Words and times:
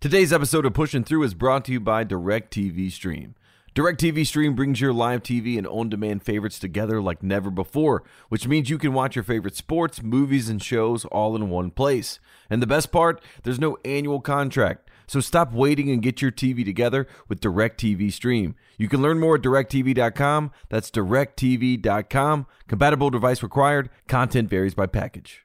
Today's 0.00 0.32
episode 0.32 0.64
of 0.64 0.74
Pushing 0.74 1.02
Through 1.02 1.24
is 1.24 1.34
brought 1.34 1.64
to 1.64 1.72
you 1.72 1.80
by 1.80 2.04
DirecTV 2.04 2.92
Stream. 2.92 3.34
DirecTV 3.74 4.24
Stream 4.24 4.54
brings 4.54 4.80
your 4.80 4.92
live 4.92 5.24
TV 5.24 5.58
and 5.58 5.66
on 5.66 5.88
demand 5.88 6.22
favorites 6.22 6.60
together 6.60 7.02
like 7.02 7.20
never 7.20 7.50
before, 7.50 8.04
which 8.28 8.46
means 8.46 8.70
you 8.70 8.78
can 8.78 8.92
watch 8.92 9.16
your 9.16 9.24
favorite 9.24 9.56
sports, 9.56 10.00
movies, 10.00 10.48
and 10.48 10.62
shows 10.62 11.04
all 11.06 11.34
in 11.34 11.50
one 11.50 11.72
place. 11.72 12.20
And 12.48 12.62
the 12.62 12.66
best 12.66 12.92
part, 12.92 13.20
there's 13.42 13.58
no 13.58 13.76
annual 13.84 14.20
contract. 14.20 14.88
So 15.08 15.18
stop 15.18 15.52
waiting 15.52 15.90
and 15.90 16.00
get 16.00 16.22
your 16.22 16.30
TV 16.30 16.64
together 16.64 17.08
with 17.26 17.40
DirecTV 17.40 18.12
Stream. 18.12 18.54
You 18.76 18.88
can 18.88 19.02
learn 19.02 19.18
more 19.18 19.34
at 19.34 19.42
directtv.com. 19.42 20.52
That's 20.68 20.92
directtv.com. 20.92 22.46
Compatible 22.68 23.10
device 23.10 23.42
required. 23.42 23.90
Content 24.06 24.48
varies 24.48 24.76
by 24.76 24.86
package. 24.86 25.44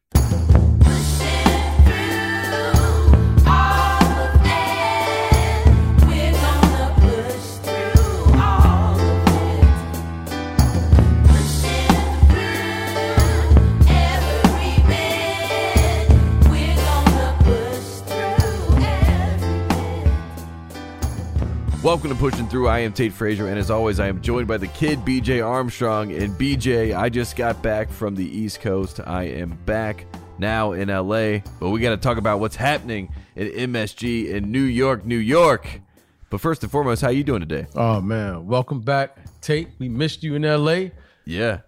Welcome 21.83 22.11
to 22.11 22.15
Pushing 22.15 22.47
Through. 22.47 22.69
I 22.69 22.79
am 22.79 22.93
Tate 22.93 23.11
Frazier, 23.11 23.49
and 23.49 23.59
as 23.59 23.69
always, 23.69 23.99
I 23.99 24.07
am 24.07 24.21
joined 24.21 24.47
by 24.47 24.55
the 24.55 24.67
kid 24.67 24.99
BJ 24.99 25.45
Armstrong. 25.45 26.13
And 26.13 26.31
BJ, 26.31 26.95
I 26.97 27.09
just 27.09 27.35
got 27.35 27.61
back 27.61 27.91
from 27.91 28.15
the 28.15 28.25
East 28.25 28.61
Coast. 28.61 29.01
I 29.05 29.23
am 29.23 29.57
back 29.65 30.05
now 30.37 30.71
in 30.71 30.87
LA, 30.87 31.39
but 31.59 31.71
we 31.71 31.81
got 31.81 31.89
to 31.89 31.97
talk 31.97 32.17
about 32.17 32.39
what's 32.39 32.55
happening 32.55 33.13
at 33.35 33.51
MSG 33.51 34.29
in 34.29 34.49
New 34.49 34.63
York, 34.63 35.05
New 35.05 35.17
York. 35.17 35.81
But 36.29 36.39
first 36.39 36.63
and 36.63 36.71
foremost, 36.71 37.01
how 37.01 37.09
you 37.09 37.25
doing 37.25 37.41
today? 37.41 37.67
Oh 37.75 37.99
man, 37.99 38.47
welcome 38.47 38.79
back, 38.79 39.17
Tate. 39.41 39.67
We 39.77 39.89
missed 39.89 40.23
you 40.23 40.35
in 40.35 40.43
LA. 40.43 40.91
Yeah, 41.25 41.59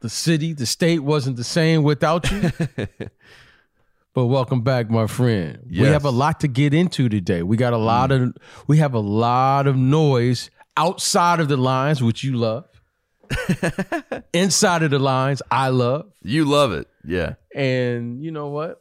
The 0.00 0.08
city, 0.08 0.54
the 0.54 0.66
state 0.66 1.00
wasn't 1.00 1.36
the 1.36 1.44
same 1.44 1.82
without 1.82 2.30
you. 2.30 2.52
but 4.16 4.28
welcome 4.28 4.62
back, 4.62 4.88
my 4.88 5.06
friend. 5.06 5.58
We 5.70 5.88
have 5.88 6.06
a 6.06 6.10
lot 6.10 6.40
to 6.40 6.48
get 6.48 6.72
into 6.72 7.10
today. 7.10 7.42
We 7.42 7.58
got 7.58 7.74
a 7.74 7.76
lot 7.76 8.10
of 8.10 8.34
we 8.66 8.78
have 8.78 8.94
a 8.94 8.98
lot 8.98 9.66
of 9.66 9.76
noise 9.76 10.50
outside 10.74 11.38
of 11.38 11.48
the 11.48 11.58
lines, 11.58 12.02
which 12.02 12.24
you 12.24 12.34
love. 12.34 12.64
Inside 14.32 14.84
of 14.84 14.90
the 14.90 14.98
lines, 14.98 15.42
I 15.50 15.68
love. 15.68 16.06
you 16.22 16.46
love 16.46 16.72
it. 16.72 16.88
Yeah. 17.04 17.34
And 17.54 18.24
you 18.24 18.30
know 18.30 18.48
what? 18.48 18.80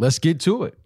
Let's 0.00 0.18
get 0.18 0.40
to 0.40 0.64
it. 0.64 0.76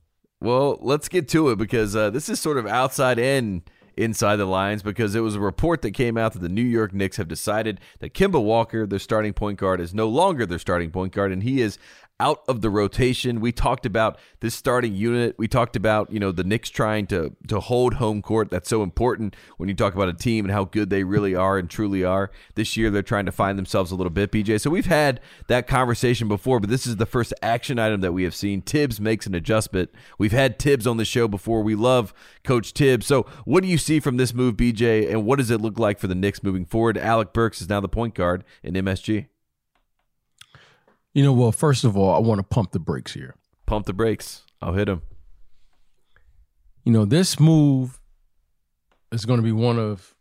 Well, 0.43 0.77
let's 0.83 1.09
get 1.09 1.27
to 1.31 1.49
it 1.49 1.57
because 1.57 1.97
uh, 1.97 2.11
this 2.11 2.29
is 2.29 2.41
sort 2.41 2.59
of 2.59 2.67
outside 2.67 3.19
and 3.19 3.63
inside 3.97 4.37
the 4.37 4.47
lines 4.47 4.83
because 4.83 5.15
it 5.15 5.21
was 5.21 5.35
a 5.35 5.41
report 5.41 5.83
that 5.83 5.93
came 5.93 6.17
out 6.17 6.33
that 6.35 6.41
the 6.41 6.49
New 6.49 6.63
York 6.63 6.93
Knicks 6.93 7.17
have 7.17 7.29
decided 7.29 7.81
that 8.01 8.15
Kemba 8.15 8.43
Walker, 8.43 8.87
their 8.87 8.99
starting 8.99 9.33
point 9.33 9.59
guard, 9.59 9.81
is 9.81 9.95
no 9.95 10.09
longer 10.09 10.47
their 10.47 10.59
starting 10.59 10.91
point 10.91 11.13
guard 11.13 11.33
and 11.33 11.43
he 11.43 11.61
is 11.61 11.79
out 12.21 12.43
of 12.47 12.61
the 12.61 12.71
rotation. 12.71 13.41
We 13.41 13.51
talked 13.51 13.87
about 13.87 14.19
this 14.41 14.55
starting 14.55 14.95
unit. 14.95 15.35
We 15.39 15.49
talked 15.49 15.75
about, 15.75 16.13
you 16.13 16.21
know, 16.21 16.31
the 16.31 16.45
Knicks 16.45 16.69
trying 16.69 17.07
to 17.09 17.35
to 17.49 17.59
hold 17.59 17.95
home 17.95 18.21
court. 18.21 18.51
That's 18.51 18.69
so 18.69 18.83
important 18.83 19.35
when 19.57 19.69
you 19.69 19.75
talk 19.75 19.95
about 19.95 20.09
a 20.09 20.13
team 20.13 20.45
and 20.45 20.53
how 20.53 20.65
good 20.65 20.91
they 20.91 21.03
really 21.03 21.35
are 21.35 21.59
and 21.59 21.69
truly 21.69 22.05
are. 22.05 22.31
This 22.55 22.77
year 22.77 22.91
they're 22.91 23.03
trying 23.03 23.27
to 23.27 23.33
find 23.33 23.59
themselves 23.59 23.91
a 23.91 23.97
little 23.97 24.11
bit, 24.11 24.31
BJ. 24.31 24.61
So 24.61 24.71
we've 24.71 24.87
had 24.87 25.21
that 25.49 25.67
conversation 25.67 26.29
before, 26.29 26.61
but 26.61 26.69
this 26.69 26.87
is 26.87 26.97
the 26.97 27.07
first 27.07 27.33
action 27.43 27.79
item 27.79 28.03
that 28.03 28.13
we 28.13 28.25
have 28.25 28.35
seen. 28.35 28.61
Thibs 28.61 29.01
makes 29.01 29.27
an 29.27 29.35
adjustment. 29.35 29.91
We've 30.19 30.33
had 30.33 30.59
Thibs 30.59 30.87
on 30.87 30.99
the 30.99 31.05
show 31.07 31.27
before. 31.27 31.63
We 31.63 31.75
love 31.75 32.13
Coach 32.45 32.73
Thibs. 32.73 33.07
So 33.07 33.23
what 33.47 33.63
do 33.63 33.69
you 33.69 33.79
see 33.79 33.99
from 33.99 34.19
this 34.19 34.35
move, 34.35 34.57
BJ, 34.57 35.11
and 35.11 35.25
what 35.25 35.39
does 35.39 35.51
it 35.51 35.61
look 35.61 35.79
like 35.79 35.99
for 35.99 36.07
the 36.07 36.15
Knicks 36.15 36.43
moving 36.43 36.67
forward? 36.67 36.99
Alec 36.99 37.33
Burks 37.33 37.63
is 37.63 37.69
now 37.69 37.81
the 37.81 37.89
point 37.89 38.15
guard 38.15 38.45
in 38.63 38.75
MSG. 38.75 39.30
You 41.15 41.25
know, 41.25 41.33
well, 41.33 41.53
first 41.53 41.85
of 41.85 41.97
all, 41.97 42.15
I 42.15 42.19
want 42.19 42.39
to 42.39 42.43
pump 42.45 42.73
the 42.73 42.79
brakes 42.79 43.13
here. 43.15 43.35
Pump 43.67 43.87
the 43.87 43.93
brakes. 43.93 44.43
I'll 44.63 44.75
hit 44.75 44.89
him. 44.89 45.03
you 46.85 46.93
know 46.93 47.05
this 47.05 47.39
move 47.41 48.01
is 49.13 49.25
going 49.25 49.39
to 49.39 49.45
be 49.45 49.53
one 49.53 49.79
of 49.79 50.15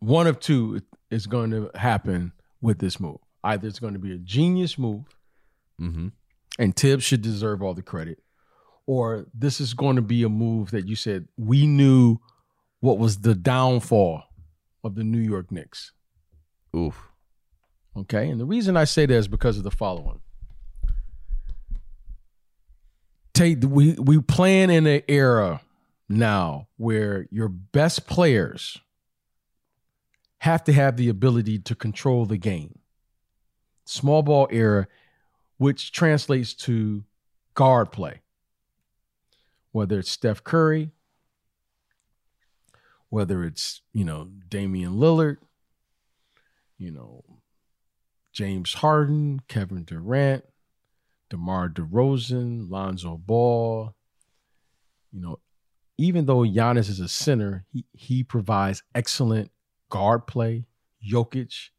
one 0.00 0.26
of 0.26 0.40
two 0.40 0.80
is 1.10 1.26
going 1.26 1.50
to 1.50 1.70
happen 1.74 2.32
with 2.62 2.78
this 2.78 2.98
move 3.00 3.18
either 3.44 3.68
it's 3.68 3.78
going 3.78 3.92
to 3.92 3.98
be 3.98 4.12
a 4.12 4.18
genius 4.18 4.78
move 4.78 5.04
Mm-hmm. 5.80 6.08
and 6.58 6.76
thibs 6.76 7.04
should 7.04 7.22
deserve 7.22 7.62
all 7.62 7.72
the 7.74 7.82
credit 7.82 8.18
or 8.86 9.26
this 9.34 9.60
is 9.60 9.72
going 9.74 9.96
to 9.96 10.02
be 10.02 10.22
a 10.24 10.28
move 10.28 10.70
that 10.72 10.86
you 10.86 10.94
said 10.96 11.26
we 11.38 11.66
knew 11.66 12.18
what 12.80 12.98
was 12.98 13.20
the 13.20 13.34
downfall 13.34 14.22
of 14.84 14.94
the 14.94 15.04
new 15.04 15.18
york 15.20 15.50
knicks 15.52 15.92
Oof. 16.76 17.09
Okay 17.96 18.28
and 18.28 18.40
the 18.40 18.44
reason 18.46 18.76
i 18.76 18.84
say 18.84 19.06
that 19.06 19.14
is 19.14 19.28
because 19.28 19.58
of 19.58 19.64
the 19.64 19.70
following 19.70 20.20
Tate, 23.40 23.64
we 23.64 23.94
we 23.94 24.20
plan 24.20 24.68
in 24.68 24.86
an 24.86 25.00
era 25.08 25.62
now 26.10 26.68
where 26.76 27.26
your 27.30 27.48
best 27.48 28.06
players 28.06 28.76
have 30.40 30.62
to 30.64 30.74
have 30.74 30.98
the 30.98 31.08
ability 31.08 31.58
to 31.60 31.74
control 31.74 32.26
the 32.26 32.36
game. 32.36 32.80
Small 33.86 34.22
ball 34.22 34.46
era, 34.50 34.88
which 35.56 35.90
translates 35.90 36.52
to 36.52 37.04
guard 37.54 37.92
play. 37.92 38.20
Whether 39.72 40.00
it's 40.00 40.10
Steph 40.10 40.44
Curry, 40.44 40.90
whether 43.08 43.42
it's, 43.42 43.80
you 43.94 44.04
know, 44.04 44.28
Damian 44.50 44.96
Lillard, 44.96 45.38
you 46.76 46.90
know, 46.90 47.24
James 48.32 48.74
Harden, 48.74 49.40
Kevin 49.48 49.84
Durant, 49.84 50.44
DeMar 51.30 51.68
DeRozan, 51.68 52.70
Lonzo 52.70 53.16
Ball. 53.16 53.94
You 55.12 55.20
know, 55.20 55.40
even 55.98 56.26
though 56.26 56.40
Giannis 56.40 56.88
is 56.88 57.00
a 57.00 57.08
center, 57.08 57.64
he, 57.72 57.84
he 57.92 58.22
provides 58.22 58.82
excellent 58.94 59.50
guard 59.88 60.26
play. 60.26 60.64
Jokic, 61.06 61.70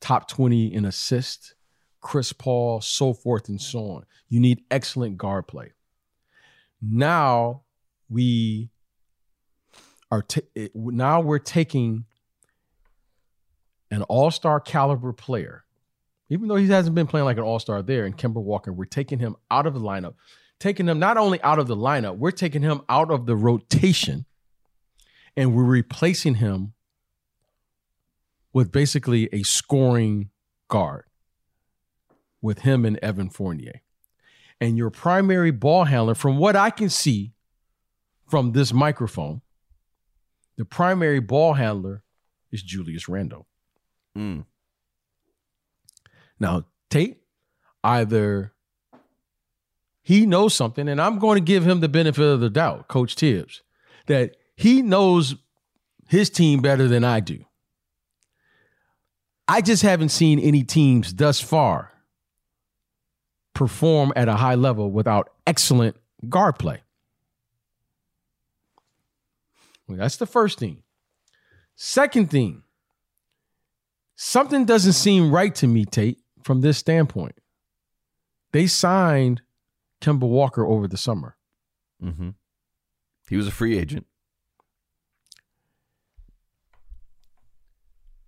top 0.00 0.28
20 0.28 0.72
in 0.74 0.84
assists. 0.84 1.54
Chris 2.00 2.34
Paul, 2.34 2.82
so 2.82 3.14
forth 3.14 3.48
and 3.48 3.60
so 3.60 3.78
on. 3.86 4.04
You 4.28 4.38
need 4.38 4.62
excellent 4.70 5.16
guard 5.16 5.46
play. 5.46 5.72
Now 6.82 7.62
we 8.10 8.68
are 10.10 10.22
it- 10.54 10.72
now 10.76 11.20
we're 11.22 11.38
taking 11.38 12.04
an 13.90 14.02
all-star 14.02 14.60
caliber 14.60 15.14
player 15.14 15.63
even 16.28 16.48
though 16.48 16.56
he 16.56 16.68
hasn't 16.68 16.94
been 16.94 17.06
playing 17.06 17.24
like 17.24 17.36
an 17.36 17.42
all-star 17.42 17.82
there 17.82 18.06
and 18.06 18.16
Kemba 18.16 18.42
Walker, 18.42 18.72
we're 18.72 18.84
taking 18.84 19.18
him 19.18 19.36
out 19.50 19.66
of 19.66 19.74
the 19.74 19.80
lineup. 19.80 20.14
Taking 20.58 20.88
him 20.88 20.98
not 20.98 21.16
only 21.16 21.42
out 21.42 21.58
of 21.58 21.66
the 21.66 21.76
lineup, 21.76 22.16
we're 22.16 22.30
taking 22.30 22.62
him 22.62 22.80
out 22.88 23.10
of 23.10 23.26
the 23.26 23.36
rotation 23.36 24.24
and 25.36 25.54
we're 25.54 25.64
replacing 25.64 26.36
him 26.36 26.72
with 28.52 28.70
basically 28.70 29.28
a 29.32 29.42
scoring 29.42 30.30
guard 30.68 31.04
with 32.40 32.60
him 32.60 32.84
and 32.84 32.98
Evan 32.98 33.28
Fournier. 33.28 33.82
And 34.60 34.78
your 34.78 34.90
primary 34.90 35.50
ball 35.50 35.84
handler, 35.84 36.14
from 36.14 36.38
what 36.38 36.56
I 36.56 36.70
can 36.70 36.88
see 36.88 37.32
from 38.28 38.52
this 38.52 38.72
microphone, 38.72 39.42
the 40.56 40.64
primary 40.64 41.20
ball 41.20 41.54
handler 41.54 42.04
is 42.52 42.62
Julius 42.62 43.08
Randle. 43.08 43.46
Mm. 44.16 44.44
Now, 46.44 46.66
Tate, 46.90 47.22
either 47.82 48.52
he 50.02 50.26
knows 50.26 50.52
something, 50.52 50.90
and 50.90 51.00
I'm 51.00 51.18
going 51.18 51.36
to 51.36 51.40
give 51.44 51.66
him 51.66 51.80
the 51.80 51.88
benefit 51.88 52.22
of 52.22 52.40
the 52.40 52.50
doubt, 52.50 52.86
Coach 52.86 53.14
Thibs, 53.14 53.62
that 54.08 54.36
he 54.54 54.82
knows 54.82 55.36
his 56.06 56.28
team 56.28 56.60
better 56.60 56.86
than 56.86 57.02
I 57.02 57.20
do. 57.20 57.46
I 59.48 59.62
just 59.62 59.82
haven't 59.82 60.10
seen 60.10 60.38
any 60.38 60.64
teams 60.64 61.14
thus 61.14 61.40
far 61.40 61.92
perform 63.54 64.12
at 64.14 64.28
a 64.28 64.36
high 64.36 64.56
level 64.56 64.90
without 64.90 65.30
excellent 65.46 65.96
guard 66.28 66.58
play. 66.58 66.82
Well, 69.88 69.96
that's 69.96 70.18
the 70.18 70.26
first 70.26 70.58
thing. 70.58 70.82
Second 71.74 72.30
thing, 72.30 72.64
something 74.14 74.66
doesn't 74.66 74.92
seem 74.92 75.30
right 75.30 75.54
to 75.54 75.66
me, 75.66 75.86
Tate, 75.86 76.18
from 76.44 76.60
this 76.60 76.78
standpoint. 76.78 77.34
They 78.52 78.66
signed 78.66 79.42
Kemba 80.00 80.28
Walker 80.28 80.64
over 80.64 80.86
the 80.86 80.98
summer. 80.98 81.36
Mm-hmm. 82.02 82.30
He 83.28 83.36
was 83.36 83.48
a 83.48 83.50
free 83.50 83.78
agent. 83.78 84.06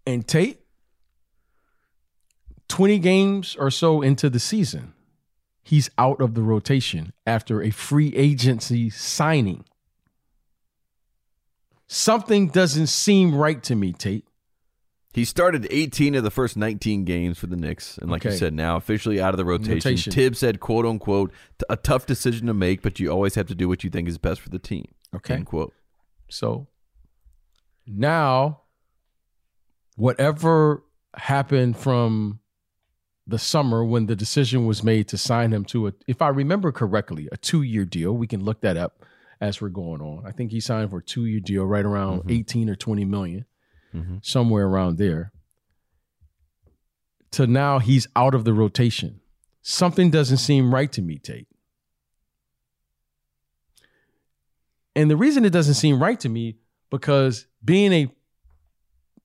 And 0.06 0.26
Tate, 0.26 0.60
20 2.68 2.98
games 2.98 3.56
or 3.58 3.70
so 3.70 4.00
into 4.02 4.30
the 4.30 4.38
season, 4.38 4.94
he's 5.62 5.90
out 5.98 6.20
of 6.20 6.34
the 6.34 6.42
rotation 6.42 7.12
after 7.26 7.62
a 7.62 7.70
free 7.70 8.14
agency 8.16 8.88
signing. 8.88 9.64
Something 11.88 12.48
doesn't 12.48 12.86
seem 12.86 13.34
right 13.34 13.62
to 13.64 13.76
me, 13.76 13.92
Tate. 13.92 14.25
He 15.16 15.24
started 15.24 15.66
18 15.70 16.14
of 16.14 16.22
the 16.24 16.30
first 16.30 16.58
19 16.58 17.04
games 17.04 17.38
for 17.38 17.46
the 17.46 17.56
Knicks, 17.56 17.96
and 17.96 18.10
like 18.10 18.22
you 18.24 18.32
said, 18.32 18.52
now 18.52 18.76
officially 18.76 19.18
out 19.18 19.32
of 19.32 19.38
the 19.38 19.46
rotation. 19.46 19.74
Rotation. 19.76 20.12
Thibs 20.12 20.38
said, 20.38 20.60
"quote 20.60 20.84
unquote," 20.84 21.32
a 21.70 21.76
tough 21.76 22.04
decision 22.04 22.46
to 22.48 22.52
make, 22.54 22.82
but 22.82 23.00
you 23.00 23.10
always 23.10 23.34
have 23.34 23.46
to 23.46 23.54
do 23.54 23.66
what 23.66 23.82
you 23.82 23.88
think 23.88 24.08
is 24.08 24.18
best 24.18 24.42
for 24.42 24.50
the 24.50 24.58
team. 24.58 24.86
Okay. 25.14 25.32
End 25.34 25.46
quote. 25.46 25.72
So 26.28 26.68
now, 27.86 28.60
whatever 29.96 30.84
happened 31.16 31.78
from 31.78 32.40
the 33.26 33.38
summer 33.38 33.82
when 33.84 34.06
the 34.06 34.16
decision 34.16 34.66
was 34.66 34.84
made 34.84 35.08
to 35.08 35.16
sign 35.18 35.50
him 35.52 35.64
to 35.64 35.88
a, 35.88 35.92
if 36.06 36.20
I 36.20 36.28
remember 36.28 36.70
correctly, 36.72 37.26
a 37.32 37.38
two 37.38 37.62
year 37.62 37.84
deal. 37.86 38.12
We 38.12 38.26
can 38.26 38.44
look 38.44 38.60
that 38.60 38.76
up 38.76 39.02
as 39.40 39.60
we're 39.62 39.70
going 39.70 40.00
on. 40.02 40.24
I 40.26 40.30
think 40.32 40.50
he 40.52 40.60
signed 40.60 40.90
for 40.90 40.98
a 40.98 41.02
two 41.02 41.24
year 41.24 41.40
deal, 41.40 41.64
right 41.64 41.84
around 41.84 42.24
Mhm. 42.24 42.32
18 42.32 42.68
or 42.70 42.76
20 42.76 43.04
million, 43.06 43.46
Mhm. 43.94 44.24
somewhere 44.24 44.66
around 44.66 44.98
there. 44.98 45.32
To 47.32 47.46
now 47.46 47.78
he's 47.78 48.06
out 48.16 48.34
of 48.34 48.44
the 48.44 48.52
rotation. 48.52 49.20
Something 49.62 50.10
doesn't 50.10 50.38
seem 50.38 50.72
right 50.72 50.90
to 50.92 51.02
me, 51.02 51.18
Tate. 51.18 51.48
And 54.94 55.10
the 55.10 55.16
reason 55.16 55.44
it 55.44 55.50
doesn't 55.50 55.74
seem 55.74 56.02
right 56.02 56.18
to 56.20 56.28
me 56.28 56.56
because 56.90 57.46
being 57.64 57.92
a 57.92 58.10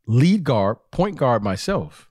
lead 0.06 0.44
guard, 0.44 0.78
point 0.92 1.18
guard 1.18 1.44
myself, 1.44 2.10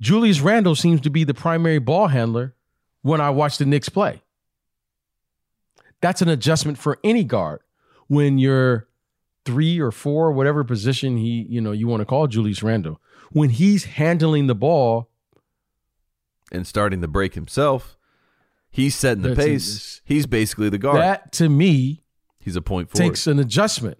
Julius 0.00 0.40
Randle 0.40 0.74
seems 0.76 1.00
to 1.00 1.10
be 1.10 1.24
the 1.24 1.34
primary 1.34 1.78
ball 1.78 2.08
handler 2.08 2.54
when 3.02 3.20
I 3.20 3.30
watch 3.30 3.58
the 3.58 3.64
Knicks 3.64 3.88
play. 3.88 4.22
That's 6.00 6.22
an 6.22 6.28
adjustment 6.28 6.78
for 6.78 6.98
any 7.02 7.24
guard 7.24 7.60
when 8.06 8.38
you're 8.38 8.88
three 9.46 9.80
or 9.80 9.90
four, 9.90 10.32
whatever 10.32 10.64
position 10.64 11.16
he, 11.16 11.46
you 11.48 11.60
know, 11.60 11.72
you 11.72 11.86
want 11.86 12.00
to 12.02 12.04
call 12.04 12.26
Julius 12.26 12.62
Randle. 12.62 13.00
When 13.30 13.48
he's 13.50 13.84
handling 13.84 14.46
the 14.48 14.54
ball, 14.54 15.08
And 16.52 16.66
starting 16.66 17.00
the 17.00 17.08
break 17.08 17.34
himself, 17.34 17.96
he's 18.70 18.94
setting 18.94 19.22
the 19.22 19.34
pace. 19.34 20.02
He's 20.04 20.26
basically 20.26 20.68
the 20.68 20.78
guard. 20.78 21.00
that 21.00 21.32
to 21.32 21.48
me 21.48 22.04
he's 22.38 22.56
a 22.56 22.62
point 22.62 22.90
forward. 22.90 23.08
takes 23.08 23.26
an 23.26 23.38
adjustment 23.38 23.98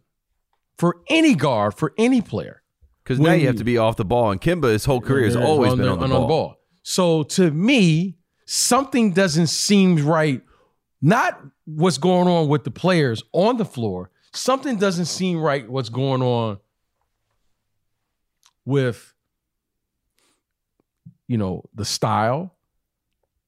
for 0.77 0.99
any 1.09 1.35
guard, 1.35 1.75
for 1.75 1.93
any 1.97 2.21
player. 2.21 2.63
Because 3.03 3.21
now 3.21 3.33
you 3.33 3.47
have 3.47 3.57
to 3.57 3.65
be 3.65 3.79
off 3.79 3.97
the 3.97 4.05
ball, 4.05 4.33
and 4.33 4.41
Kemba, 4.41 4.73
his 4.73 4.85
whole 4.85 5.01
career 5.01 5.25
has 5.27 5.37
always 5.37 5.75
been 5.75 5.89
on 5.89 5.99
the 5.99 6.05
and 6.05 6.29
ball. 6.29 6.57
So 6.83 7.23
to 7.23 7.53
me, 7.53 8.19
something 8.47 9.13
doesn't 9.13 9.47
seem 9.47 10.05
right. 10.05 10.43
Not 11.01 11.41
what's 11.67 11.99
going 11.99 12.27
on 12.27 12.49
with 12.49 12.65
the 12.65 12.71
players 12.71 13.23
on 13.33 13.59
the 13.59 13.65
floor. 13.65 14.11
Something 14.37 14.77
doesn't 14.77 15.07
seem 15.07 15.41
right. 15.41 15.69
What's 15.69 15.89
going 15.89 16.23
on 16.23 16.59
with, 18.65 19.15
you 21.27 21.39
know, 21.39 21.65
the 21.75 21.85
style, 21.85 22.55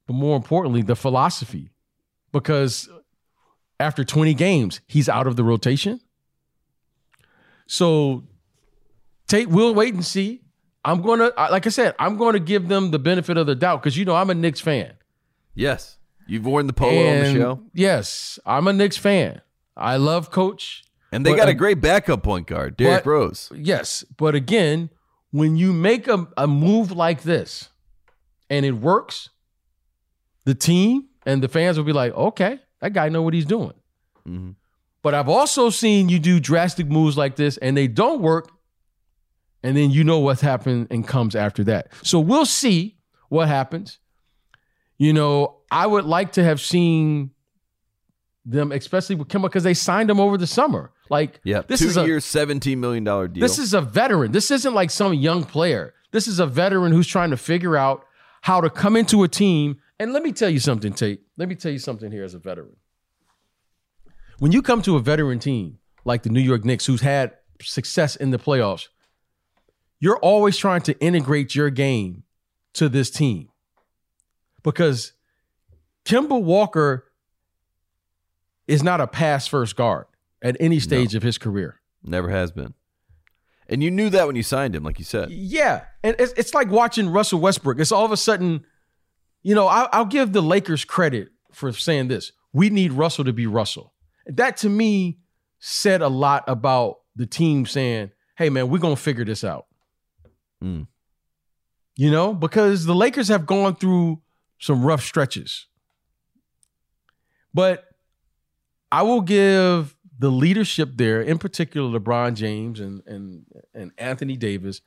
but 0.07 0.15
more 0.15 0.37
importantly, 0.37 0.83
the 0.83 0.97
philosophy. 0.97 1.71
Because 2.33 2.89
after 3.81 4.05
20 4.05 4.35
games, 4.35 4.81
he's 4.87 5.09
out 5.09 5.27
of 5.27 5.37
the 5.37 5.45
rotation. 5.45 6.01
So 7.67 8.25
Tate, 9.27 9.49
we'll 9.49 9.75
wait 9.75 9.95
and 9.95 10.05
see. 10.05 10.43
I'm 10.85 11.03
gonna, 11.03 11.33
like 11.37 11.67
I 11.67 11.71
said, 11.71 11.95
I'm 11.99 12.17
going 12.17 12.33
to 12.33 12.41
give 12.41 12.69
them 12.69 12.91
the 12.91 12.99
benefit 12.99 13.37
of 13.37 13.47
the 13.47 13.55
doubt 13.55 13.83
because 13.83 13.97
you 13.97 14.05
know 14.05 14.15
I'm 14.17 14.31
a 14.31 14.35
Knicks 14.35 14.61
fan. 14.61 14.95
Yes, 15.55 15.99
you've 16.27 16.47
worn 16.47 16.67
the 16.67 16.73
polo 16.73 17.09
on 17.09 17.19
the 17.21 17.35
show, 17.35 17.61
Yes, 17.75 18.39
I'm 18.47 18.67
a 18.69 18.73
Knicks 18.73 18.97
fan. 18.97 19.43
I 19.79 19.97
love 19.97 20.31
Coach. 20.31 20.85
and 21.13 21.25
they 21.25 21.35
got 21.35 21.49
uh, 21.49 21.53
a 21.53 21.55
great 21.55 21.81
backup 21.81 22.23
point 22.23 22.47
guard, 22.47 22.77
Derrick 22.77 23.05
but- 23.05 23.11
Rose. 23.11 23.51
Yes, 23.55 24.05
but 24.17 24.35
again, 24.35 24.91
when 25.31 25.57
you 25.57 25.73
make 25.73 26.09
a, 26.09 26.27
a 26.37 26.47
move 26.47 26.91
like 26.93 27.23
this 27.23 27.69
and 28.51 28.65
it 28.67 28.73
works, 28.73 29.31
the 30.45 30.55
team 30.55 31.09
and 31.27 31.43
the 31.43 31.49
fans 31.49 31.77
will 31.77 31.85
be 31.85 31.93
like, 31.93 32.15
okay, 32.15 32.59
that 32.81 32.93
guy 32.93 33.09
know 33.09 33.23
what 33.23 33.35
he's 33.35 33.45
doing. 33.47 33.75
Mhm. 34.27 34.55
But 35.03 35.15
I've 35.15 35.29
also 35.29 35.71
seen 35.71 36.09
you 36.09 36.19
do 36.19 36.41
drastic 36.41 36.87
moves 36.89 37.17
like 37.17 37.37
this 37.37 37.57
and 37.59 37.77
they 37.77 37.87
don't 37.89 38.21
work. 38.21 38.51
And 39.63 39.77
then 39.77 39.91
you 39.91 40.05
know 40.05 40.19
what's 40.21 40.41
happened 40.41 40.89
and 40.91 41.07
comes 41.07 41.35
after 41.35 41.65
that. 41.65 41.93
So 42.03 42.21
we'll 42.21 42.47
see 42.47 42.97
what 43.29 43.49
happens. 43.49 43.99
You 44.99 45.13
know, 45.13 45.59
I 45.71 45.87
would 45.87 46.05
like 46.05 46.33
to 46.33 46.45
have 46.45 46.61
seen 46.61 47.31
them, 48.51 48.73
especially 48.73 49.15
with 49.17 49.29
Kemba, 49.29 49.43
because 49.43 49.63
they 49.63 49.75
signed 49.75 50.11
him 50.11 50.19
over 50.21 50.37
the 50.39 50.47
summer. 50.47 50.91
Like, 51.11 51.41
Yeah, 51.45 51.63
this 51.67 51.81
two 51.81 51.87
is 51.89 51.97
a 51.97 52.21
seventeen 52.21 52.81
million 52.81 53.05
dollar 53.05 53.29
deal. 53.29 53.41
this 53.41 53.59
is 53.59 53.75
a 53.75 53.81
veteran. 53.81 54.33
This 54.33 54.51
isn't 54.51 54.75
like 54.75 54.91
some 54.91 55.15
young 55.15 55.45
player. 55.45 55.95
This 56.13 56.27
is 56.27 56.39
a 56.39 56.47
veteran 56.47 56.93
who's 56.93 57.07
trying 57.07 57.31
to 57.31 57.37
figure 57.37 57.77
out 57.77 58.05
how 58.43 58.61
to 58.61 58.71
come 58.71 58.97
into 58.97 59.23
a 59.23 59.29
team. 59.29 59.79
And 59.99 60.13
let 60.13 60.23
me 60.23 60.33
tell 60.33 60.49
you 60.49 60.61
something, 60.61 60.93
Tate. 60.93 61.23
Let 61.37 61.49
me 61.49 61.55
tell 61.55 61.73
you 61.73 61.79
something 61.79 62.11
here 62.11 62.25
as 62.25 62.35
a 62.35 62.39
veteran. 62.39 62.77
When 64.39 64.53
you 64.53 64.63
come 64.63 64.81
to 64.83 64.97
a 64.97 65.01
veteran 65.01 65.39
team 65.41 65.79
like 66.05 66.23
the 66.23 66.31
New 66.31 66.41
York 66.41 66.65
Knicks, 66.65 66.87
who's 66.87 67.01
had 67.01 67.35
success 67.61 68.15
in 68.17 68.31
the 68.31 68.39
playoffs, 68.39 68.89
you're 70.01 70.19
always 70.19 70.57
trying 70.57 70.83
to 70.83 70.99
integrate 71.01 71.55
your 71.55 71.71
game 71.71 72.23
to 72.75 72.89
this 72.89 73.11
team. 73.11 73.49
Because 74.63 75.13
Kemba 76.05 76.41
Walker 76.41 77.08
is 78.69 78.83
not 78.83 79.01
a 79.01 79.07
pass 79.07 79.49
first 79.49 79.75
guard 79.75 80.07
at 80.43 80.57
any 80.61 80.79
stage 80.79 81.15
of 81.15 81.23
his 81.23 81.39
career. 81.39 81.81
Never 82.05 82.29
has 82.29 82.53
been. 82.53 82.75
And 83.69 83.83
you 83.83 83.91
knew 83.91 84.09
that 84.11 84.27
when 84.27 84.37
you 84.37 84.43
signed 84.43 84.77
him, 84.77 84.85
like 84.85 84.99
you 84.99 85.05
said. 85.05 85.31
Yeah, 85.31 85.85
and 86.03 86.17
it's, 86.19 86.33
it's 86.35 86.55
like 86.55 86.71
watching 86.71 87.11
Russell 87.11 87.41
Westbrook. 87.41 87.81
It's 87.81 87.93
all 87.93 88.05
of 88.05 88.13
a 88.13 88.17
sudden, 88.17 88.65
you 89.43 89.55
know, 89.55 89.67
I, 89.67 89.89
I'll 89.93 90.07
give 90.07 90.33
the 90.33 90.41
Lakers 90.41 90.85
credit 90.85 91.31
for 91.53 91.73
saying 91.73 92.09
this. 92.09 92.33
We 92.53 92.71
need 92.71 92.93
Russell 92.93 93.25
to 93.25 93.33
be 93.33 93.47
Russell. 93.47 93.93
That 94.27 94.57
to 94.59 94.69
me 94.69 95.19
said 95.59 96.01
a 96.01 96.09
lot 96.09 96.45
about 96.47 96.99
the 97.17 97.27
team 97.27 97.67
saying, 97.67 98.11
"Hey, 98.37 98.49
man, 98.49 98.71
we're 98.71 98.79
gonna 98.79 98.97
figure 98.97 99.25
this 99.25 99.45
out." 99.45 99.67
Mm. 100.63 100.87
You 101.97 102.11
know, 102.11 102.33
because 102.33 102.85
the 102.85 102.95
Lakers 102.95 103.29
have 103.29 103.45
gone 103.45 103.75
through 103.77 104.23
some 104.59 104.83
rough 104.83 105.03
stretches, 105.03 105.67
but 107.53 107.88
I 108.91 109.03
will 109.03 109.21
give 109.21 109.97
the 110.19 110.31
leadership 110.31 110.91
there, 110.97 111.21
in 111.21 111.39
particular 111.39 111.99
LeBron 111.99 112.35
James 112.35 112.81
and 112.81 113.03
and 113.07 113.45
and 113.75 113.93
Anthony 113.99 114.37
Davis, 114.37 114.81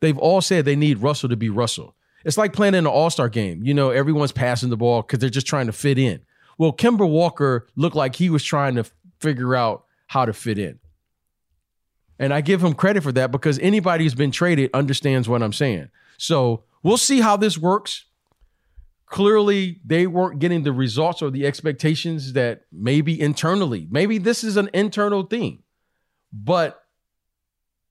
they've 0.00 0.18
all 0.18 0.40
said 0.40 0.64
they 0.64 0.76
need 0.76 0.98
Russell 0.98 1.28
to 1.28 1.36
be 1.36 1.48
Russell. 1.48 1.94
It's 2.24 2.38
like 2.38 2.52
playing 2.54 2.74
in 2.74 2.86
an 2.86 2.86
All-Star 2.86 3.28
game. 3.28 3.62
You 3.62 3.74
know, 3.74 3.90
everyone's 3.90 4.32
passing 4.32 4.70
the 4.70 4.78
ball 4.78 5.02
because 5.02 5.18
they're 5.18 5.28
just 5.28 5.46
trying 5.46 5.66
to 5.66 5.72
fit 5.72 5.98
in. 5.98 6.22
Well, 6.56 6.72
Kemba 6.72 7.08
Walker 7.08 7.66
looked 7.76 7.96
like 7.96 8.16
he 8.16 8.30
was 8.30 8.42
trying 8.42 8.76
to 8.76 8.84
figure 9.20 9.54
out 9.54 9.84
how 10.06 10.24
to 10.24 10.32
fit 10.32 10.58
in. 10.58 10.78
And 12.18 12.32
I 12.32 12.40
give 12.40 12.62
him 12.64 12.74
credit 12.74 13.02
for 13.02 13.12
that 13.12 13.30
because 13.30 13.58
anybody 13.58 14.04
who's 14.04 14.14
been 14.14 14.30
traded 14.30 14.70
understands 14.72 15.28
what 15.28 15.42
I'm 15.42 15.52
saying. 15.52 15.90
So 16.16 16.64
we'll 16.82 16.96
see 16.96 17.20
how 17.20 17.36
this 17.36 17.58
works. 17.58 18.06
Clearly, 19.14 19.78
they 19.84 20.08
weren't 20.08 20.40
getting 20.40 20.64
the 20.64 20.72
results 20.72 21.22
or 21.22 21.30
the 21.30 21.46
expectations 21.46 22.32
that 22.32 22.62
maybe 22.72 23.20
internally, 23.20 23.86
maybe 23.88 24.18
this 24.18 24.42
is 24.42 24.56
an 24.56 24.68
internal 24.74 25.22
thing, 25.22 25.62
but 26.32 26.82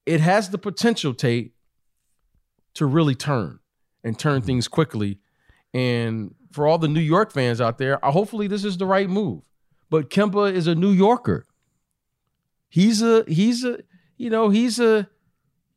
it 0.05 0.19
has 0.19 0.49
the 0.49 0.57
potential, 0.57 1.13
Tate, 1.13 1.53
to 2.73 2.85
really 2.85 3.15
turn 3.15 3.59
and 4.03 4.19
turn 4.19 4.39
mm-hmm. 4.39 4.47
things 4.47 4.67
quickly. 4.67 5.21
And 5.73 6.35
for 6.51 6.67
all 6.67 6.77
the 6.77 6.89
New 6.89 6.99
York 6.99 7.31
fans 7.31 7.61
out 7.61 7.77
there, 7.77 7.99
hopefully 8.03 8.47
this 8.47 8.65
is 8.65 8.75
the 8.75 8.85
right 8.85 9.09
move. 9.09 9.43
But 9.89 10.09
Kemba 10.09 10.51
is 10.51 10.67
a 10.67 10.75
New 10.75 10.91
Yorker. 10.91 11.47
He's 12.67 13.01
a 13.01 13.23
he's 13.29 13.63
a 13.63 13.77
you 14.17 14.29
know 14.29 14.49
he's 14.49 14.77
a 14.77 15.07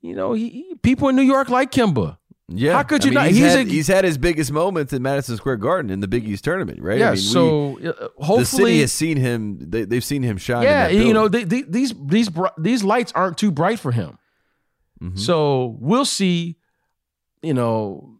you 0.00 0.16
know 0.16 0.32
he- 0.32 0.74
people 0.82 1.08
in 1.08 1.14
New 1.14 1.22
York 1.22 1.50
like 1.50 1.70
Kemba. 1.70 2.18
Yeah. 2.48 2.74
How 2.74 2.84
could 2.84 3.02
I 3.02 3.06
you 3.06 3.10
mean, 3.10 3.14
not- 3.14 3.26
He's, 3.28 3.36
he's 3.38 3.44
had, 3.54 3.58
a- 3.66 3.70
he's 3.70 3.86
had 3.88 4.04
his 4.04 4.18
biggest 4.18 4.52
moments 4.52 4.92
in 4.92 5.02
Madison 5.02 5.36
Square 5.36 5.56
Garden 5.56 5.90
in 5.90 5.98
the 6.00 6.06
Big 6.06 6.28
East 6.28 6.44
tournament, 6.44 6.80
right? 6.80 6.98
Yeah. 6.98 7.06
I 7.10 7.14
mean, 7.14 7.16
we- 7.16 7.20
so 7.20 7.78
uh, 7.88 8.08
hopefully, 8.24 8.36
the 8.38 8.44
city 8.44 8.80
has 8.82 8.92
seen 8.92 9.16
him. 9.16 9.58
They, 9.60 9.84
they've 9.84 10.04
seen 10.04 10.22
him 10.22 10.36
shine. 10.36 10.62
in 10.62 10.68
yeah, 10.68 10.88
you 10.88 11.12
know 11.12 11.26
they, 11.28 11.42
they, 11.44 11.62
these 11.62 11.92
these 12.04 12.30
these 12.56 12.84
lights 12.84 13.10
aren't 13.16 13.36
too 13.36 13.50
bright 13.50 13.80
for 13.80 13.90
him. 13.90 14.18
Mhm. 15.02 15.18
So 15.18 15.76
we'll 15.80 16.04
see. 16.04 16.56
You 17.42 17.52
know, 17.54 18.18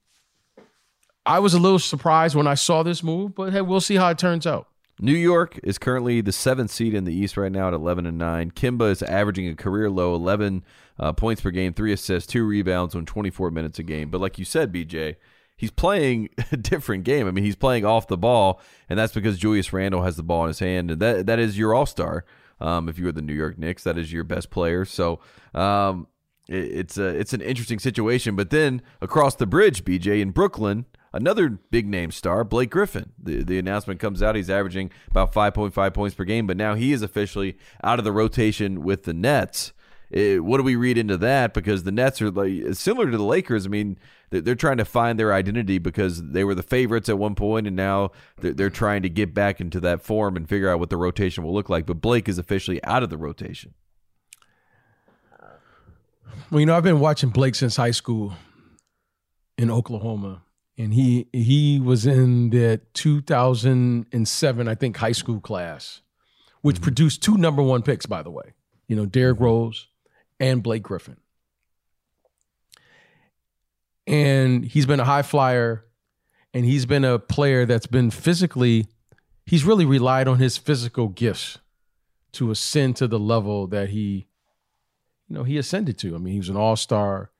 I 1.25 1.39
was 1.39 1.55
a 1.55 1.59
little 1.59 1.79
surprised 1.79 2.35
when 2.35 2.47
I 2.47 2.55
saw 2.55 2.83
this 2.83 3.03
move, 3.03 3.35
but 3.35 3.53
hey, 3.53 3.61
we'll 3.61 3.81
see 3.81 3.95
how 3.97 4.09
it 4.11 4.19
turns 4.19 4.47
out. 4.47 4.67
New 5.01 5.15
York 5.15 5.59
is 5.63 5.77
currently 5.79 6.21
the 6.23 6.33
seventh 6.33 6.71
seed 6.71 6.95
in 6.95 7.05
the 7.05 7.13
East 7.13 7.37
right 7.37 7.53
now 7.53 7.69
at 7.69 7.75
11 7.75 8.07
and 8.07 8.17
9. 8.17 8.51
Kemba 8.53 8.91
is 8.91 9.03
averaging 9.03 9.47
a 9.49 9.55
career 9.55 9.91
low 9.91 10.15
11 10.15 10.65
uh, 10.99 11.13
points 11.13 11.43
per 11.43 11.51
game, 11.51 11.75
three 11.75 11.93
assists, 11.93 12.33
two 12.33 12.45
rebounds 12.45 12.95
on 12.95 13.05
24 13.05 13.51
minutes 13.51 13.79
a 13.79 13.83
game. 13.83 14.11
But 14.11 14.23
like 14.23 14.39
you 14.39 14.47
said, 14.47 14.73
BJ, 14.73 15.17
he's 15.55 15.71
playing 15.71 16.31
a 16.53 16.57
different 16.57 17.05
game. 17.05 17.27
I 17.27 17.31
mean, 17.31 17.45
he's 17.45 17.57
playing 17.57 17.85
off 17.85 18.09
the 18.09 18.17
ball, 18.17 18.61
and 18.89 18.99
that's 18.99 19.13
because 19.13 19.39
Julius 19.39 19.73
Randle 19.73 20.03
has 20.03 20.17
the 20.17 20.23
ball 20.23 20.45
in 20.45 20.49
his 20.49 20.61
hand, 20.61 20.91
and 20.91 21.01
that 21.01 21.27
that 21.27 21.39
is 21.39 21.59
your 21.59 21.75
all 21.75 21.87
star. 21.87 22.25
Um, 22.59 22.89
if 22.89 22.99
you 22.99 23.07
are 23.07 23.13
the 23.13 23.21
New 23.21 23.35
York 23.35 23.59
Knicks, 23.59 23.85
that 23.85 23.99
is 23.99 24.11
your 24.11 24.25
best 24.25 24.49
player. 24.49 24.87
So 24.87 25.21
um, 25.55 26.07
it, 26.49 26.55
it's 26.55 26.97
a 26.97 27.09
it's 27.09 27.35
an 27.35 27.43
interesting 27.43 27.79
situation. 27.79 28.35
But 28.35 28.49
then 28.49 28.81
across 29.03 29.35
the 29.35 29.47
bridge, 29.47 29.85
BJ 29.85 30.23
in 30.23 30.31
Brooklyn, 30.31 30.87
another 31.17 31.49
big 31.49 31.87
name 31.87 32.11
star, 32.11 32.45
Blake 32.45 32.71
Griffin. 32.71 33.13
The 33.21 33.43
the 33.43 33.59
announcement 33.59 34.01
comes 34.01 34.23
out 34.23 34.37
he's 34.37 34.51
averaging 34.51 34.91
about 35.11 35.33
5.5 35.33 35.95
points 35.95 36.15
per 36.15 36.25
game, 36.25 36.47
but 36.47 36.57
now 36.57 36.75
he 36.75 36.93
is 36.93 37.03
officially 37.03 37.57
out 37.83 37.99
of 37.99 38.05
the 38.05 38.13
rotation 38.13 38.83
with 38.83 39.05
the 39.05 39.15
Nets. 39.15 39.73
It, 40.11 40.45
what 40.45 40.59
do 40.59 40.63
we 40.63 40.77
read 40.77 40.99
into 40.99 41.17
that? 41.17 41.53
Because 41.53 41.83
the 41.83 41.91
Nets 41.93 42.23
are 42.23 42.31
like 42.31 42.75
similar 42.75 43.11
to 43.11 43.17
the 43.17 43.25
Lakers. 43.25 43.67
I 43.67 43.69
mean, 43.69 43.99
they're 44.31 44.55
trying 44.55 44.77
to 44.77 44.85
find 44.85 45.19
their 45.19 45.33
identity 45.33 45.79
because 45.79 46.23
they 46.23 46.45
were 46.45 46.55
the 46.55 46.63
favorites 46.63 47.09
at 47.09 47.19
one 47.19 47.35
point, 47.35 47.67
and 47.67 47.77
now 47.77 48.13
they're 48.39 48.71
trying 48.71 49.03
to 49.03 49.09
get 49.09 49.35
back 49.35 49.61
into 49.61 49.81
that 49.81 50.03
form 50.03 50.37
and 50.37 50.49
figure 50.49 50.71
out 50.71 50.79
what 50.79 50.91
the 50.91 50.97
rotation 50.97 51.43
will 51.43 51.55
look 51.55 51.69
like. 51.69 51.87
But 51.87 52.01
Blake 52.01 52.29
is 52.29 52.39
officially 52.39 52.83
out 52.85 53.03
of 53.03 53.11
the 53.11 53.19
rotation. 53.19 53.75
Well, 56.51 56.61
you 56.61 56.67
know, 56.67 56.77
I've 56.77 56.85
been 56.85 57.01
watching 57.01 57.31
Blake 57.31 57.57
since 57.57 57.77
high 57.77 57.91
school 57.91 58.35
in 59.59 59.71
Oklahoma, 59.71 60.43
and 60.79 60.95
he 60.95 61.29
he 61.33 61.81
was 61.81 62.07
in 62.07 62.51
the 62.51 62.81
2007, 62.95 64.69
I 64.69 64.75
think, 64.75 64.97
high 64.97 65.13
school 65.13 65.41
class, 65.41 66.03
which 66.61 66.77
mm-hmm. 66.77 66.83
produced 66.85 67.23
two 67.23 67.37
number 67.37 67.63
one 67.63 67.83
picks, 67.83 68.07
by 68.07 68.23
the 68.23 68.31
way. 68.31 68.53
You 68.89 68.97
know, 68.97 69.07
Derrick 69.07 69.41
Rose 69.41 69.89
and 70.39 70.63
Blake 70.63 70.83
Griffin. 70.83 71.17
And 74.07 74.65
he's 74.65 74.87
been 74.87 75.01
a 75.01 75.05
high 75.05 75.23
flyer 75.23 75.85
and 76.55 76.65
he's 76.65 76.87
been 76.87 77.05
a 77.05 77.19
player 77.19 77.67
that's 77.67 77.87
been 77.87 78.11
physically, 78.11 78.87
he's 79.45 79.65
really 79.65 79.85
relied 79.85 80.29
on 80.29 80.39
his 80.39 80.57
physical 80.57 81.09
gifts 81.09 81.59
to 82.33 82.51
ascend 82.51 82.97
to 82.97 83.09
the 83.09 83.19
level 83.19 83.67
that 83.67 83.91
he, 83.91 84.29
you 85.29 85.35
know, 85.35 85.43
he 85.43 85.59
ascended 85.59 85.99
to. 85.99 86.15
I 86.15 86.19
mean, 86.19 86.33
he 86.33 86.39
was 86.39 86.49
an 86.49 86.57
all 86.57 86.77
star. 86.77 87.31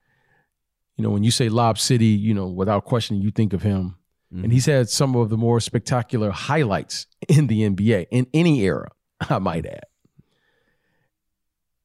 You 0.97 1.03
know, 1.03 1.11
when 1.11 1.23
you 1.23 1.31
say 1.31 1.47
Lob 1.47 1.77
City, 1.77 2.07
you 2.07 2.33
know, 2.33 2.47
without 2.47 2.85
question, 2.85 3.21
you 3.21 3.31
think 3.31 3.53
of 3.53 3.61
him. 3.61 3.95
Mm-hmm. 4.33 4.43
And 4.43 4.53
he's 4.53 4.65
had 4.65 4.89
some 4.89 5.15
of 5.15 5.29
the 5.29 5.37
more 5.37 5.59
spectacular 5.59 6.31
highlights 6.31 7.07
in 7.29 7.47
the 7.47 7.61
NBA 7.61 8.07
in 8.11 8.27
any 8.33 8.61
era, 8.61 8.89
I 9.29 9.39
might 9.39 9.65
add. 9.65 9.85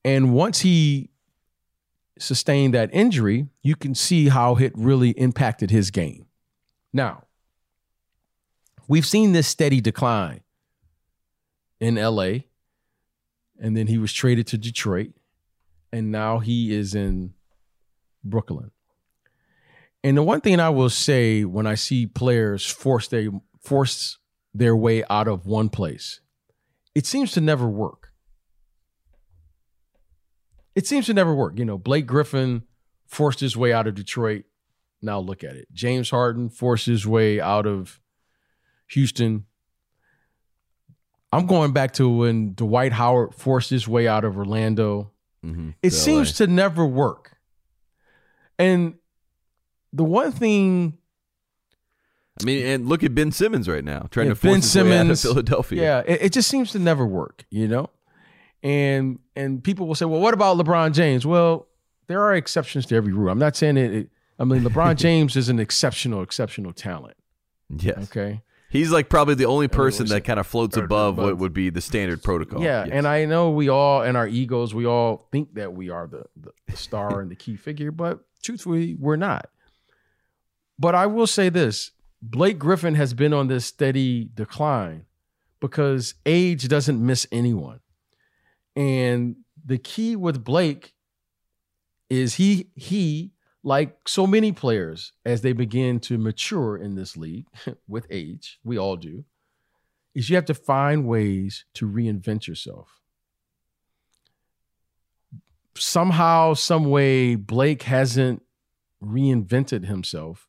And 0.05 0.33
once 0.33 0.61
he 0.61 1.11
sustained 2.19 2.75
that 2.75 2.91
injury, 2.93 3.49
you 3.63 3.77
can 3.77 3.95
see 3.95 4.29
how 4.29 4.57
it 4.57 4.73
really 4.75 5.11
impacted 5.11 5.71
his 5.71 5.91
game. 5.91 6.27
Now, 6.93 7.25
we've 8.89 9.07
seen 9.07 9.33
this 9.33 9.47
steady 9.47 9.81
decline 9.81 10.41
in 11.81 11.97
LA, 11.97 12.45
and 13.61 13.77
then 13.77 13.87
he 13.87 13.99
was 13.99 14.13
traded 14.13 14.47
to 14.49 14.59
Detroit, 14.59 15.13
and 15.93 16.11
now 16.11 16.39
he 16.39 16.75
is 16.75 16.95
in 16.95 17.35
Brooklyn. 18.25 18.71
And 20.05 20.17
the 20.17 20.23
one 20.23 20.41
thing 20.41 20.59
I 20.59 20.71
will 20.71 20.91
say 20.91 21.45
when 21.45 21.67
I 21.67 21.75
see 21.75 22.07
players 22.07 22.67
force 22.67 23.09
their 23.09 23.29
force 23.61 24.19
their 24.53 24.77
way 24.77 25.05
out 25.09 25.29
of 25.29 25.47
one 25.47 25.69
place, 25.69 26.21
it 26.95 27.07
seems 27.07 27.33
to 27.33 27.41
never 27.41 27.69
work 27.69 28.13
it 30.75 30.87
seems 30.87 31.07
to 31.07 31.15
never 31.15 31.35
work. 31.35 31.59
You 31.59 31.65
know, 31.65 31.79
Blake 31.79 32.07
Griffin 32.07 32.63
forced 33.07 33.41
his 33.41 33.57
way 33.57 33.73
out 33.73 33.87
of 33.87 33.95
Detroit. 33.95 34.45
Now 35.01 35.19
look 35.19 35.45
at 35.45 35.57
it. 35.57 35.69
James 35.73 36.11
Harden 36.11 36.49
forced 36.49 36.87
his 36.87 37.07
way 37.07 37.41
out 37.41 37.67
of 37.67 38.01
Houston. 38.91 39.47
I'm 41.33 41.47
going 41.47 41.73
back 41.73 41.95
to 41.95 42.09
when 42.09 42.55
Dwight 42.55 42.93
Howard 42.93 43.35
forced 43.35 43.71
his 43.71 43.89
way 43.89 44.07
out 44.07 44.25
of 44.25 44.37
Orlando. 44.37 45.13
Mm-hmm. 45.45 45.71
It 45.83 45.91
seems 45.91 46.35
to 46.35 46.47
never 46.47 46.87
work. 46.87 47.37
And 48.59 48.95
the 49.93 50.05
one 50.05 50.33
thing 50.33 50.99
I 52.41 52.45
mean, 52.45 52.67
and 52.67 52.89
look 52.89 53.03
at 53.03 53.15
Ben 53.15 53.31
Simmons 53.31 53.69
right 53.69 53.85
now, 53.85 54.07
trying 54.11 54.27
yeah, 54.27 54.33
to 54.33 54.37
force 54.37 54.53
ben 54.53 54.61
his 54.61 54.71
Simmons, 54.71 54.91
way 54.91 54.99
out 54.99 55.11
of 55.11 55.21
Philadelphia. 55.21 55.83
Yeah, 55.83 56.03
it, 56.07 56.23
it, 56.23 56.33
just 56.33 56.49
seems 56.49 56.73
to 56.73 56.79
never 56.79 57.07
work, 57.07 57.45
you 57.51 57.69
know 57.69 57.91
and 58.63 59.19
and 59.35 59.63
people 59.63 59.87
will 59.87 59.95
say, 59.95 60.05
well, 60.05 60.21
what 60.21 60.35
about 60.35 60.57
LeBron 60.57 60.93
James? 60.93 61.27
Well, 61.27 61.67
there 62.07 62.23
are 62.23 62.35
exceptions 62.35 62.87
to 62.87 62.97
every 62.97 63.13
rule. 63.13 63.31
I'm 63.31 63.39
not 63.39 63.57
saying 63.57 63.77
it. 63.77 63.95
it 63.95 64.11
I 64.39 64.45
mean, 64.45 64.63
LeBron 64.63 64.97
James 64.97 65.37
is 65.37 65.49
an 65.49 65.59
exceptional, 65.59 66.23
exceptional 66.23 66.73
talent. 66.73 67.17
Yes. 67.69 67.99
Okay. 68.05 68.43
He's 68.71 68.91
like 68.91 69.11
probably 69.11 69.35
the 69.35 69.45
only 69.45 69.69
person 69.69 70.07
that 70.07 70.25
kind 70.25 70.41
of 70.41 70.47
floats 70.47 70.79
above 70.79 71.19
what 71.19 71.37
would 71.37 71.53
be 71.53 71.69
the 71.69 71.83
standard 71.83 72.23
protocol. 72.23 72.63
Yeah, 72.63 72.87
yes. 72.87 72.89
and 72.91 73.07
I 73.07 73.27
know 73.27 73.51
we 73.51 73.69
all, 73.69 74.03
in 74.03 74.17
our 74.17 74.27
egos, 74.27 74.75
we 74.75 74.87
all 74.87 75.29
think 75.31 75.55
that 75.57 75.75
we 75.75 75.91
are 75.91 76.07
the, 76.07 76.25
the 76.37 76.77
star 76.77 77.21
and 77.21 77.31
the 77.31 77.37
key 77.37 77.57
figure, 77.57 77.91
but 77.91 78.21
truthfully, 78.43 78.97
we're 78.99 79.17
not. 79.17 79.51
But 80.79 80.95
I 80.95 81.07
will 81.07 81.27
say 81.27 81.49
this 81.49 81.93
Blake 82.21 82.59
Griffin 82.59 82.95
has 82.95 83.15
been 83.15 83.33
on 83.33 83.49
this 83.49 83.67
steady 83.67 84.31
decline 84.35 85.07
because 85.61 86.15
age 86.25 86.69
doesn't 86.69 87.05
miss 87.05 87.27
anyone. 87.33 87.81
And 88.77 89.37
the 89.65 89.79
key 89.79 90.17
with 90.17 90.45
Blake 90.45 90.95
is 92.09 92.35
he 92.35 92.71
he 92.75 93.33
like 93.65 93.97
so 94.07 94.27
many 94.27 94.53
players 94.53 95.13
as 95.25 95.43
they 95.43 95.53
begin 95.53 96.01
to 96.01 96.19
mature 96.19 96.77
in 96.77 96.95
this 96.95 97.17
league 97.17 97.47
with 97.89 98.07
age, 98.11 98.59
we 98.65 98.79
all 98.79 98.97
do, 98.97 99.25
is 100.15 100.29
you 100.29 100.37
have 100.37 100.45
to 100.47 100.55
find 100.55 101.07
ways 101.07 101.65
to 101.75 101.89
reinvent 101.89 102.47
yourself. 102.47 103.01
Somehow, 105.77 106.55
some 106.55 106.91
way, 106.91 107.35
Blake 107.35 107.85
hasn't 107.85 108.43
reinvented 109.03 109.87
himself 109.87 110.49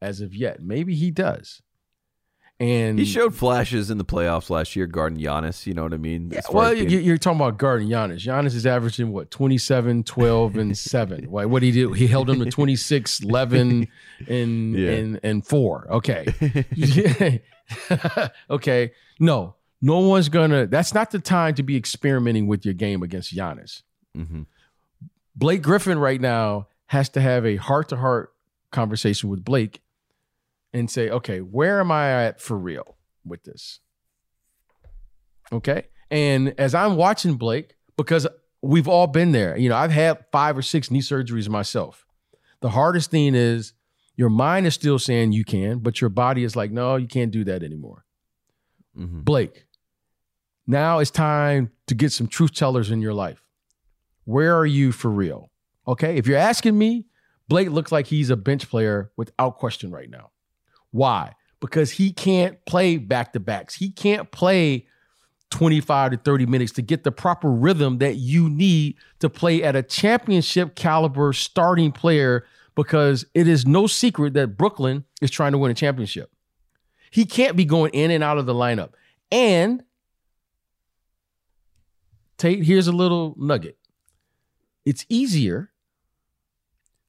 as 0.00 0.20
of 0.20 0.34
yet. 0.34 0.62
Maybe 0.62 0.94
he 0.94 1.10
does. 1.10 1.62
And 2.60 2.98
he 2.98 3.04
showed 3.04 3.36
flashes 3.36 3.88
in 3.88 3.98
the 3.98 4.04
playoffs 4.04 4.50
last 4.50 4.74
year, 4.74 4.88
guarding 4.88 5.20
Giannis. 5.20 5.64
You 5.64 5.74
know 5.74 5.84
what 5.84 5.94
I 5.94 5.96
mean? 5.96 6.30
Yeah, 6.32 6.40
well, 6.52 6.74
being... 6.74 6.90
you're 6.90 7.16
talking 7.16 7.40
about 7.40 7.56
guarding 7.56 7.88
Giannis. 7.88 8.26
Giannis 8.26 8.56
is 8.56 8.66
averaging 8.66 9.12
what 9.12 9.30
27, 9.30 10.02
12, 10.02 10.56
and 10.56 10.76
seven. 10.78 11.30
Why? 11.30 11.44
What 11.44 11.62
he 11.62 11.70
do? 11.70 11.92
He 11.92 12.08
held 12.08 12.28
him 12.28 12.40
to 12.40 12.50
26, 12.50 13.20
11, 13.22 13.86
and 14.26 14.74
yeah. 14.74 14.90
and 14.90 15.20
and 15.22 15.46
four. 15.46 15.86
Okay, 15.88 16.26
okay. 18.50 18.92
No, 19.20 19.54
no 19.80 20.00
one's 20.00 20.28
gonna. 20.28 20.66
That's 20.66 20.92
not 20.92 21.12
the 21.12 21.20
time 21.20 21.54
to 21.54 21.62
be 21.62 21.76
experimenting 21.76 22.48
with 22.48 22.64
your 22.64 22.74
game 22.74 23.04
against 23.04 23.32
Giannis. 23.32 23.82
Mm-hmm. 24.16 24.42
Blake 25.36 25.62
Griffin 25.62 26.00
right 26.00 26.20
now 26.20 26.66
has 26.86 27.08
to 27.10 27.20
have 27.20 27.46
a 27.46 27.54
heart 27.54 27.90
to 27.90 27.96
heart 27.96 28.34
conversation 28.72 29.30
with 29.30 29.44
Blake 29.44 29.80
and 30.72 30.90
say, 30.90 31.10
okay, 31.10 31.40
where 31.40 31.80
am 31.80 31.90
I 31.90 32.26
at 32.26 32.40
for 32.40 32.56
real 32.56 32.96
with 33.24 33.44
this? 33.44 33.80
Okay. 35.52 35.86
And 36.10 36.54
as 36.58 36.74
I'm 36.74 36.96
watching 36.96 37.34
Blake, 37.34 37.74
because 37.96 38.26
we've 38.62 38.88
all 38.88 39.06
been 39.06 39.32
there, 39.32 39.56
you 39.56 39.68
know, 39.68 39.76
I've 39.76 39.90
had 39.90 40.24
five 40.32 40.56
or 40.56 40.62
six 40.62 40.90
knee 40.90 41.00
surgeries 41.00 41.48
myself. 41.48 42.06
The 42.60 42.70
hardest 42.70 43.10
thing 43.10 43.34
is 43.34 43.72
your 44.16 44.30
mind 44.30 44.66
is 44.66 44.74
still 44.74 44.98
saying 44.98 45.32
you 45.32 45.44
can, 45.44 45.78
but 45.78 46.00
your 46.00 46.10
body 46.10 46.44
is 46.44 46.56
like, 46.56 46.70
no, 46.70 46.96
you 46.96 47.06
can't 47.06 47.30
do 47.30 47.44
that 47.44 47.62
anymore. 47.62 48.04
Mm-hmm. 48.96 49.20
Blake, 49.22 49.66
now 50.66 50.98
it's 50.98 51.10
time 51.10 51.70
to 51.86 51.94
get 51.94 52.12
some 52.12 52.26
truth 52.26 52.52
tellers 52.52 52.90
in 52.90 53.00
your 53.00 53.14
life. 53.14 53.42
Where 54.24 54.56
are 54.56 54.66
you 54.66 54.92
for 54.92 55.10
real? 55.10 55.50
Okay. 55.86 56.16
If 56.16 56.26
you're 56.26 56.36
asking 56.36 56.76
me, 56.76 57.06
Blake 57.48 57.70
looks 57.70 57.90
like 57.90 58.08
he's 58.08 58.28
a 58.28 58.36
bench 58.36 58.68
player 58.68 59.10
without 59.16 59.56
question 59.56 59.90
right 59.90 60.10
now. 60.10 60.30
Why? 60.90 61.34
Because 61.60 61.90
he 61.92 62.12
can't 62.12 62.64
play 62.64 62.96
back 62.96 63.32
to 63.32 63.40
backs. 63.40 63.74
He 63.74 63.90
can't 63.90 64.30
play 64.30 64.86
25 65.50 66.12
to 66.12 66.16
30 66.18 66.46
minutes 66.46 66.72
to 66.72 66.82
get 66.82 67.04
the 67.04 67.12
proper 67.12 67.50
rhythm 67.50 67.98
that 67.98 68.16
you 68.16 68.48
need 68.48 68.96
to 69.20 69.30
play 69.30 69.62
at 69.62 69.74
a 69.74 69.82
championship 69.82 70.74
caliber 70.74 71.32
starting 71.32 71.90
player 71.90 72.44
because 72.74 73.24
it 73.34 73.48
is 73.48 73.66
no 73.66 73.86
secret 73.86 74.34
that 74.34 74.56
Brooklyn 74.56 75.04
is 75.20 75.30
trying 75.30 75.52
to 75.52 75.58
win 75.58 75.70
a 75.70 75.74
championship. 75.74 76.30
He 77.10 77.24
can't 77.24 77.56
be 77.56 77.64
going 77.64 77.92
in 77.92 78.10
and 78.10 78.22
out 78.22 78.38
of 78.38 78.46
the 78.46 78.54
lineup. 78.54 78.90
And 79.32 79.82
Tate, 82.36 82.62
here's 82.62 82.86
a 82.86 82.92
little 82.92 83.34
nugget. 83.36 83.78
It's 84.84 85.04
easier 85.08 85.72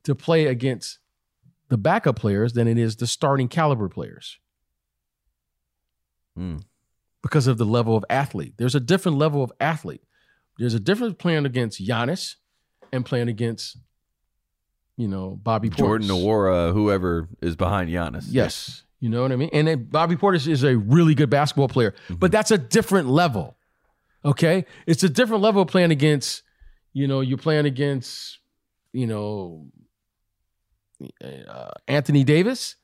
to 0.03 0.15
play 0.15 0.47
against 0.47 0.97
the 1.69 1.77
backup 1.77 2.17
players 2.17 2.53
than 2.53 2.67
it 2.67 2.77
is 2.77 2.97
the 2.97 3.07
starting 3.07 3.47
caliber 3.47 3.89
players. 3.89 4.37
Mm. 6.37 6.63
Because 7.21 7.47
of 7.47 7.57
the 7.57 7.65
level 7.65 7.95
of 7.95 8.05
athlete. 8.09 8.53
There's 8.57 8.75
a 8.75 8.79
different 8.79 9.17
level 9.17 9.43
of 9.43 9.51
athlete. 9.59 10.01
There's 10.57 10.73
a 10.73 10.79
difference 10.79 11.15
playing 11.17 11.45
against 11.45 11.81
Giannis 11.85 12.35
and 12.91 13.05
playing 13.05 13.27
against 13.27 13.77
you 14.99 15.07
know, 15.07 15.39
Bobby 15.41 15.69
Portis. 15.69 15.77
Jordan 15.77 16.07
Nwora, 16.09 16.73
whoever 16.73 17.29
is 17.41 17.55
behind 17.55 17.89
Giannis. 17.89 18.25
Yes. 18.29 18.83
You 18.99 19.07
know 19.07 19.21
what 19.21 19.31
I 19.31 19.37
mean? 19.37 19.49
And 19.53 19.65
then 19.65 19.85
Bobby 19.85 20.17
Portis 20.17 20.45
is 20.45 20.65
a 20.65 20.75
really 20.75 21.15
good 21.15 21.29
basketball 21.29 21.69
player, 21.69 21.95
but 22.09 22.33
that's 22.33 22.51
a 22.51 22.57
different 22.57 23.07
level. 23.07 23.55
Okay? 24.25 24.65
It's 24.85 25.01
a 25.01 25.07
different 25.07 25.41
level 25.41 25.61
of 25.61 25.69
playing 25.69 25.91
against, 25.91 26.43
you 26.91 27.07
know, 27.07 27.21
you're 27.21 27.37
playing 27.37 27.65
against, 27.65 28.39
you 28.91 29.07
know, 29.07 29.67
uh, 31.23 31.71
Anthony 31.87 32.23
Davis 32.23 32.75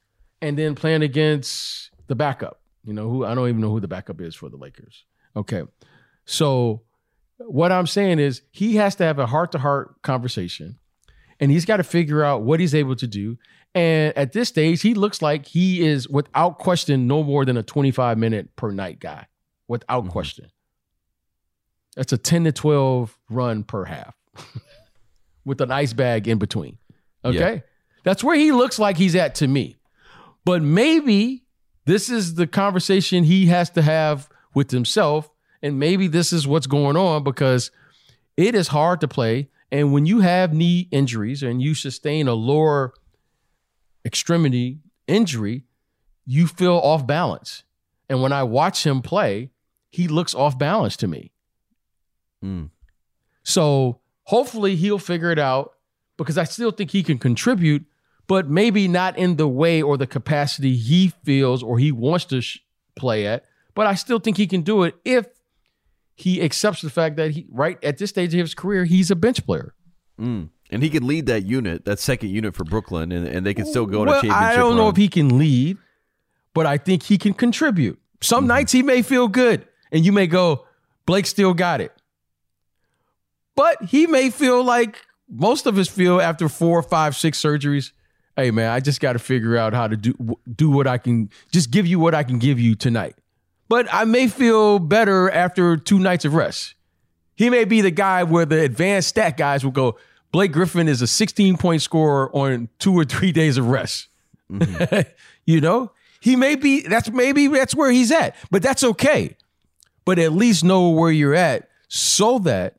and 0.42 0.58
then 0.58 0.76
playing 0.76 1.02
against 1.02 1.90
the 2.08 2.16
backup, 2.16 2.62
you 2.84 2.94
know, 2.94 3.10
who 3.10 3.26
I 3.26 3.36
don't 3.36 3.48
even 3.50 3.62
know 3.62 3.72
who 3.72 3.80
the 3.80 3.88
backup 3.88 4.22
is 4.22 4.36
for 4.36 4.50
the 4.50 4.58
Lakers. 4.58 5.06
Okay. 5.36 5.64
So 6.26 6.84
what 7.38 7.72
I'm 7.72 7.88
saying 7.88 8.20
is 8.20 8.42
he 8.52 8.76
has 8.78 8.96
to 8.96 9.04
have 9.04 9.20
a 9.20 9.26
heart 9.26 9.52
to 9.54 9.60
heart 9.60 10.02
conversation 10.02 10.78
and 11.40 11.52
he's 11.52 11.66
got 11.66 11.78
to 11.78 11.84
figure 11.84 12.24
out 12.24 12.44
what 12.44 12.60
he's 12.60 12.74
able 12.74 12.96
to 12.96 13.08
do. 13.08 13.38
And 13.74 14.18
at 14.18 14.32
this 14.32 14.48
stage, 14.48 14.82
he 14.82 14.94
looks 14.94 15.22
like 15.22 15.46
he 15.46 15.86
is, 15.86 16.08
without 16.08 16.60
question, 16.60 17.08
no 17.08 17.24
more 17.24 17.44
than 17.44 17.58
a 17.58 17.64
25 17.64 18.18
minute 18.18 18.56
per 18.56 18.72
night 18.72 19.00
guy, 19.02 19.28
without 19.68 20.06
Mhm. 20.06 20.10
question. 20.12 20.48
That's 21.98 22.14
a 22.14 22.18
10 22.18 22.46
to 22.46 22.52
12 22.54 23.18
run 23.30 23.64
per 23.64 23.84
half 23.84 24.16
with 25.46 25.60
an 25.60 25.72
ice 25.72 25.92
bag 25.92 26.28
in 26.30 26.38
between. 26.38 26.78
Okay. 27.26 27.64
That's 28.06 28.24
where 28.24 28.38
he 28.38 28.54
looks 28.54 28.80
like 28.80 28.96
he's 28.96 29.16
at 29.16 29.36
to 29.36 29.48
me. 29.48 29.76
But 30.46 30.62
maybe 30.62 31.44
this 31.86 32.10
is 32.10 32.36
the 32.36 32.48
conversation 32.48 33.24
he 33.24 33.48
has 33.48 33.70
to 33.72 33.82
have 33.82 34.30
with 34.54 34.72
himself. 34.72 35.30
And 35.62 35.80
maybe 35.80 36.08
this 36.08 36.32
is 36.32 36.48
what's 36.48 36.68
going 36.68 36.96
on 36.96 37.24
because 37.24 37.72
it 38.38 38.54
is 38.54 38.70
hard 38.70 39.02
to 39.02 39.08
play. 39.08 39.50
And 39.72 39.92
when 39.92 40.06
you 40.06 40.20
have 40.20 40.54
knee 40.54 40.88
injuries 40.92 41.42
and 41.42 41.62
you 41.62 41.74
sustain 41.74 42.28
a 42.28 42.36
lower 42.36 42.94
extremity 44.06 44.80
injury, 45.08 45.64
you 46.26 46.46
feel 46.46 46.76
off 46.76 47.08
balance. 47.08 47.64
And 48.08 48.22
when 48.22 48.32
I 48.32 48.44
watch 48.44 48.86
him 48.86 49.02
play, 49.02 49.50
he 49.90 50.08
looks 50.08 50.36
off 50.36 50.60
balance 50.60 50.96
to 50.98 51.08
me. 51.08 51.32
Mm. 52.44 52.70
So 53.42 54.02
hopefully 54.26 54.76
he'll 54.76 55.00
figure 55.00 55.32
it 55.32 55.40
out 55.40 55.74
because 56.18 56.38
I 56.38 56.44
still 56.44 56.72
think 56.72 56.92
he 56.92 57.02
can 57.02 57.18
contribute, 57.18 57.86
but 58.28 58.50
maybe 58.50 58.88
not 58.88 59.18
in 59.18 59.36
the 59.36 59.48
way 59.48 59.82
or 59.82 59.98
the 59.98 60.08
capacity 60.08 60.76
he 60.76 61.10
feels 61.24 61.62
or 61.64 61.78
he 61.80 61.92
wants 61.92 62.26
to 62.26 62.42
sh- 62.42 62.60
play 62.96 63.28
at. 63.28 63.46
But 63.74 63.88
I 63.88 63.96
still 63.96 64.20
think 64.20 64.38
he 64.38 64.48
can 64.48 64.62
do 64.62 64.84
it 64.84 64.96
if 65.06 65.28
he 66.16 66.42
accepts 66.42 66.82
the 66.82 66.90
fact 66.90 67.18
that 67.18 67.32
he, 67.32 67.46
right 67.52 67.82
at 67.84 67.98
this 67.98 68.10
stage 68.10 68.34
of 68.34 68.40
his 68.40 68.56
career, 68.56 68.86
he's 68.86 69.12
a 69.12 69.16
bench 69.16 69.46
player. 69.46 69.74
Mm. 70.20 70.50
And 70.72 70.82
he 70.82 70.90
can 70.90 71.06
lead 71.06 71.26
that 71.28 71.46
unit, 71.46 71.86
that 71.86 72.00
second 72.00 72.30
unit 72.30 72.56
for 72.56 72.64
Brooklyn, 72.64 73.12
and, 73.12 73.28
and 73.28 73.46
they 73.46 73.54
can 73.54 73.66
still 73.66 73.86
go 73.86 74.04
Well, 74.06 74.14
a 74.14 74.22
championship. 74.22 74.42
I 74.42 74.56
don't 74.56 74.76
know 74.78 74.90
if 74.90 74.96
he 74.96 75.08
can 75.10 75.38
lead, 75.38 75.78
but 76.54 76.66
I 76.66 76.78
think 76.78 77.04
he 77.04 77.18
can 77.18 77.34
contribute. 77.34 78.00
Some 78.22 78.44
Mm-hmm. 78.44 78.48
nights 78.48 78.72
he 78.72 78.82
may 78.82 79.02
feel 79.04 79.28
good, 79.28 79.68
and 79.92 80.04
you 80.06 80.12
may 80.12 80.26
go, 80.26 80.66
Blake 81.06 81.28
still 81.28 81.54
got 81.54 81.82
it. 81.82 81.92
But 83.56 83.84
he 83.84 84.08
may 84.08 84.30
feel 84.32 84.64
like 84.64 85.02
most 85.30 85.66
of 85.66 85.78
us 85.78 85.88
feel 85.88 86.20
after 86.20 86.50
four, 86.50 86.82
five, 86.82 87.16
six 87.16 87.42
surgeries. 87.42 87.92
Hey 88.38 88.52
man, 88.52 88.70
I 88.70 88.82
just 88.82 89.00
got 89.00 89.14
to 89.14 89.20
figure 89.20 89.56
out 89.58 89.74
how 89.74 89.88
to 89.88 89.96
do 89.96 90.38
do 90.54 90.70
what 90.70 90.88
I 90.88 90.98
can. 90.98 91.30
Just 91.52 91.72
give 91.72 91.88
you 91.88 92.00
what 92.00 92.14
I 92.14 92.24
can 92.24 92.38
give 92.40 92.60
you 92.60 92.76
tonight. 92.76 93.16
But 93.68 93.88
I 93.92 94.04
may 94.06 94.28
feel 94.28 94.80
better 94.80 95.30
after 95.32 95.78
two 95.78 96.00
nights 96.00 96.26
of 96.26 96.34
rest. 96.34 96.76
He 97.36 97.50
may 97.50 97.66
be 97.66 97.82
the 97.82 97.92
guy 97.92 98.24
where 98.24 98.46
the 98.46 98.62
advanced 98.62 99.10
stat 99.10 99.38
guys 99.38 99.64
will 99.64 99.72
go. 99.72 99.98
Blake 100.32 100.52
Griffin 100.52 100.88
is 100.88 101.02
a 101.02 101.08
16 101.08 101.58
point 101.58 101.82
scorer 101.82 102.30
on 102.36 102.70
two 102.80 102.94
or 102.94 103.06
three 103.06 103.32
days 103.42 103.58
of 103.58 103.70
rest. 103.70 104.10
you 105.46 105.62
know, 105.62 105.92
he 106.20 106.36
may 106.36 106.56
be. 106.56 106.82
That's 106.82 107.10
maybe 107.10 107.48
that's 107.48 107.74
where 107.74 107.92
he's 107.92 108.12
at, 108.12 108.36
but 108.52 108.62
that's 108.62 108.84
okay. 108.84 109.38
But 110.04 110.20
at 110.20 110.34
least 110.34 110.64
know 110.64 110.90
where 110.90 111.12
you're 111.12 111.34
at 111.34 111.70
so 111.88 112.40
that 112.40 112.76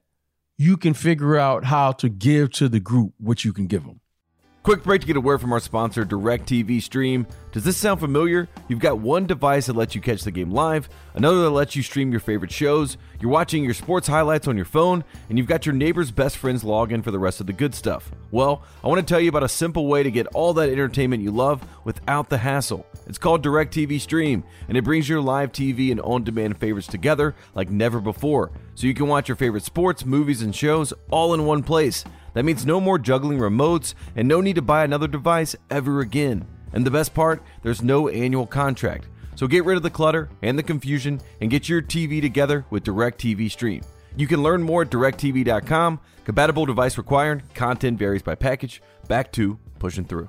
you 0.58 0.76
can 0.76 0.94
figure 0.94 1.36
out 1.36 1.64
how 1.64 1.92
to 1.92 2.08
give 2.08 2.50
to 2.52 2.68
the 2.68 2.80
group 2.80 3.14
what 3.18 3.44
you 3.44 3.52
can 3.52 3.66
give 3.66 3.84
them. 3.84 4.00
Quick 4.66 4.82
break 4.82 5.00
to 5.00 5.06
get 5.06 5.16
a 5.16 5.20
word 5.20 5.40
from 5.40 5.52
our 5.52 5.60
sponsor, 5.60 6.04
DirecTV 6.04 6.82
Stream. 6.82 7.24
Does 7.52 7.62
this 7.62 7.76
sound 7.76 8.00
familiar? 8.00 8.48
You've 8.66 8.80
got 8.80 8.98
one 8.98 9.24
device 9.24 9.66
that 9.66 9.76
lets 9.76 9.94
you 9.94 10.00
catch 10.00 10.22
the 10.22 10.32
game 10.32 10.50
live, 10.50 10.88
another 11.14 11.42
that 11.42 11.50
lets 11.50 11.76
you 11.76 11.84
stream 11.84 12.10
your 12.10 12.18
favorite 12.18 12.50
shows, 12.50 12.98
you're 13.20 13.30
watching 13.30 13.62
your 13.62 13.74
sports 13.74 14.08
highlights 14.08 14.48
on 14.48 14.56
your 14.56 14.64
phone, 14.64 15.04
and 15.28 15.38
you've 15.38 15.46
got 15.46 15.66
your 15.66 15.74
neighbor's 15.76 16.10
best 16.10 16.36
friend's 16.36 16.64
login 16.64 17.04
for 17.04 17.12
the 17.12 17.18
rest 17.20 17.40
of 17.40 17.46
the 17.46 17.52
good 17.52 17.76
stuff. 17.76 18.10
Well, 18.32 18.64
I 18.82 18.88
want 18.88 18.98
to 18.98 19.06
tell 19.06 19.20
you 19.20 19.28
about 19.28 19.44
a 19.44 19.48
simple 19.48 19.86
way 19.86 20.02
to 20.02 20.10
get 20.10 20.26
all 20.34 20.52
that 20.54 20.68
entertainment 20.68 21.22
you 21.22 21.30
love 21.30 21.62
without 21.84 22.28
the 22.28 22.38
hassle. 22.38 22.84
It's 23.06 23.18
called 23.18 23.44
DirecTV 23.44 24.00
Stream, 24.00 24.42
and 24.68 24.76
it 24.76 24.82
brings 24.82 25.08
your 25.08 25.20
live 25.20 25.52
TV 25.52 25.92
and 25.92 26.00
on 26.00 26.24
demand 26.24 26.58
favorites 26.58 26.88
together 26.88 27.36
like 27.54 27.70
never 27.70 28.00
before. 28.00 28.50
So 28.74 28.88
you 28.88 28.94
can 28.94 29.06
watch 29.06 29.28
your 29.28 29.36
favorite 29.36 29.62
sports, 29.62 30.04
movies, 30.04 30.42
and 30.42 30.52
shows 30.52 30.92
all 31.08 31.34
in 31.34 31.46
one 31.46 31.62
place. 31.62 32.04
That 32.36 32.44
means 32.44 32.66
no 32.66 32.82
more 32.82 32.98
juggling 32.98 33.38
remotes 33.38 33.94
and 34.14 34.28
no 34.28 34.42
need 34.42 34.56
to 34.56 34.62
buy 34.62 34.84
another 34.84 35.08
device 35.08 35.56
ever 35.70 36.00
again. 36.00 36.46
And 36.74 36.84
the 36.84 36.90
best 36.90 37.14
part, 37.14 37.42
there's 37.62 37.82
no 37.82 38.10
annual 38.10 38.46
contract. 38.46 39.08
So 39.36 39.46
get 39.46 39.64
rid 39.64 39.78
of 39.78 39.82
the 39.82 39.88
clutter 39.88 40.28
and 40.42 40.58
the 40.58 40.62
confusion 40.62 41.22
and 41.40 41.50
get 41.50 41.66
your 41.66 41.80
TV 41.80 42.20
together 42.20 42.66
with 42.68 42.84
DirecTV 42.84 43.50
Stream. 43.50 43.80
You 44.16 44.26
can 44.26 44.42
learn 44.42 44.62
more 44.62 44.82
at 44.82 44.90
directtv.com. 44.90 45.98
Compatible 46.24 46.66
device 46.66 46.98
required. 46.98 47.42
Content 47.54 47.98
varies 47.98 48.20
by 48.20 48.34
package. 48.34 48.82
Back 49.08 49.32
to 49.32 49.58
pushing 49.78 50.04
through. 50.04 50.28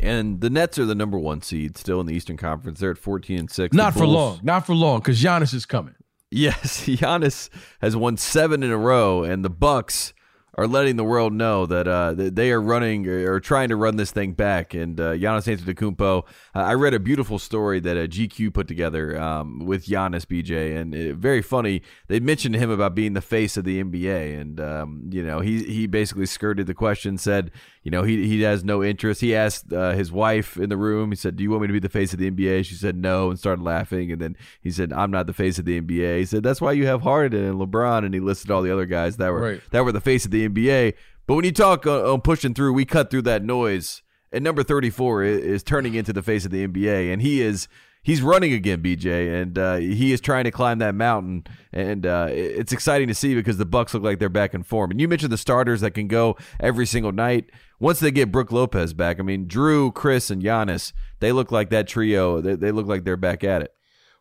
And 0.00 0.42
the 0.42 0.50
Nets 0.50 0.78
are 0.78 0.84
the 0.84 0.94
number 0.94 1.18
one 1.18 1.40
seed 1.40 1.78
still 1.78 1.98
in 1.98 2.04
the 2.04 2.14
Eastern 2.14 2.36
Conference. 2.36 2.80
They're 2.80 2.90
at 2.90 2.98
14 2.98 3.38
and 3.38 3.50
6. 3.50 3.74
Not 3.74 3.94
for 3.94 4.06
long. 4.06 4.40
Not 4.42 4.66
for 4.66 4.74
long, 4.74 4.98
because 4.98 5.18
Giannis 5.18 5.54
is 5.54 5.64
coming. 5.64 5.94
Yes, 6.30 6.82
Giannis 6.86 7.48
has 7.80 7.96
won 7.96 8.18
seven 8.18 8.62
in 8.62 8.70
a 8.70 8.76
row, 8.76 9.24
and 9.24 9.42
the 9.42 9.48
Bucks 9.48 10.12
are 10.58 10.66
letting 10.66 10.96
the 10.96 11.04
world 11.04 11.32
know 11.32 11.66
that 11.66 11.86
uh, 11.86 12.12
they 12.16 12.50
are 12.50 12.60
running 12.60 13.06
or 13.06 13.38
trying 13.38 13.68
to 13.68 13.76
run 13.76 13.94
this 13.94 14.10
thing 14.10 14.32
back. 14.32 14.74
And 14.74 14.98
uh, 15.00 15.12
Giannis 15.12 15.46
Antetokounmpo, 15.56 16.24
uh, 16.26 16.58
I 16.58 16.74
read 16.74 16.94
a 16.94 16.98
beautiful 16.98 17.38
story 17.38 17.78
that 17.78 17.96
a 17.96 18.08
GQ 18.08 18.52
put 18.52 18.66
together 18.66 19.16
um, 19.20 19.60
with 19.64 19.86
Giannis 19.86 20.26
BJ, 20.26 20.76
and 20.76 20.92
it, 20.96 21.14
very 21.14 21.42
funny. 21.42 21.82
They 22.08 22.18
mentioned 22.18 22.56
him 22.56 22.70
about 22.70 22.96
being 22.96 23.12
the 23.12 23.20
face 23.20 23.56
of 23.56 23.62
the 23.64 23.80
NBA, 23.82 24.40
and 24.40 24.60
um, 24.60 25.02
you 25.12 25.22
know 25.22 25.38
he 25.38 25.62
he 25.62 25.86
basically 25.86 26.26
skirted 26.26 26.66
the 26.66 26.74
question, 26.74 27.18
said 27.18 27.52
you 27.84 27.92
know 27.92 28.02
he 28.02 28.26
he 28.26 28.42
has 28.42 28.64
no 28.64 28.82
interest. 28.82 29.20
He 29.20 29.36
asked 29.36 29.72
uh, 29.72 29.92
his 29.92 30.10
wife 30.10 30.56
in 30.56 30.70
the 30.70 30.76
room, 30.76 31.10
he 31.12 31.16
said, 31.16 31.36
"Do 31.36 31.44
you 31.44 31.50
want 31.50 31.62
me 31.62 31.66
to 31.68 31.72
be 31.72 31.78
the 31.78 31.88
face 31.88 32.12
of 32.12 32.18
the 32.18 32.28
NBA?" 32.30 32.64
She 32.64 32.74
said 32.74 32.96
no, 32.96 33.30
and 33.30 33.38
started 33.38 33.62
laughing. 33.62 34.10
And 34.10 34.20
then 34.20 34.36
he 34.60 34.72
said, 34.72 34.92
"I'm 34.92 35.12
not 35.12 35.28
the 35.28 35.32
face 35.32 35.60
of 35.60 35.66
the 35.66 35.80
NBA." 35.80 36.18
He 36.18 36.24
said, 36.24 36.42
"That's 36.42 36.60
why 36.60 36.72
you 36.72 36.86
have 36.86 37.02
Harden 37.02 37.44
and 37.44 37.60
LeBron," 37.60 38.04
and 38.04 38.12
he 38.12 38.18
listed 38.18 38.50
all 38.50 38.62
the 38.62 38.72
other 38.72 38.86
guys 38.86 39.18
that 39.18 39.30
were 39.30 39.40
Right. 39.40 39.60
that 39.70 39.84
were 39.84 39.92
the 39.92 40.00
face 40.00 40.24
of 40.24 40.32
the 40.32 40.47
NBA. 40.48 40.94
But 41.26 41.34
when 41.34 41.44
you 41.44 41.52
talk 41.52 41.86
on, 41.86 42.04
on 42.04 42.20
pushing 42.20 42.54
through, 42.54 42.72
we 42.72 42.84
cut 42.84 43.10
through 43.10 43.22
that 43.22 43.44
noise. 43.44 44.02
And 44.32 44.44
number 44.44 44.62
34 44.62 45.22
is, 45.24 45.38
is 45.38 45.62
turning 45.62 45.94
into 45.94 46.12
the 46.12 46.22
face 46.22 46.44
of 46.44 46.50
the 46.50 46.66
NBA, 46.66 47.12
and 47.12 47.22
he 47.22 47.40
is 47.40 47.66
he's 48.02 48.22
running 48.22 48.52
again, 48.52 48.82
BJ, 48.82 49.42
and 49.42 49.58
uh, 49.58 49.76
he 49.76 50.12
is 50.12 50.20
trying 50.20 50.44
to 50.44 50.50
climb 50.50 50.78
that 50.78 50.94
mountain. 50.94 51.44
And 51.72 52.06
uh, 52.06 52.28
it's 52.30 52.72
exciting 52.72 53.08
to 53.08 53.14
see 53.14 53.34
because 53.34 53.58
the 53.58 53.66
Bucks 53.66 53.94
look 53.94 54.02
like 54.02 54.18
they're 54.18 54.28
back 54.28 54.54
in 54.54 54.62
form. 54.62 54.90
And 54.90 55.00
you 55.00 55.08
mentioned 55.08 55.32
the 55.32 55.38
starters 55.38 55.82
that 55.82 55.92
can 55.92 56.08
go 56.08 56.36
every 56.58 56.86
single 56.86 57.12
night. 57.12 57.50
Once 57.78 58.00
they 58.00 58.10
get 58.10 58.32
Brook 58.32 58.50
Lopez 58.50 58.92
back, 58.94 59.20
I 59.20 59.22
mean 59.22 59.46
Jrue, 59.46 59.94
Khris, 59.94 60.30
and 60.30 60.42
Giannis, 60.42 60.92
they 61.20 61.32
look 61.32 61.52
like 61.52 61.70
that 61.70 61.86
trio. 61.86 62.40
They, 62.40 62.54
they 62.54 62.72
look 62.72 62.86
like 62.86 63.04
they're 63.04 63.16
back 63.16 63.44
at 63.44 63.62
it. 63.62 63.74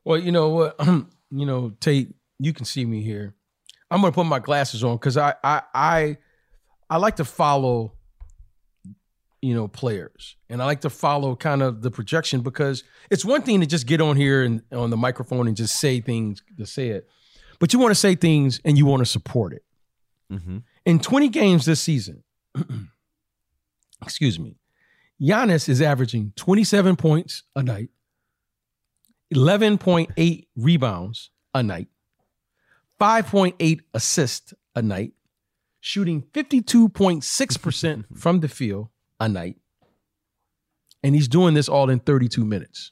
Well, 0.04 0.18
you 0.18 0.32
know 0.32 0.50
what? 0.50 0.76
you 1.32 1.46
know, 1.46 1.74
Tate, 1.80 2.14
you 2.40 2.54
can 2.54 2.66
see 2.66 2.86
me 2.86 3.02
here. 3.02 3.36
I'm 3.90 4.02
gonna 4.02 4.12
put 4.12 4.26
my 4.26 4.40
glasses 4.40 4.84
on 4.84 4.96
because 4.98 5.18
I 5.18 5.34
I 5.44 5.62
I 5.74 6.18
I 6.90 6.98
like 6.98 7.18
to 7.18 7.26
follow, 7.26 7.94
you 9.42 9.54
know, 9.54 9.68
players, 9.68 10.36
and 10.50 10.62
I 10.62 10.66
like 10.66 10.82
to 10.82 10.90
follow 10.90 11.36
kind 11.36 11.62
of 11.62 11.82
the 11.82 11.92
projection 11.92 12.42
because 12.42 12.84
it's 13.10 13.24
one 13.24 13.42
thing 13.42 13.62
to 13.62 13.66
just 13.66 13.88
get 13.88 14.02
on 14.02 14.16
here 14.16 14.44
and 14.44 14.62
on 14.72 14.90
the 14.90 14.98
microphone 14.98 15.48
and 15.48 15.56
just 15.56 15.80
say 15.80 16.02
things 16.02 16.42
to 16.58 16.66
say 16.66 16.90
it, 16.90 17.08
but 17.60 17.74
you 17.74 17.80
want 17.80 17.92
to 17.92 17.96
say 17.96 18.16
things 18.16 18.60
and 18.66 18.78
you 18.78 18.86
want 18.86 19.02
to 19.02 19.06
support 19.06 19.54
it. 19.54 19.64
Mm-hmm. 20.32 20.58
In 20.86 21.00
20 21.00 21.30
games 21.30 21.66
this 21.66 21.80
season, 21.80 22.24
excuse 24.02 24.40
me, 24.40 24.58
Giannis 25.22 25.68
is 25.70 25.82
averaging 25.82 26.34
27 26.36 26.96
points 26.96 27.44
a 27.56 27.64
night, 27.64 27.90
11.8 29.34 30.48
rebounds 30.56 31.32
a 31.54 31.64
night, 31.64 31.88
5.8 33.00 33.80
assists 33.94 34.54
a 34.76 34.82
night, 34.82 35.14
shooting 35.80 36.24
52.6% 36.34 38.06
from 38.18 38.40
the 38.40 38.48
field 38.48 38.90
a 39.20 39.30
night. 39.30 39.58
And 41.04 41.16
he's 41.16 41.28
doing 41.28 41.54
this 41.54 41.70
all 41.70 41.90
in 41.90 42.00
32 42.00 42.44
minutes. 42.44 42.92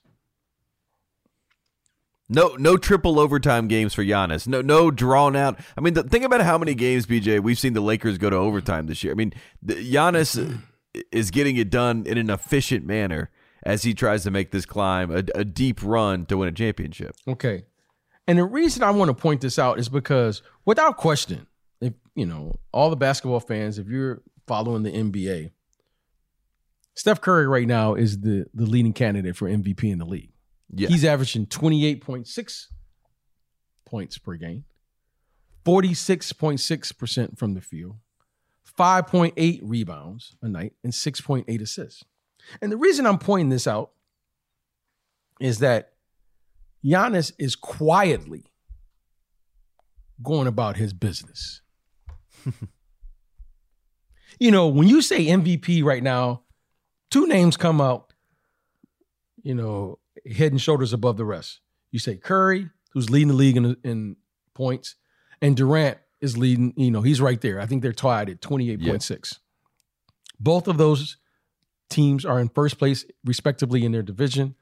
No, 2.27 2.55
no 2.57 2.75
triple 2.75 3.19
overtime 3.19 3.67
games 3.67 3.93
for 3.93 4.03
Giannis. 4.03 4.47
No, 4.47 4.61
no 4.61 4.89
drawn 4.89 5.35
out. 5.35 5.59
I 5.77 5.81
mean, 5.81 5.93
the, 5.93 6.03
think 6.03 6.25
about 6.25 6.41
how 6.41 6.57
many 6.57 6.73
games, 6.73 7.05
BJ, 7.05 7.39
we've 7.39 7.59
seen 7.59 7.73
the 7.73 7.81
Lakers 7.81 8.17
go 8.17 8.29
to 8.31 8.35
overtime 8.35 8.87
this 8.87 9.03
year. 9.03 9.13
I 9.13 9.15
mean, 9.15 9.33
the, 9.61 9.75
Giannis 9.75 10.59
is 11.11 11.29
getting 11.29 11.57
it 11.57 11.69
done 11.69 12.05
in 12.07 12.17
an 12.17 12.29
efficient 12.29 12.85
manner 12.85 13.29
as 13.63 13.83
he 13.83 13.93
tries 13.93 14.23
to 14.23 14.31
make 14.31 14.51
this 14.51 14.65
climb 14.65 15.11
a, 15.11 15.23
a 15.35 15.45
deep 15.45 15.83
run 15.83 16.25
to 16.27 16.37
win 16.37 16.49
a 16.49 16.51
championship. 16.51 17.15
Okay, 17.27 17.65
and 18.27 18.37
the 18.37 18.43
reason 18.43 18.83
I 18.83 18.91
want 18.91 19.09
to 19.09 19.13
point 19.13 19.41
this 19.41 19.59
out 19.59 19.79
is 19.79 19.89
because, 19.89 20.41
without 20.65 20.97
question, 20.97 21.47
if 21.81 21.93
you 22.15 22.25
know 22.25 22.55
all 22.71 22.89
the 22.89 22.95
basketball 22.95 23.39
fans, 23.39 23.77
if 23.77 23.87
you're 23.87 24.21
following 24.47 24.83
the 24.83 24.91
NBA, 24.91 25.51
Steph 26.95 27.21
Curry 27.21 27.47
right 27.47 27.67
now 27.67 27.93
is 27.93 28.21
the 28.21 28.45
the 28.53 28.65
leading 28.65 28.93
candidate 28.93 29.35
for 29.35 29.49
MVP 29.49 29.83
in 29.83 29.99
the 29.99 30.05
league. 30.05 30.31
Yeah. 30.73 30.87
He's 30.87 31.05
averaging 31.05 31.45
28.6 31.45 32.65
points 33.85 34.17
per 34.17 34.35
game, 34.35 34.65
46.6% 35.63 37.37
from 37.37 37.53
the 37.53 37.61
field, 37.61 37.97
5.8 38.77 39.59
rebounds 39.63 40.35
a 40.41 40.49
night, 40.49 40.73
and 40.83 40.91
6.8 40.91 41.61
assists. 41.61 42.03
And 42.61 42.71
the 42.71 42.77
reason 42.77 43.05
I'm 43.05 43.19
pointing 43.19 43.49
this 43.49 43.67
out 43.67 43.91
is 45.39 45.59
that 45.59 45.93
Giannis 46.85 47.31
is 47.39 47.55
quietly 47.55 48.45
going 50.21 50.47
about 50.47 50.77
his 50.77 50.93
business. 50.93 51.61
you 54.39 54.51
know, 54.51 54.67
when 54.67 54.87
you 54.87 55.01
say 55.01 55.25
MVP 55.25 55.83
right 55.83 56.03
now, 56.03 56.43
two 57.09 57.27
names 57.27 57.57
come 57.57 57.81
out, 57.81 58.13
you 59.41 59.55
know, 59.55 59.99
head 60.35 60.51
and 60.51 60.61
shoulders 60.61 60.93
above 60.93 61.17
the 61.17 61.25
rest. 61.25 61.59
You 61.91 61.99
say 61.99 62.17
Curry, 62.17 62.69
who's 62.91 63.09
leading 63.09 63.29
the 63.29 63.33
league 63.33 63.57
in, 63.57 63.75
in 63.83 64.15
points, 64.53 64.95
and 65.41 65.57
Durant 65.57 65.97
is 66.21 66.37
leading, 66.37 66.73
you 66.77 66.91
know, 66.91 67.01
he's 67.01 67.21
right 67.21 67.39
there. 67.41 67.59
I 67.59 67.65
think 67.65 67.81
they're 67.81 67.93
tied 67.93 68.29
at 68.29 68.41
28.6. 68.41 69.39
Both 70.39 70.67
of 70.67 70.77
those 70.77 71.17
teams 71.89 72.25
are 72.25 72.39
in 72.39 72.49
first 72.49 72.77
place, 72.77 73.05
respectively, 73.23 73.85
in 73.85 73.91
their 73.91 74.03
division. 74.03 74.55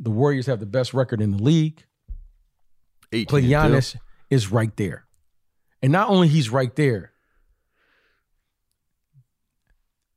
The 0.00 0.10
Warriors 0.10 0.46
have 0.46 0.58
the 0.60 0.66
best 0.66 0.94
record 0.94 1.20
in 1.20 1.30
the 1.30 1.42
league. 1.42 1.84
18 3.12 3.26
But. 3.26 3.44
Giannis 3.44 3.96
is 4.30 4.50
right 4.50 4.74
there. 4.76 5.04
And 5.82 5.92
not 5.92 6.08
only 6.08 6.28
he's 6.28 6.50
right 6.50 6.74
there, 6.74 7.12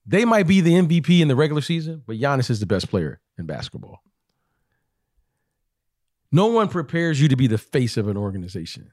they 0.06 0.26
might 0.26 0.48
be 0.48 0.62
the 0.62 0.74
MVP 0.74 1.22
in 1.22 1.28
the 1.28 1.36
regular 1.36 1.62
season, 1.62 2.04
but 2.06 2.18
Giannis 2.18 2.50
is 2.50 2.60
the 2.60 2.66
best 2.66 2.90
player 2.90 3.22
in 3.38 3.46
basketball. 3.46 4.02
No 6.32 6.48
one 6.48 6.68
prepares 6.68 7.22
you 7.22 7.28
to 7.28 7.36
be 7.36 7.48
the 7.48 7.58
face 7.58 7.96
of 7.96 8.08
an 8.08 8.18
organization. 8.18 8.92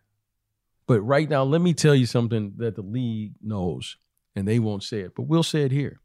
But 0.87 1.01
right 1.03 1.31
now, 1.31 1.45
let 1.45 1.61
me 1.61 1.73
tell 1.73 1.95
you 1.95 2.05
something 2.05 2.55
that 2.57 2.75
the 2.75 2.83
league 2.83 3.35
knows, 3.41 3.97
and 4.35 4.47
they 4.47 4.59
won't 4.59 4.83
say 4.83 5.01
it, 5.01 5.15
but 5.15 5.23
we'll 5.23 5.43
say 5.43 5.63
it 5.63 5.73
here. 5.73 6.01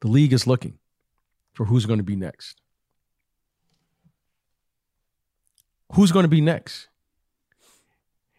The 0.00 0.08
league 0.08 0.32
is 0.32 0.46
looking 0.46 0.78
for 1.52 1.66
who's 1.66 1.84
going 1.86 1.98
to 1.98 2.04
be 2.04 2.16
next. 2.16 2.61
Who's 5.92 6.12
going 6.12 6.24
to 6.24 6.28
be 6.28 6.40
next? 6.40 6.88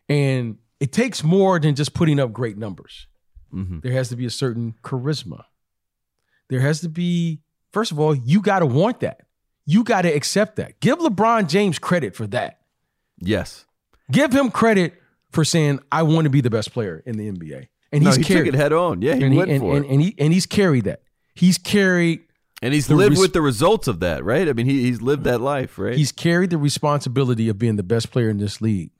And 0.09 0.57
it 0.79 0.91
takes 0.91 1.23
more 1.23 1.59
than 1.59 1.75
just 1.75 1.93
putting 1.93 2.19
up 2.19 2.33
great 2.33 2.57
numbers. 2.57 3.07
Mhm. 3.53 3.81
There 3.81 3.91
has 3.93 4.09
to 4.09 4.15
be 4.15 4.25
a 4.25 4.29
certain 4.29 4.75
charisma. 4.83 5.45
There 6.49 6.59
has 6.59 6.81
to 6.81 6.89
be, 6.89 7.41
first 7.71 7.91
of 7.91 7.99
all, 7.99 8.13
you 8.15 8.41
got 8.41 8.59
to 8.59 8.65
want 8.65 8.99
that. 9.01 9.21
You 9.65 9.83
got 9.83 10.01
to 10.01 10.09
accept 10.09 10.57
that. 10.57 10.79
Give 10.81 10.97
LeBron 10.99 11.47
James 11.47 11.79
credit 11.79 12.15
for 12.15 12.27
that. 12.27 12.59
Yes. 13.19 13.65
Give 14.11 14.33
him 14.33 14.51
credit 14.51 14.95
for 15.31 15.45
saying, 15.45 15.79
I 15.91 16.03
want 16.03 16.25
to 16.25 16.29
be 16.29 16.41
the 16.41 16.49
best 16.49 16.73
player 16.73 17.01
in 17.05 17.17
the 17.17 17.27
NBA. 17.31 17.67
And 17.91 18.03
No, 18.03 18.09
he's 18.09 18.17
he 18.17 18.23
carried 18.23 18.45
took 18.47 18.55
it 18.55 18.57
head 18.57 18.73
on. 18.73 19.01
Yeah, 19.01 19.15
he 19.15 19.23
and, 19.23 19.35
went 19.35 19.51
and, 19.51 19.59
for 19.61 19.75
and, 19.77 19.85
it. 19.85 19.91
and 19.91 20.01
he, 20.01 20.15
and 20.17 20.33
he's 20.33 20.45
carried 20.45 20.83
that. 20.85 21.03
He's 21.33 21.57
carried 21.57 22.21
And 22.63 22.73
he's 22.73 22.87
the 22.87 22.95
lived 22.95 23.11
res- 23.11 23.19
with 23.19 23.33
the 23.33 23.41
results 23.41 23.87
of 23.89 23.99
that, 23.99 24.23
right? 24.23 24.47
I 24.47 24.53
mean, 24.53 24.65
he, 24.65 24.83
he's 24.83 25.01
lived 25.01 25.25
that 25.25 25.41
life, 25.41 25.77
right? 25.77 25.95
he's 25.97 26.11
carried 26.13 26.49
the 26.49 26.57
responsibility 26.57 27.49
of 27.49 27.57
being 27.57 27.75
the 27.75 27.83
best 27.83 28.09
player 28.11 28.29
in 28.29 28.37
this 28.37 28.61
league 28.61 28.91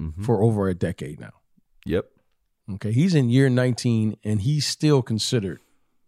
Mhm. 0.00 0.24
for 0.24 0.42
over 0.42 0.68
a 0.68 0.74
decade 0.74 1.20
now. 1.20 1.32
Yep. 1.84 2.06
Okay, 2.74 2.92
he's 2.92 3.14
in 3.14 3.28
year 3.28 3.50
19 3.50 4.16
and 4.24 4.40
he's 4.40 4.66
still 4.66 5.02
considered 5.02 5.60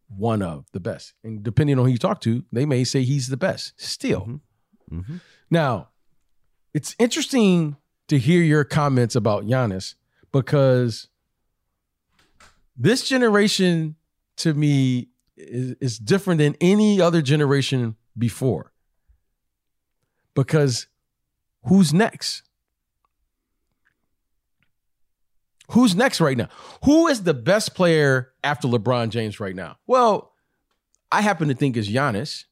one 0.09 0.41
of 0.43 0.65
the 0.73 0.81
best. 0.81 1.13
And 1.23 1.43
depending 1.43 1.79
on 1.79 1.85
who 1.85 1.91
you 1.93 1.99
talk 1.99 2.21
to, 2.23 2.45
they 2.51 2.65
may 2.65 2.85
say 2.85 3.03
he's 3.03 3.29
the 3.29 3.37
best 3.37 3.75
still. 3.77 4.41
Mhm. 4.91 5.21
Now, 5.51 5.89
it's 6.73 6.97
interesting 6.99 7.77
to 8.09 8.19
hear 8.19 8.43
your 8.43 8.65
comments 8.65 9.15
about 9.15 9.45
Giannis 9.45 9.95
because 10.33 11.09
this 12.77 13.07
generation 13.07 13.97
to 14.39 14.55
me 14.55 15.09
is, 15.43 15.77
is 15.81 15.99
different 15.99 16.39
than 16.39 16.57
any 16.61 17.01
other 17.01 17.23
generation 17.23 17.97
before. 18.17 18.73
Because 20.35 20.87
who's 21.65 21.93
next? 21.93 22.43
Who's 25.71 25.95
next 25.95 26.21
right 26.21 26.37
now? 26.37 26.49
Who 26.85 27.07
is 27.09 27.23
the 27.23 27.35
best 27.35 27.75
player 27.75 28.33
after 28.45 28.69
LeBron 28.69 29.09
James 29.11 29.41
right 29.41 29.55
now? 29.55 29.77
Well, 29.87 30.33
I 31.11 31.23
happen 31.23 31.49
to 31.49 31.55
think 31.55 31.77
is 31.77 31.89
Giannis. 31.89 32.45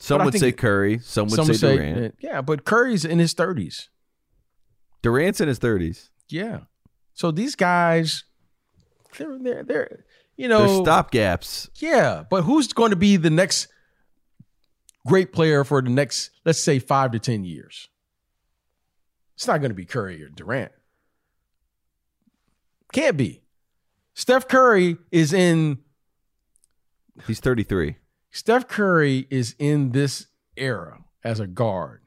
Some 0.00 0.24
would 0.24 0.38
say 0.38 0.52
Curry. 0.52 0.98
Some 0.98 1.26
would 1.28 1.36
Some 1.36 1.46
say, 1.46 1.52
say, 1.52 1.76
Durant. 1.76 2.14
yeah, 2.20 2.40
but 2.40 2.64
Curry's 2.64 3.04
in 3.04 3.18
his 3.18 3.34
30s. 3.34 3.88
Durant's 5.02 5.40
in 5.40 5.48
his 5.48 5.58
30s. 5.58 6.08
Yeah. 6.28 6.60
So 7.14 7.30
these 7.30 7.54
guys, 7.54 8.24
they're 9.16 9.38
they're 9.38 9.62
they're 9.62 10.04
you 10.42 10.48
They're 10.48 10.58
know 10.58 10.82
stopgaps. 10.82 11.70
yeah, 11.76 12.24
but 12.28 12.42
who's 12.42 12.72
going 12.72 12.90
to 12.90 12.96
be 12.96 13.16
the 13.16 13.30
next 13.30 13.68
great 15.06 15.32
player 15.32 15.62
for 15.62 15.80
the 15.80 15.88
next, 15.88 16.30
let's 16.44 16.58
say, 16.58 16.80
five 16.80 17.12
to 17.12 17.20
ten 17.20 17.44
years? 17.44 17.88
It's 19.36 19.46
not 19.46 19.58
going 19.58 19.70
to 19.70 19.74
be 19.74 19.84
Curry 19.84 20.22
or 20.22 20.28
Durant. 20.28 20.72
Can't 22.92 23.16
be. 23.16 23.42
Steph 24.14 24.48
Curry 24.48 24.96
is 25.12 25.32
in 25.32 25.78
He's 27.26 27.40
33. 27.40 27.96
Steph 28.30 28.66
Curry 28.66 29.26
is 29.30 29.54
in 29.58 29.92
this 29.92 30.26
era 30.56 31.04
as 31.22 31.38
a 31.38 31.46
guard 31.46 32.00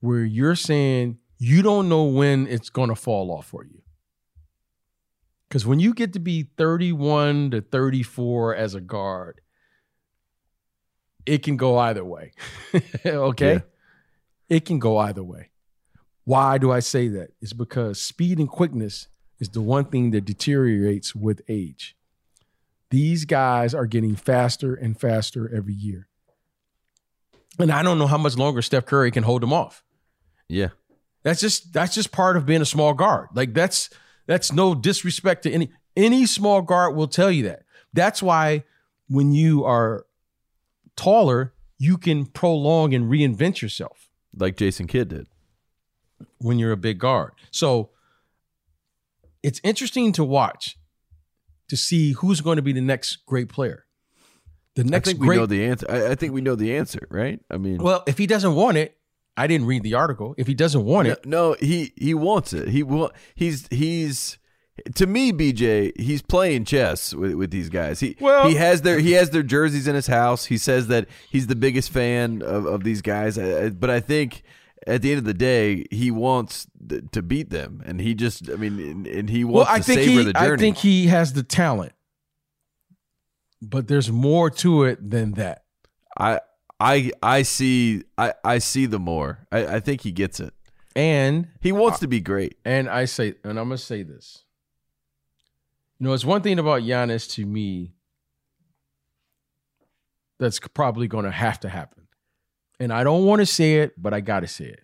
where 0.00 0.24
you're 0.24 0.56
saying 0.56 1.18
you 1.38 1.60
don't 1.60 1.88
know 1.88 2.04
when 2.04 2.46
it's 2.46 2.70
going 2.70 2.88
to 2.88 2.94
fall 2.94 3.30
off 3.30 3.46
for 3.46 3.64
you. 3.64 3.82
Because 5.50 5.66
when 5.66 5.80
you 5.80 5.92
get 5.94 6.12
to 6.12 6.20
be 6.20 6.44
31 6.56 7.50
to 7.50 7.60
34 7.60 8.54
as 8.54 8.76
a 8.76 8.80
guard, 8.80 9.40
it 11.26 11.42
can 11.42 11.56
go 11.56 11.76
either 11.76 12.04
way. 12.04 12.32
okay? 13.04 13.54
Yeah. 13.54 13.60
It 14.48 14.64
can 14.64 14.78
go 14.78 14.96
either 14.98 15.24
way. 15.24 15.50
Why 16.22 16.58
do 16.58 16.70
I 16.70 16.78
say 16.78 17.08
that? 17.08 17.32
It's 17.40 17.52
because 17.52 18.00
speed 18.00 18.38
and 18.38 18.48
quickness 18.48 19.08
is 19.40 19.48
the 19.48 19.60
one 19.60 19.86
thing 19.86 20.12
that 20.12 20.24
deteriorates 20.24 21.16
with 21.16 21.42
age. 21.48 21.96
These 22.90 23.24
guys 23.24 23.74
are 23.74 23.86
getting 23.86 24.14
faster 24.14 24.74
and 24.74 24.98
faster 25.00 25.52
every 25.52 25.74
year. 25.74 26.06
And 27.58 27.72
I 27.72 27.82
don't 27.82 27.98
know 27.98 28.06
how 28.06 28.18
much 28.18 28.36
longer 28.36 28.62
Steph 28.62 28.86
Curry 28.86 29.10
can 29.10 29.24
hold 29.24 29.42
them 29.42 29.52
off. 29.52 29.82
Yeah. 30.48 30.68
That's 31.24 31.40
just 31.40 31.72
that's 31.72 31.94
just 31.94 32.12
part 32.12 32.36
of 32.36 32.46
being 32.46 32.62
a 32.62 32.66
small 32.66 32.94
guard. 32.94 33.28
Like 33.34 33.52
that's 33.52 33.90
that's 34.30 34.52
no 34.52 34.76
disrespect 34.76 35.42
to 35.42 35.50
any 35.50 35.72
any 35.96 36.24
small 36.24 36.62
guard 36.62 36.94
will 36.94 37.08
tell 37.08 37.32
you 37.32 37.42
that. 37.42 37.64
That's 37.92 38.22
why 38.22 38.62
when 39.08 39.32
you 39.32 39.64
are 39.64 40.06
taller, 40.94 41.52
you 41.78 41.98
can 41.98 42.26
prolong 42.26 42.94
and 42.94 43.10
reinvent 43.10 43.60
yourself 43.60 44.08
Like 44.36 44.56
Jason 44.56 44.86
Kidd 44.86 45.08
did. 45.08 45.26
when 46.38 46.60
you're 46.60 46.70
a 46.70 46.76
big 46.76 47.00
guard. 47.00 47.32
So 47.50 47.90
it's 49.42 49.60
interesting 49.64 50.12
to 50.12 50.22
watch 50.22 50.76
to 51.68 51.76
see 51.76 52.12
who's 52.12 52.40
going 52.40 52.54
to 52.56 52.62
be 52.62 52.72
the 52.72 52.80
next 52.80 53.26
great 53.26 53.48
player. 53.48 53.84
The 54.76 54.84
next 54.84 55.08
I 55.08 55.10
think 55.10 55.20
we 55.22 55.26
great 55.26 55.36
know 55.38 55.46
the 55.46 55.64
answer. 55.64 55.86
I, 55.90 56.10
I 56.12 56.14
think 56.14 56.32
we 56.32 56.40
know 56.40 56.54
the 56.54 56.76
answer, 56.76 57.08
right? 57.10 57.40
I 57.50 57.56
mean, 57.56 57.78
Well, 57.78 58.04
if 58.06 58.16
he 58.16 58.28
doesn't 58.28 58.54
want 58.54 58.76
it, 58.76 58.96
I 59.36 59.46
didn't 59.46 59.66
read 59.66 59.82
the 59.82 59.94
article. 59.94 60.34
If 60.36 60.46
he 60.46 60.54
doesn't 60.54 60.84
want 60.84 61.08
it, 61.08 61.24
no, 61.24 61.56
he 61.60 61.92
he 61.96 62.14
wants 62.14 62.52
it. 62.52 62.68
He 62.68 62.82
wa- 62.82 63.10
he's 63.34 63.66
he's 63.70 64.38
to 64.94 65.06
me, 65.06 65.32
BJ. 65.32 65.92
He's 65.98 66.22
playing 66.22 66.64
chess 66.64 67.14
with, 67.14 67.34
with 67.34 67.50
these 67.50 67.68
guys. 67.68 68.00
He 68.00 68.16
Well- 68.20 68.48
he 68.48 68.54
has 68.56 68.82
their 68.82 68.98
he 68.98 69.12
has 69.12 69.30
their 69.30 69.42
jerseys 69.42 69.86
in 69.88 69.94
his 69.94 70.06
house. 70.08 70.46
He 70.46 70.58
says 70.58 70.88
that 70.88 71.06
he's 71.30 71.46
the 71.46 71.56
biggest 71.56 71.90
fan 71.90 72.42
of, 72.42 72.66
of 72.66 72.84
these 72.84 73.02
guys. 73.02 73.38
But 73.38 73.88
I 73.90 74.00
think 74.00 74.42
at 74.86 75.02
the 75.02 75.10
end 75.10 75.18
of 75.18 75.24
the 75.24 75.34
day, 75.34 75.84
he 75.90 76.10
wants 76.10 76.66
th- 76.88 77.04
to 77.12 77.20
beat 77.22 77.50
them, 77.50 77.82
and 77.84 78.00
he 78.00 78.14
just 78.14 78.50
I 78.50 78.56
mean, 78.56 78.78
and, 78.80 79.06
and 79.06 79.30
he 79.30 79.44
well, 79.44 79.64
wants 79.64 79.70
I 79.70 79.78
to 79.78 79.84
think 79.84 80.00
savor 80.00 80.10
he, 80.20 80.24
the 80.24 80.32
journey. 80.32 80.52
I 80.54 80.56
think 80.56 80.76
he 80.78 81.06
has 81.08 81.32
the 81.34 81.42
talent, 81.42 81.92
but 83.62 83.88
there's 83.88 84.10
more 84.10 84.50
to 84.50 84.84
it 84.84 85.10
than 85.10 85.32
that. 85.32 85.64
I 86.18 86.40
I 86.80 87.10
I 87.22 87.42
see 87.42 88.04
I, 88.16 88.34
I 88.42 88.58
see 88.58 88.86
the 88.86 88.98
more. 88.98 89.46
I, 89.52 89.76
I 89.76 89.80
think 89.80 90.00
he 90.00 90.12
gets 90.12 90.40
it. 90.40 90.54
And 90.96 91.48
He 91.60 91.70
wants 91.72 92.00
to 92.00 92.08
be 92.08 92.20
great. 92.20 92.56
and 92.64 92.88
I 92.88 93.04
say, 93.04 93.34
and 93.44 93.58
I'm 93.58 93.66
gonna 93.68 93.78
say 93.78 94.02
this. 94.02 94.44
You 95.98 96.06
know, 96.06 96.12
it's 96.14 96.24
one 96.24 96.42
thing 96.42 96.58
about 96.58 96.82
Giannis 96.82 97.30
to 97.34 97.44
me 97.46 97.92
that's 100.38 100.58
probably 100.58 101.06
gonna 101.06 101.30
have 101.30 101.60
to 101.60 101.68
happen. 101.68 102.08
And 102.80 102.92
I 102.92 103.04
don't 103.04 103.26
want 103.26 103.40
to 103.40 103.46
say 103.46 103.80
it, 103.80 103.92
but 104.00 104.14
I 104.14 104.20
gotta 104.20 104.46
say 104.48 104.64
it. 104.64 104.80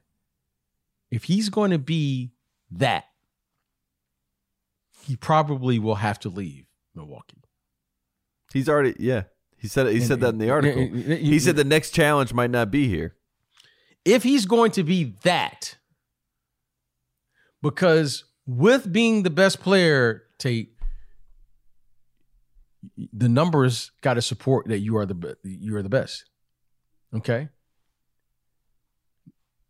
If 1.11 1.25
he's 1.25 1.49
going 1.49 1.71
to 1.71 1.79
be 1.79 2.33
that, 2.73 3.05
he 5.03 5.17
probably 5.17 5.79
will 5.79 5.95
have 5.95 6.19
to 6.21 6.29
leave 6.29 6.67
Milwaukee. 6.95 7.43
He's 8.53 8.69
already 8.69 8.95
yeah. 8.99 9.25
He 9.67 9.71
said 9.71 9.89
he 9.89 10.01
said 10.01 10.21
that 10.21 10.29
in 10.29 10.39
the 10.39 10.51
article. 10.51 10.87
He 10.87 11.41
said 11.41 11.57
the 11.57 11.65
next 11.65 11.91
challenge 11.91 12.33
might 12.33 12.53
not 12.53 12.71
be 12.71 12.87
here. 12.87 13.17
if 14.07 14.23
he's 14.23 14.47
going 14.47 14.71
to 14.71 14.85
be 14.85 15.17
that, 15.25 15.77
because 17.61 18.25
with 18.47 18.91
being 18.91 19.25
the 19.25 19.31
best 19.31 19.61
player, 19.61 20.23
Tate, 20.39 20.73
the 23.13 23.29
numbers 23.29 23.91
got 24.01 24.15
to 24.15 24.23
support 24.23 24.69
that 24.69 24.79
you 24.79 24.97
are 24.97 25.05
the 25.05 25.37
you 25.43 25.75
are 25.77 25.83
the 25.83 25.89
best. 25.89 26.25
Okay. 27.15 27.49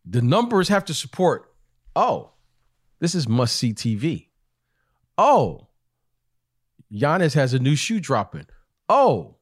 The 0.04 0.22
numbers 0.22 0.68
have 0.68 0.84
to 0.84 0.94
support. 0.94 1.50
Oh, 1.96 2.32
this 3.00 3.14
is 3.14 3.26
must 3.26 3.56
see 3.56 3.72
TV. 3.72 4.28
Oh, 5.16 5.68
Giannis 6.92 7.34
has 7.34 7.54
a 7.54 7.58
new 7.58 7.74
shoe 7.74 8.00
dropping. 8.00 8.46
Oh, 8.86 9.35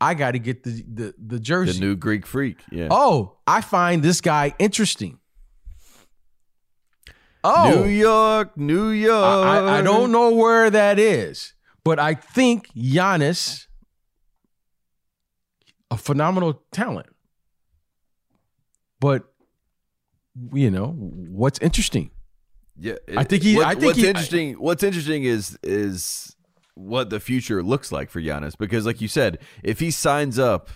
I 0.00 0.14
got 0.14 0.32
to 0.32 0.38
get 0.38 0.62
the 0.62 0.70
the 0.70 1.04
the 1.18 1.34
The 1.34 1.40
jersey. 1.40 1.80
new 1.80 1.94
Greek 1.96 2.26
freak. 2.26 2.58
Yeah. 2.70 2.88
Oh, 2.90 3.36
I 3.46 3.60
find 3.60 4.02
this 4.02 4.20
guy 4.20 4.54
interesting. 4.58 5.18
Oh, 7.42 7.82
New 7.84 7.88
York, 7.90 8.56
New 8.56 8.88
York. 8.90 9.24
I, 9.46 9.58
I- 9.58 9.78
I 9.78 9.82
don't 9.82 10.12
know 10.12 10.30
where 10.34 10.68
that 10.70 10.98
is, 10.98 11.54
but 11.84 11.98
I 11.98 12.14
think 12.14 12.68
Giannis, 12.74 13.66
a 15.90 15.96
phenomenal 15.96 16.62
talent. 16.70 17.06
But 19.00 19.24
you 20.52 20.70
know 20.70 20.88
what's 20.88 21.58
interesting? 21.60 22.10
Yeah, 22.78 22.94
I 23.16 23.24
think 23.24 23.42
he- 23.42 23.56
What, 23.56 23.66
I 23.66 23.70
think 23.74 23.84
what's 23.86 23.98
he- 23.98 24.08
interesting. 24.08 24.54
What's 24.54 24.82
interesting 24.82 25.24
is 25.24 25.58
is 25.62 26.36
what 26.74 27.10
the 27.10 27.20
future 27.20 27.62
looks 27.62 27.92
like 27.92 28.10
for 28.10 28.20
Giannis 28.20 28.56
because, 28.58 28.86
like 28.86 29.00
you 29.00 29.08
said, 29.08 29.38
if 29.62 29.80
he 29.80 29.90
signs 29.90 30.38
up, 30.38 30.68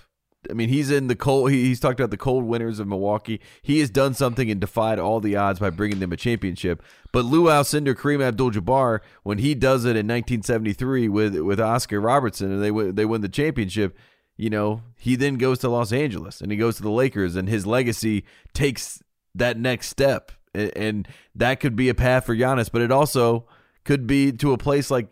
I 0.50 0.52
mean, 0.52 0.68
he's 0.68 0.90
in 0.90 1.06
the 1.06 1.16
cold. 1.16 1.50
he- 1.50 1.64
He's 1.64 1.80
talked 1.80 1.98
about 2.00 2.10
the 2.10 2.18
cold 2.18 2.44
winters 2.44 2.78
of 2.78 2.86
Milwaukee. 2.86 3.40
He 3.62 3.78
has 3.80 3.88
done 3.88 4.12
something 4.12 4.50
and 4.50 4.60
defied 4.60 4.98
all 4.98 5.18
the 5.20 5.36
odds 5.36 5.58
by 5.58 5.70
bringing 5.70 6.00
them 6.00 6.12
a 6.12 6.18
championship. 6.18 6.82
But 7.12 7.24
Lou 7.24 7.44
Alcindor, 7.44 7.94
Kareem 7.94 8.22
Abdul-Jabbar, 8.22 9.00
when 9.22 9.38
he 9.38 9.54
does 9.54 9.86
it 9.86 9.96
in 9.96 10.06
1973 10.06 11.08
with 11.08 11.36
with 11.38 11.58
Oscar 11.60 11.98
Robertson, 12.00 12.52
and 12.52 12.62
they 12.62 12.70
win, 12.70 12.94
they 12.94 13.06
win 13.06 13.22
the 13.22 13.28
championship. 13.28 13.96
You 14.36 14.50
know, 14.50 14.82
he 14.98 15.16
then 15.16 15.36
goes 15.36 15.60
to 15.60 15.68
Los 15.68 15.92
Angeles 15.92 16.40
and 16.40 16.50
he 16.50 16.58
goes 16.58 16.76
to 16.76 16.82
the 16.82 16.90
Lakers, 16.90 17.36
and 17.36 17.48
his 17.48 17.66
legacy 17.66 18.24
takes 18.52 19.02
that 19.34 19.58
next 19.58 19.88
step, 19.88 20.32
A- 20.54 20.76
and 20.76 21.08
that 21.36 21.60
could 21.60 21.74
be 21.76 21.88
a 21.88 21.94
path 21.94 22.26
for 22.26 22.36
Giannis, 22.36 22.70
but 22.70 22.82
it 22.82 22.90
also 22.92 23.46
could 23.84 24.06
be 24.06 24.30
to 24.32 24.52
a 24.52 24.58
place 24.58 24.90
like 24.90 25.08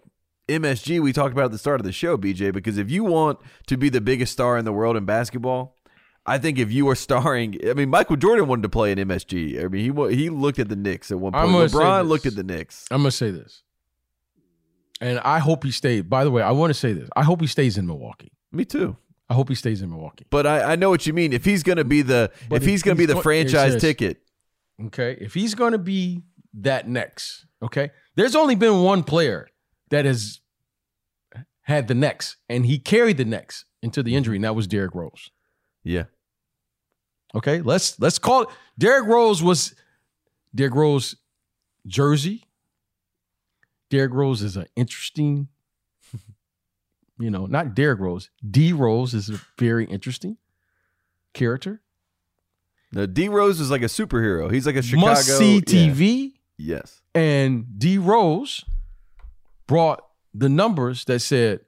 MSG 0.53 1.01
we 1.01 1.13
talked 1.13 1.33
about 1.33 1.47
at 1.47 1.51
the 1.53 1.59
start 1.59 1.81
of 1.81 1.85
the 1.85 1.93
show, 1.93 2.17
BJ. 2.17 2.53
Because 2.53 2.79
if 2.79 2.91
you 2.91 3.05
want 3.05 3.39
to 3.67 3.77
be 3.77 3.89
the 3.89 4.01
biggest 4.01 4.33
star 4.33 4.57
in 4.59 4.65
the 4.65 4.73
world 4.73 4.97
in 4.97 5.05
basketball, 5.05 5.77
I 6.25 6.39
think 6.39 6.59
if 6.59 6.71
you 6.71 6.89
are 6.89 6.95
starring, 6.95 7.59
I 7.69 7.75
mean, 7.75 7.91
Michael 7.91 8.17
Jordan 8.17 8.47
wanted 8.47 8.63
to 8.63 8.69
play 8.69 8.93
in 8.93 8.99
MSG. 8.99 9.63
I 9.65 9.69
mean, 9.69 9.93
he 10.11 10.17
he 10.17 10.31
looked 10.31 10.59
at 10.59 10.69
the 10.69 10.77
Knicks 10.77 11.11
at 11.11 11.19
one 11.19 11.33
point. 11.33 11.51
gonna 11.51 11.67
LeBron 11.67 12.09
looked 12.09 12.27
at 12.27 12.37
the 12.37 12.45
Knicks. 12.45 12.87
I'm 12.91 13.01
gonna 13.03 13.11
say 13.11 13.31
this, 13.31 13.63
and 15.01 15.19
I 15.21 15.39
hope 15.41 15.65
he 15.65 15.71
stays. 15.71 16.03
By 16.03 16.25
the 16.25 16.31
way, 16.31 16.43
I 16.43 16.53
want 16.53 16.71
to 16.71 16.75
say 16.79 16.93
this. 16.93 17.09
I 17.17 17.25
hope 17.25 17.41
he 17.41 17.47
stays 17.47 17.77
in 17.79 17.87
Milwaukee. 17.87 18.33
Me 18.53 18.65
too. 18.65 18.97
I 19.29 19.35
hope 19.35 19.49
he 19.49 19.55
stays 19.55 19.81
in 19.83 19.91
Milwaukee. 19.91 20.27
But 20.31 20.47
I, 20.47 20.73
I 20.73 20.77
know 20.77 20.91
what 20.91 21.07
you 21.07 21.13
mean. 21.13 21.33
If 21.33 21.45
he's 21.45 21.63
gonna 21.63 21.85
be 21.85 22.03
the 22.03 22.31
But 22.49 22.57
if 22.57 22.63
if 22.63 22.69
he's 22.69 22.83
gonna 22.83 22.97
be 22.97 23.07
the 23.07 23.15
go- 23.15 23.23
franchise 23.23 23.81
ticket, 23.81 24.19
Okay. 24.87 25.17
If 25.21 25.35
he's 25.35 25.55
going 25.55 25.73
to 25.73 25.79
be 25.79 26.23
that 26.55 26.89
next, 26.89 27.47
okay, 27.63 27.91
there's 28.17 28.35
only 28.35 28.55
been 28.55 28.83
one 28.83 29.05
player 29.05 29.49
that 29.91 30.05
has 30.05 30.41
had 31.63 31.89
the 31.89 31.95
next, 31.95 32.37
and 32.49 32.67
he 32.67 32.79
carried 32.79 33.17
the 33.17 33.25
next 33.25 33.65
into 33.83 34.03
the 34.03 34.15
injury, 34.17 34.37
and 34.37 34.45
that 34.45 34.55
was 34.55 34.67
Derrick 34.67 34.95
Rose. 34.95 35.31
yeah, 35.85 36.05
Okay. 37.35 37.63
Let's 37.63 37.99
let's 37.99 38.19
call 38.19 38.43
it 38.43 38.49
Derrick 38.79 39.07
Rose 39.07 39.43
was 39.43 39.75
Derrick 40.55 40.75
Rose 40.75 41.17
jersey. 41.87 42.45
Derrick 43.91 44.13
Rose 44.13 44.43
is 44.43 44.57
an 44.57 44.67
interesting, 44.77 45.49
you 47.19 47.31
know, 47.31 47.47
not 47.47 47.75
Derrick 47.75 48.01
Rose. 48.01 48.31
D 48.49 48.73
Rose 48.73 49.15
is 49.15 49.31
a 49.31 49.41
very 49.59 49.85
interesting 49.87 50.37
character. 51.33 51.81
no, 52.93 53.07
D 53.07 53.29
Rose 53.29 53.61
is 53.61 53.71
like 53.71 53.83
a 53.83 53.87
superhero. 53.87 54.53
He's 54.53 54.67
like 54.67 54.77
a 54.77 54.83
Chicago 54.83 55.07
Must 55.07 55.39
see 55.39 55.55
yeah. 55.57 55.61
TV. 55.61 56.33
Yes, 56.59 57.01
And 57.15 57.79
D 57.79 57.97
Rose 57.99 58.63
brought 59.67 60.05
the 60.35 60.49
numbers 60.49 61.05
that 61.07 61.21
said 61.21 61.61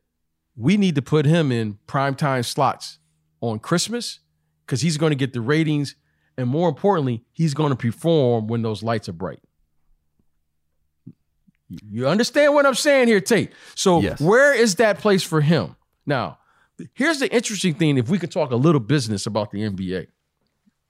we 0.57 0.77
need 0.77 0.95
to 0.95 1.03
put 1.03 1.27
him 1.27 1.51
in 1.53 1.79
primetime 1.87 2.45
slots 2.45 2.99
on 3.41 3.59
Christmas 3.59 4.21
because 4.67 4.81
he's 4.81 4.97
going 4.97 5.11
to 5.11 5.17
get 5.17 5.33
the 5.33 5.41
ratings. 5.41 5.97
And 6.37 6.49
more 6.49 6.69
importantly, 6.69 7.25
he's 7.33 7.55
going 7.55 7.71
to 7.71 7.77
perform 7.77 8.47
when 8.49 8.63
those 8.63 8.83
lights 8.83 9.09
are 9.09 9.13
bright. 9.13 9.41
You 11.91 12.07
understand 12.09 12.55
what 12.55 12.67
I'm 12.67 12.75
saying 12.75 13.09
here, 13.09 13.21
Tate? 13.21 13.53
So, 13.75 14.01
Yes. 14.01 14.21
where 14.21 14.55
is 14.55 14.77
that 14.77 14.99
place 14.99 15.23
for 15.23 15.41
him? 15.41 15.77
Now, 16.07 16.39
here's 16.95 17.19
the 17.21 17.33
interesting 17.35 17.75
thing 17.75 17.99
if 17.99 18.09
we 18.09 18.19
could 18.19 18.31
talk 18.31 18.51
a 18.51 18.57
little 18.57 18.81
business 18.81 19.27
about 19.27 19.51
the 19.51 19.63
NBA. 19.63 20.07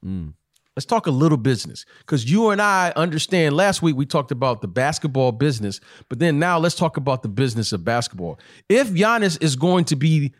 Mm. 0.04 0.34
Let's 0.76 0.87
talk 0.87 1.06
a 1.06 1.12
little 1.12 1.38
business 1.38 1.84
because 2.00 2.28
you 2.28 2.50
and 2.50 2.60
I 2.60 2.92
understand. 2.96 3.54
Last 3.54 3.80
week 3.80 3.94
we 3.94 4.06
talked 4.06 4.32
about 4.32 4.60
the 4.60 4.66
basketball 4.66 5.30
business, 5.30 5.80
but 6.08 6.18
then 6.18 6.40
now 6.40 6.58
let's 6.58 6.74
talk 6.74 6.96
about 6.96 7.22
the 7.22 7.28
business 7.28 7.72
of 7.72 7.84
basketball. 7.84 8.40
If 8.68 8.90
Giannis 8.90 9.40
is 9.40 9.54
going 9.54 9.84
to 9.87 9.96
be 9.96 10.34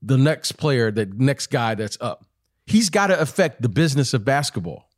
the 0.00 0.16
next 0.16 0.52
player, 0.52 0.90
the 0.90 1.06
next 1.06 1.48
guy 1.48 1.74
that's 1.74 1.98
up, 2.00 2.24
he's 2.64 2.88
got 2.88 3.08
to 3.08 3.20
affect 3.20 3.60
the 3.60 3.68
business 3.68 4.14
of 4.14 4.24
basketball. 4.24 4.88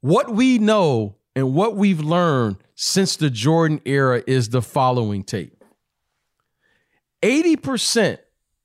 What 0.00 0.30
we 0.30 0.58
know 0.58 1.16
and 1.36 1.54
what 1.54 1.76
we've 1.76 2.00
learned 2.00 2.56
since 2.74 3.16
the 3.16 3.28
Jordan 3.28 3.82
era 3.84 4.22
is 4.26 4.48
the 4.48 4.62
following 4.62 5.24
Tate 5.24 5.52
80% 7.22 8.18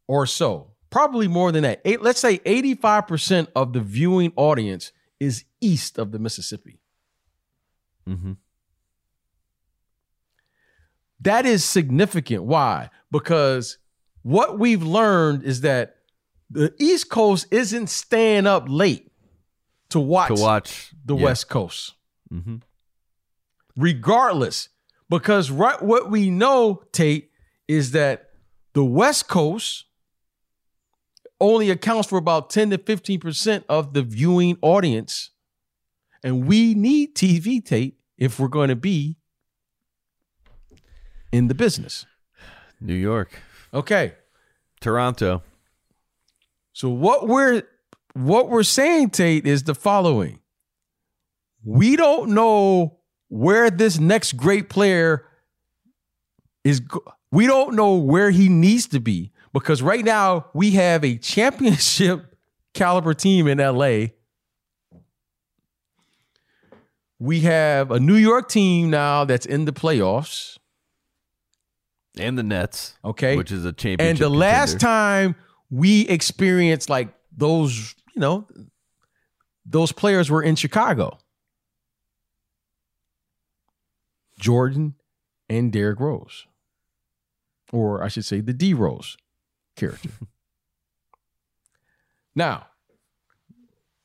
or 0.08 0.26
so, 0.26 0.73
probably 0.94 1.28
more 1.28 1.52
than 1.52 1.64
that. 1.64 1.82
Eight, 1.86 2.04
let's 2.04 2.20
say 2.20 2.38
85% 2.38 3.48
of 3.56 3.74
the 3.74 3.80
viewing 3.80 4.32
audience 4.36 4.92
is 5.20 5.44
east 5.60 5.98
of 5.98 6.12
the 6.12 6.20
Mississippi. 6.20 6.80
hmm 8.06 8.34
That 11.20 11.48
is 11.48 11.66
significant. 11.66 12.44
Why? 12.44 12.92
Because 13.12 13.80
what 14.22 14.60
we've 14.60 14.84
learned 14.84 15.44
is 15.44 15.62
that 15.62 15.96
the 16.52 16.72
East 16.78 17.10
Coast 17.10 17.48
isn't 17.50 17.88
staying 17.88 18.46
up 18.46 18.66
late 18.68 19.12
to 19.90 20.00
watch, 20.00 20.28
to 20.28 20.36
watch 20.36 20.94
the 21.04 21.16
yeah. 21.16 21.24
West 21.24 21.50
Coast. 21.50 21.96
hmm 22.30 22.58
regardless. 23.76 24.70
Because 25.10 25.50
right, 25.50 25.82
what 25.82 26.12
we 26.12 26.30
know, 26.30 26.84
Tate, 26.92 27.32
is 27.68 27.92
that 27.92 28.30
the 28.74 28.86
West 28.86 29.28
Coast 29.28 29.86
only 31.44 31.70
accounts 31.70 32.08
for 32.08 32.18
about 32.18 32.50
10 32.50 32.70
to 32.72 32.78
15% 32.78 33.64
of 33.68 33.94
the 33.94 34.02
viewing 34.02 34.58
audience. 34.62 35.32
And 36.24 36.48
we 36.48 36.74
need 36.74 37.16
TV, 37.16 37.64
Tate 37.64 37.98
if 38.18 38.40
we're 38.40 38.48
going 38.48 38.70
to 38.70 38.76
be 38.78 39.18
in 41.32 41.48
the 41.50 41.54
business. 41.54 42.06
New 42.80 42.96
York, 42.96 43.40
Okay. 43.74 44.14
Toronto. 44.80 45.42
So 46.74 46.90
what 46.90 47.28
we're 47.28 47.64
what 48.14 48.50
we're 48.50 48.64
saying, 48.64 49.10
Tate, 49.12 49.46
is 49.48 49.64
the 49.64 49.74
following. 49.76 50.40
We 51.64 51.96
don't 51.96 52.32
know 52.34 53.00
where 53.30 53.70
this 53.72 54.00
next 54.00 54.34
great 54.38 54.70
player 54.70 55.26
is 56.64 56.80
go- 56.82 57.04
we 57.32 57.48
don't 57.48 57.76
know 57.76 57.96
where 57.96 58.30
he 58.32 58.48
needs 58.50 58.88
to 58.88 59.00
be 59.00 59.32
because 59.54 59.82
right 59.82 60.04
now 60.04 60.48
we 60.54 60.72
have 60.72 61.04
a 61.04 61.18
championship 61.18 62.36
caliber 62.74 63.14
team 63.14 63.48
in 63.48 63.60
LA. 63.60 64.08
We 67.20 67.42
have 67.42 67.92
a 67.92 68.00
New 68.00 68.16
York 68.16 68.50
team 68.50 68.90
now 68.90 69.24
that's 69.24 69.46
in 69.46 69.66
the 69.66 69.72
playoffs, 69.72 70.58
and 72.18 72.38
the 72.38 72.44
Nets, 72.44 72.98
okay? 73.06 73.38
which 73.38 73.52
is 73.52 73.64
a 73.64 73.72
championship. 73.72 74.10
And 74.10 74.18
the 74.18 74.30
last 74.30 74.80
time 74.80 75.36
we 75.70 76.08
experienced 76.10 76.90
like 76.90 77.14
those, 77.36 77.96
you 78.14 78.20
know, 78.20 78.46
those 79.66 79.92
players 79.94 80.30
were 80.30 80.44
in 80.44 80.56
Chicago. 80.56 81.18
Jordan 84.38 84.96
and 85.48 85.72
Derrick 85.72 86.02
Rose. 86.02 86.46
Or 87.72 88.04
I 88.04 88.10
should 88.10 88.26
say 88.26 88.42
the 88.42 88.54
D 88.54 88.74
Rose 88.74 89.18
character. 89.76 90.10
now, 92.36 92.68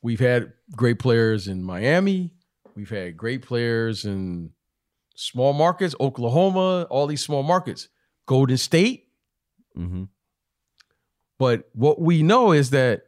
we've 0.01 0.19
had 0.19 0.53
great 0.75 0.99
players 0.99 1.47
in 1.47 1.63
Miami. 1.63 2.31
We've 2.75 2.89
had 2.89 3.17
great 3.17 3.41
players 3.41 4.05
in 4.05 4.51
small 5.15 5.53
markets, 5.53 5.95
Oklahoma, 5.99 6.87
all 6.89 7.07
these 7.07 7.23
small 7.23 7.43
markets, 7.43 7.89
Golden 8.25 8.57
State. 8.57 9.07
Mm-hmm. 9.77 10.05
But 11.37 11.69
what 11.73 12.01
we 12.01 12.23
know 12.23 12.51
is 12.51 12.69
that 12.69 13.03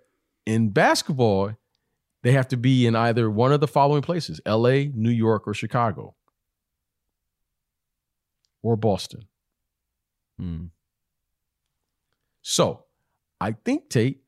in 0.45 0.69
basketball, 0.69 1.53
they 2.23 2.31
have 2.33 2.47
to 2.49 2.57
be 2.57 2.85
in 2.85 2.95
either 2.95 3.29
one 3.29 3.51
of 3.51 3.59
the 3.59 3.67
following 3.67 4.01
places 4.01 4.39
LA, 4.45 4.85
New 4.93 5.09
York, 5.09 5.47
or 5.47 5.53
Chicago, 5.53 6.15
or 8.61 8.75
Boston. 8.75 9.25
Mm. 10.39 10.69
So 12.41 12.83
I 13.39 13.51
think, 13.53 13.89
Tate, 13.89 14.21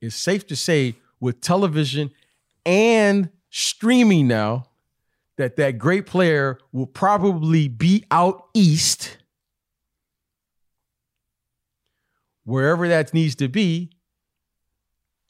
it's 0.00 0.16
safe 0.16 0.46
to 0.48 0.56
say 0.56 0.94
with 1.20 1.40
television 1.40 2.10
and 2.64 3.30
streaming 3.50 4.28
now 4.28 4.66
that 5.36 5.56
that 5.56 5.78
great 5.78 6.06
player 6.06 6.58
will 6.72 6.86
probably 6.86 7.68
be 7.68 8.04
out 8.10 8.46
east 8.54 9.18
wherever 12.44 12.88
that 12.88 13.12
needs 13.12 13.34
to 13.36 13.48
be 13.48 13.90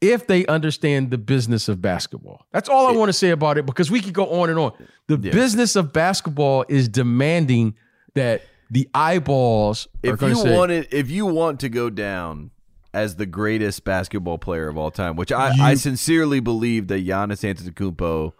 if 0.00 0.26
they 0.26 0.44
understand 0.46 1.10
the 1.10 1.18
business 1.18 1.68
of 1.68 1.80
basketball. 1.80 2.44
That's 2.52 2.68
all 2.68 2.86
I 2.86 2.92
want 2.92 3.08
to 3.08 3.14
say 3.14 3.30
about 3.30 3.56
it 3.56 3.64
because 3.64 3.90
we 3.90 4.00
could 4.00 4.12
go 4.12 4.26
on 4.42 4.50
and 4.50 4.58
on. 4.58 4.72
The 5.06 5.16
Yeah. 5.18 5.32
business 5.32 5.74
of 5.74 5.92
basketball 5.92 6.64
is 6.68 6.88
demanding 6.88 7.74
that 8.14 8.42
the 8.70 8.88
eyeballs 8.94 9.88
If 10.02 10.20
you 10.22 10.34
say, 10.34 10.54
want 10.56 10.70
it, 10.72 10.88
if 10.92 11.10
you 11.10 11.26
want 11.26 11.60
to 11.60 11.68
go 11.68 11.88
down 11.90 12.50
as 12.92 13.16
the 13.16 13.26
greatest 13.26 13.84
basketball 13.84 14.38
player 14.38 14.68
of 14.68 14.76
all 14.78 14.90
time, 14.90 15.16
which 15.16 15.30
I, 15.32 15.52
You- 15.54 15.62
I 15.62 15.74
sincerely 15.74 16.40
believe 16.40 16.88
that 16.88 17.04
Giannis 17.06 17.42
Antetokounmpo, 17.44 18.32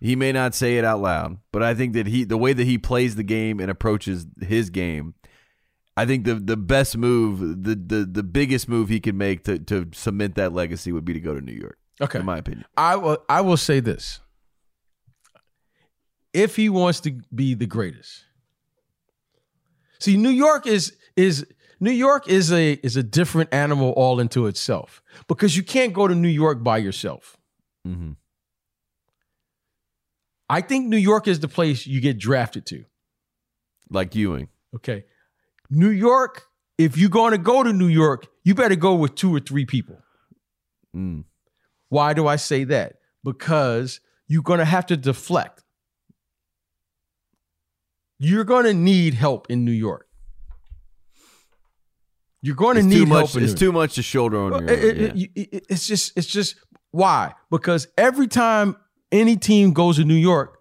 he 0.00 0.16
may 0.16 0.32
not 0.32 0.54
say 0.54 0.78
it 0.78 0.84
out 0.84 1.00
loud, 1.00 1.38
but 1.52 1.62
I 1.62 1.74
think 1.74 1.94
that 1.94 2.06
he 2.06 2.24
the 2.24 2.36
way 2.38 2.52
that 2.52 2.64
he 2.64 2.78
plays 2.78 3.16
the 3.16 3.22
game 3.22 3.58
and 3.60 3.70
approaches 3.70 4.26
his 4.40 4.70
game, 4.70 5.14
I 5.96 6.06
think 6.06 6.24
the 6.24 6.34
the 6.36 6.56
best 6.56 6.96
move, 6.96 7.40
the 7.40 7.74
the, 7.74 8.04
the 8.04 8.22
biggest 8.22 8.68
move 8.68 8.88
he 8.88 9.00
could 9.00 9.14
make 9.14 9.44
to, 9.44 9.58
to 9.58 9.88
cement 9.92 10.34
that 10.36 10.52
legacy 10.52 10.92
would 10.92 11.04
be 11.04 11.12
to 11.14 11.20
go 11.20 11.34
to 11.34 11.40
New 11.40 11.52
York. 11.52 11.78
okay, 12.00 12.18
In 12.20 12.24
my 12.26 12.38
opinion. 12.38 12.64
I 12.76 12.96
will 12.96 13.18
I 13.28 13.40
will 13.40 13.56
say 13.56 13.80
this. 13.80 14.20
If 16.32 16.56
he 16.56 16.68
wants 16.68 17.00
to 17.00 17.12
be 17.34 17.54
the 17.54 17.66
greatest. 17.66 18.24
See, 20.04 20.18
New 20.18 20.28
York 20.28 20.66
is 20.66 20.94
is 21.16 21.46
New 21.80 21.90
York 21.90 22.28
is 22.28 22.52
a 22.52 22.72
is 22.72 22.98
a 22.98 23.02
different 23.02 23.54
animal 23.54 23.92
all 23.92 24.20
into 24.20 24.46
itself 24.48 25.02
because 25.28 25.56
you 25.56 25.62
can't 25.62 25.94
go 25.94 26.06
to 26.06 26.14
New 26.14 26.28
York 26.28 26.62
by 26.62 26.76
yourself. 26.76 27.38
hmm 27.86 28.12
I 30.50 30.60
think 30.60 30.88
New 30.88 30.98
York 30.98 31.26
is 31.26 31.40
the 31.40 31.48
place 31.48 31.86
you 31.86 32.02
get 32.02 32.18
drafted 32.18 32.66
to. 32.66 32.84
Like 33.88 34.14
Ewing. 34.14 34.48
Okay. 34.76 35.06
New 35.70 35.88
York, 35.88 36.42
if 36.76 36.98
you're 36.98 37.08
going 37.08 37.32
to 37.32 37.38
go 37.38 37.62
to 37.62 37.72
New 37.72 37.88
York, 37.88 38.26
you 38.44 38.54
better 38.54 38.76
go 38.76 38.94
with 38.94 39.14
two 39.14 39.34
or 39.34 39.40
three 39.40 39.64
people. 39.64 39.96
Mm. 40.94 41.24
Why 41.88 42.12
do 42.12 42.26
I 42.26 42.36
say 42.36 42.64
that? 42.64 42.96
Because 43.24 44.00
you're 44.28 44.42
going 44.42 44.58
to 44.58 44.66
have 44.66 44.84
to 44.86 44.98
deflect. 44.98 45.63
You're 48.18 48.44
going 48.44 48.64
to 48.64 48.74
need 48.74 49.14
help 49.14 49.50
in 49.50 49.64
New 49.64 49.72
York. 49.72 50.06
You're 52.42 52.54
going 52.56 52.74
to 52.74 52.80
It's 52.80 52.88
need 52.88 53.06
too 53.06 53.12
help. 53.14 53.34
in 53.36 53.42
It's 53.44 53.54
too 53.54 53.72
much 53.72 53.94
to 53.94 54.02
shoulder 54.02 54.38
on 54.38 54.52
your. 54.52 54.70
it- 54.70 55.10
own, 55.12 55.16
yeah. 55.16 55.26
it- 55.34 55.48
it- 55.52 55.66
it's 55.70 55.86
just 55.86 56.12
it's 56.16 56.26
just 56.26 56.56
why? 56.90 57.34
Because 57.50 57.88
every 57.96 58.28
time 58.28 58.76
any 59.10 59.36
team 59.36 59.72
goes 59.72 59.96
to 59.96 60.04
New 60.04 60.14
York, 60.14 60.58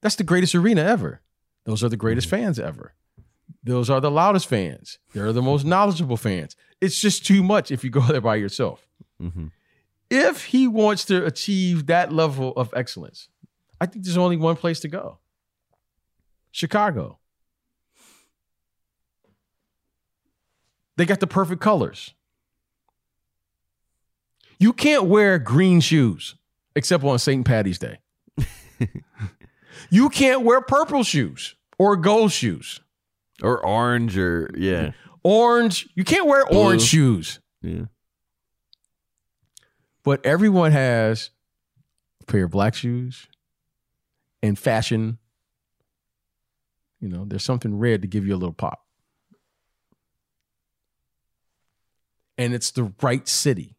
that's 0.00 0.16
the 0.16 0.24
greatest 0.24 0.54
arena 0.54 0.82
ever. 0.82 1.22
Those 1.64 1.84
are 1.84 1.88
the 1.88 1.96
greatest 1.96 2.26
Mm-hmm. 2.28 2.36
fans 2.44 2.58
ever. 2.58 2.94
Those 3.62 3.90
are 3.90 4.00
the 4.00 4.10
loudest 4.10 4.46
fans. 4.46 4.98
They're 5.14 5.32
the 5.32 5.42
most 5.42 5.64
knowledgeable 5.64 6.16
fans. 6.16 6.56
It's 6.80 7.00
just 7.00 7.24
too 7.24 7.42
much 7.42 7.70
if 7.70 7.84
you 7.84 7.90
go 7.90 8.00
there 8.08 8.20
by 8.20 8.36
yourself. 8.36 8.86
Mhm. 9.20 9.50
If 10.10 10.46
he 10.46 10.66
wants 10.66 11.04
to 11.06 11.24
achieve 11.24 11.86
that 11.86 12.12
level 12.12 12.52
of 12.56 12.72
excellence, 12.74 13.28
I 13.80 13.86
think 13.86 14.04
there's 14.04 14.16
only 14.16 14.36
one 14.36 14.56
place 14.56 14.80
to 14.80 14.88
go. 14.88 15.18
Chicago. 16.50 17.18
They 20.96 21.04
got 21.06 21.20
the 21.20 21.26
perfect 21.26 21.60
colors. 21.60 22.14
You 24.58 24.72
can't 24.72 25.04
wear 25.04 25.38
green 25.38 25.80
shoes 25.80 26.34
except 26.74 27.04
on 27.04 27.18
St. 27.18 27.44
Patty's 27.46 27.78
Day. 27.78 27.98
you 29.90 30.08
can't 30.08 30.42
wear 30.42 30.60
purple 30.60 31.04
shoes 31.04 31.54
or 31.78 31.96
gold 31.96 32.32
shoes. 32.32 32.80
Or 33.40 33.64
orange, 33.64 34.18
or 34.18 34.50
yeah, 34.58 34.90
Orange, 35.22 35.88
you 35.94 36.02
can't 36.02 36.26
wear 36.26 36.44
Blue. 36.46 36.58
orange 36.58 36.82
shoes. 36.82 37.38
yeah. 37.62 37.84
But 40.02 40.26
everyone 40.26 40.72
has 40.72 41.30
a 42.20 42.24
pair 42.26 42.46
of 42.46 42.50
black 42.50 42.74
shoes 42.74 43.28
and 44.42 44.58
fashion. 44.58 45.18
You 47.00 47.08
know, 47.08 47.24
there's 47.24 47.44
something 47.44 47.78
red 47.78 48.02
to 48.02 48.08
give 48.08 48.26
you 48.26 48.34
a 48.34 48.36
little 48.38 48.52
pop. 48.52 48.84
And 52.36 52.54
it's 52.54 52.70
the 52.70 52.92
right 53.02 53.26
city. 53.26 53.76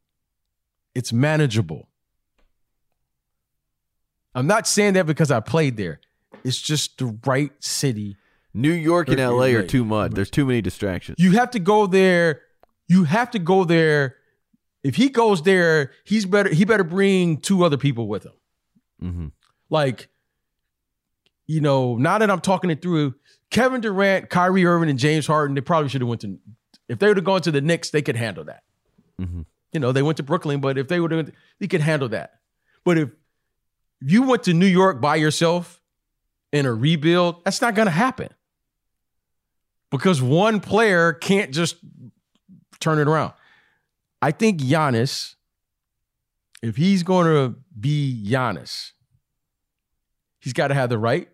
It's 0.96 1.14
manageable. 1.14 1.90
I'm 4.36 4.48
not 4.48 4.68
saying 4.68 4.94
that 4.94 5.06
because 5.06 5.32
I 5.32 5.40
played 5.40 5.78
there. 5.78 6.00
It's 6.44 6.60
just 6.60 6.98
the 6.98 7.18
right 7.26 7.52
city. 7.60 8.18
New 8.54 8.72
York 8.72 9.10
and 9.10 9.20
LA 9.20 9.48
are 9.48 9.64
too 9.64 9.86
much. 9.86 10.12
There's 10.12 10.30
too 10.30 10.46
many 10.46 10.62
distractions. 10.62 11.18
You 11.20 11.32
have 11.34 11.52
to 11.52 11.60
go 11.60 11.88
there. 11.88 12.42
You 12.88 13.04
have 13.04 13.32
to 13.32 13.40
go 13.40 13.64
there. 13.64 14.16
If 14.84 14.96
he 14.96 15.10
goes 15.10 15.44
there, 15.44 15.92
he's 16.06 16.26
better. 16.26 16.50
He 16.50 16.66
better 16.66 16.84
bring 16.84 17.38
two 17.38 17.64
other 17.64 17.78
people 17.78 18.08
with 18.08 18.26
him. 18.26 18.34
Mm-hmm. 19.04 19.28
Like, 19.70 20.10
you 21.50 21.62
know, 21.62 21.98
now 21.98 22.20
that 22.20 22.30
I'm 22.30 22.42
talking 22.42 22.70
it 22.70 22.80
through, 22.80 23.16
Kevin 23.50 23.82
Durant, 23.82 24.30
Kyrie 24.30 24.68
Irving, 24.68 24.88
and 24.88 25.00
James 25.00 25.26
Harden, 25.26 25.56
they 25.56 25.62
probably 25.62 25.90
should 25.90 26.02
have 26.02 26.08
went 26.08 26.22
to. 26.22 26.38
If 26.88 27.00
they 27.00 27.08
would 27.08 27.18
have 27.18 27.24
gone 27.24 27.42
to 27.42 27.50
the 27.50 27.60
Knicks, 27.60 27.90
they 27.90 28.04
could 28.04 28.16
handle 28.16 28.44
that. 28.44 28.62
Mhm. 29.20 29.48
You 29.74 29.80
know, 29.80 29.92
they 29.92 30.04
went 30.04 30.18
to 30.18 30.24
Brooklyn, 30.24 30.62
but 30.62 30.78
if 30.78 30.88
they 30.90 31.00
would 31.00 31.10
have, 31.10 31.32
they 31.60 31.68
could 31.68 31.82
handle 31.82 32.08
that. 32.10 32.42
But 32.86 33.00
if 33.00 33.10
you 34.00 34.22
went 34.22 34.44
to 34.44 34.54
New 34.54 34.68
York 34.68 35.02
by 35.02 35.16
yourself 35.16 35.82
in 36.52 36.68
a 36.68 36.74
rebuild, 36.74 37.44
that's 37.44 37.62
not 37.62 37.74
going 37.74 37.88
to 37.88 37.92
happen 37.92 38.30
because 39.90 40.22
one 40.22 40.60
player 40.60 41.14
can't 41.14 41.52
just 41.52 41.78
turn 42.80 43.00
it 43.00 43.08
around. 43.08 43.34
I 44.22 44.30
think 44.30 44.62
Giannis, 44.62 45.34
if 46.62 46.76
he's 46.76 47.02
going 47.02 47.26
to 47.26 47.56
be 47.80 48.24
Giannis, 48.30 48.92
he's 50.40 50.54
got 50.54 50.68
to 50.68 50.76
have 50.76 50.90
the 50.90 51.00
right 51.00 51.28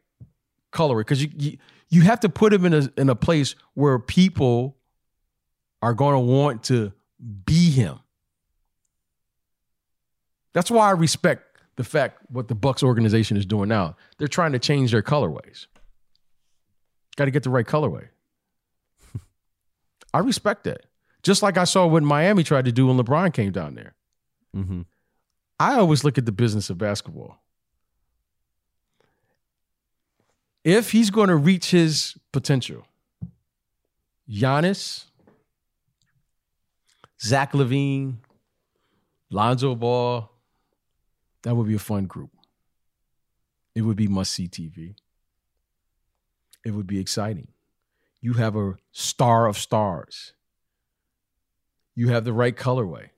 color 0.76 0.98
because 0.98 1.24
you, 1.24 1.32
you 1.38 1.58
you 1.90 2.02
have 2.02 2.20
to 2.20 2.30
put 2.30 2.54
him 2.54 2.66
in 2.66 2.74
a 2.74 2.90
in 2.98 3.10
a 3.10 3.16
place 3.16 3.56
where 3.74 3.98
people 3.98 4.78
are 5.82 5.94
going 5.94 6.14
to 6.14 6.20
want 6.20 6.64
to 6.64 6.92
be 7.46 7.72
him. 7.72 8.00
That's 10.54 10.70
why 10.70 10.88
I 10.88 10.92
respect 10.92 11.44
the 11.76 11.84
fact 11.84 12.20
what 12.30 12.48
the 12.48 12.56
Bucks 12.56 12.84
organization 12.84 13.38
is 13.38 13.46
doing 13.46 13.70
now. 13.70 13.96
They're 14.18 14.28
trying 14.28 14.52
to 14.54 14.60
change 14.60 14.92
their 14.92 15.02
colorways. 15.02 15.68
Got 17.18 17.26
to 17.26 17.32
get 17.32 17.44
the 17.44 17.50
right 17.50 17.66
colorway. 17.66 18.08
I 20.14 20.20
respect 20.20 20.64
that. 20.66 20.86
Just 21.24 21.42
like 21.42 21.58
I 21.58 21.64
saw 21.64 21.88
what 21.88 22.04
Miami 22.04 22.44
tried 22.44 22.66
to 22.66 22.72
do 22.72 22.88
when 22.88 22.98
LeBron 22.98 23.34
came 23.34 23.52
down 23.52 23.76
there. 23.76 23.96
hmm 24.54 24.82
I 25.60 25.76
always 25.76 26.04
look 26.04 26.18
at 26.18 26.26
the 26.26 26.34
business 26.34 26.70
of 26.70 26.78
basketball. 26.78 27.42
If 30.66 30.92
he's 30.92 31.12
going 31.12 31.30
to 31.30 31.36
reach 31.36 31.70
his 31.70 32.18
potential, 32.32 32.88
Giannis, 34.28 35.06
Zach 37.22 37.54
LaVine, 37.54 38.16
Lonzo 39.30 39.76
Ball, 39.76 40.28
that 41.44 41.56
would 41.56 41.68
be 41.68 41.76
a 41.76 41.80
fun 41.80 42.08
group. 42.08 42.32
It 43.76 43.84
would 43.84 43.96
be 43.96 44.08
must 44.08 44.32
see 44.32 44.48
TV. 44.48 44.96
It 46.66 46.72
would 46.72 46.88
be 46.88 47.00
exciting. 47.00 47.50
You 48.20 48.34
have 48.34 48.56
a 48.56 48.78
star 48.92 49.46
of 49.46 49.60
stars. 49.60 50.34
You 51.94 52.08
have 52.10 52.26
the 52.26 52.34
right 52.34 52.56
colorway. 52.56 53.10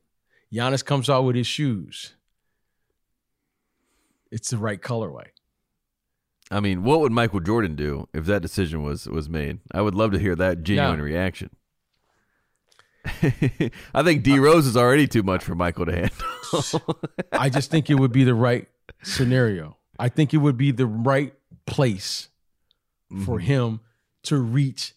Giannis 0.51 0.83
comes 0.83 1.09
out 1.09 1.23
with 1.23 1.37
his 1.37 1.47
shoes. 1.47 2.13
It's 4.31 4.49
the 4.49 4.57
right 4.57 4.81
colorway. 4.81 5.27
I 6.49 6.59
mean, 6.59 6.83
what 6.83 7.01
would 7.01 7.11
Michael 7.11 7.39
Jordan 7.39 7.75
do 7.75 8.07
if 8.13 8.25
that 8.25 8.41
decision 8.41 8.83
was 8.83 9.07
was 9.07 9.29
made? 9.29 9.59
I 9.71 9.81
would 9.81 9.95
love 9.95 10.11
to 10.11 10.19
hear 10.19 10.35
that 10.35 10.63
genuine 10.63 10.99
Now- 10.99 11.03
reaction. 11.03 11.49
I 13.93 14.03
think 14.03 14.23
D 14.23 14.37
Rose 14.37 14.67
is 14.67 14.75
already 14.75 15.07
too 15.07 15.23
much 15.23 15.43
for 15.43 15.55
Michael 15.55 15.85
to 15.85 15.93
handle. 15.93 16.99
I 17.31 17.49
just 17.49 17.71
think 17.71 17.89
it 17.89 17.95
would 17.95 18.11
be 18.11 18.25
the 18.25 18.33
right 18.33 18.67
scenario. 19.01 19.77
I 19.97 20.09
think 20.09 20.33
it 20.33 20.37
would 20.37 20.57
be 20.57 20.71
the 20.71 20.85
right 20.85 21.33
place 21.65 22.27
for 23.25 23.37
mm-hmm. 23.37 23.45
him 23.45 23.79
to 24.23 24.37
reach 24.37 24.93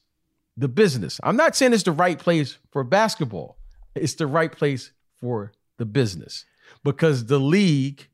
the 0.56 0.68
business. 0.68 1.20
I'm 1.22 1.36
not 1.36 1.56
saying 1.56 1.72
it's 1.72 1.84
the 1.84 1.92
right 1.92 2.18
place 2.18 2.58
for 2.70 2.82
basketball. 2.84 3.56
It's 3.94 4.14
the 4.14 4.26
right 4.26 4.50
place 4.50 4.90
for 5.20 5.52
the 5.78 5.86
business 5.86 6.44
because 6.84 7.26
the 7.26 7.38
league 7.38 8.08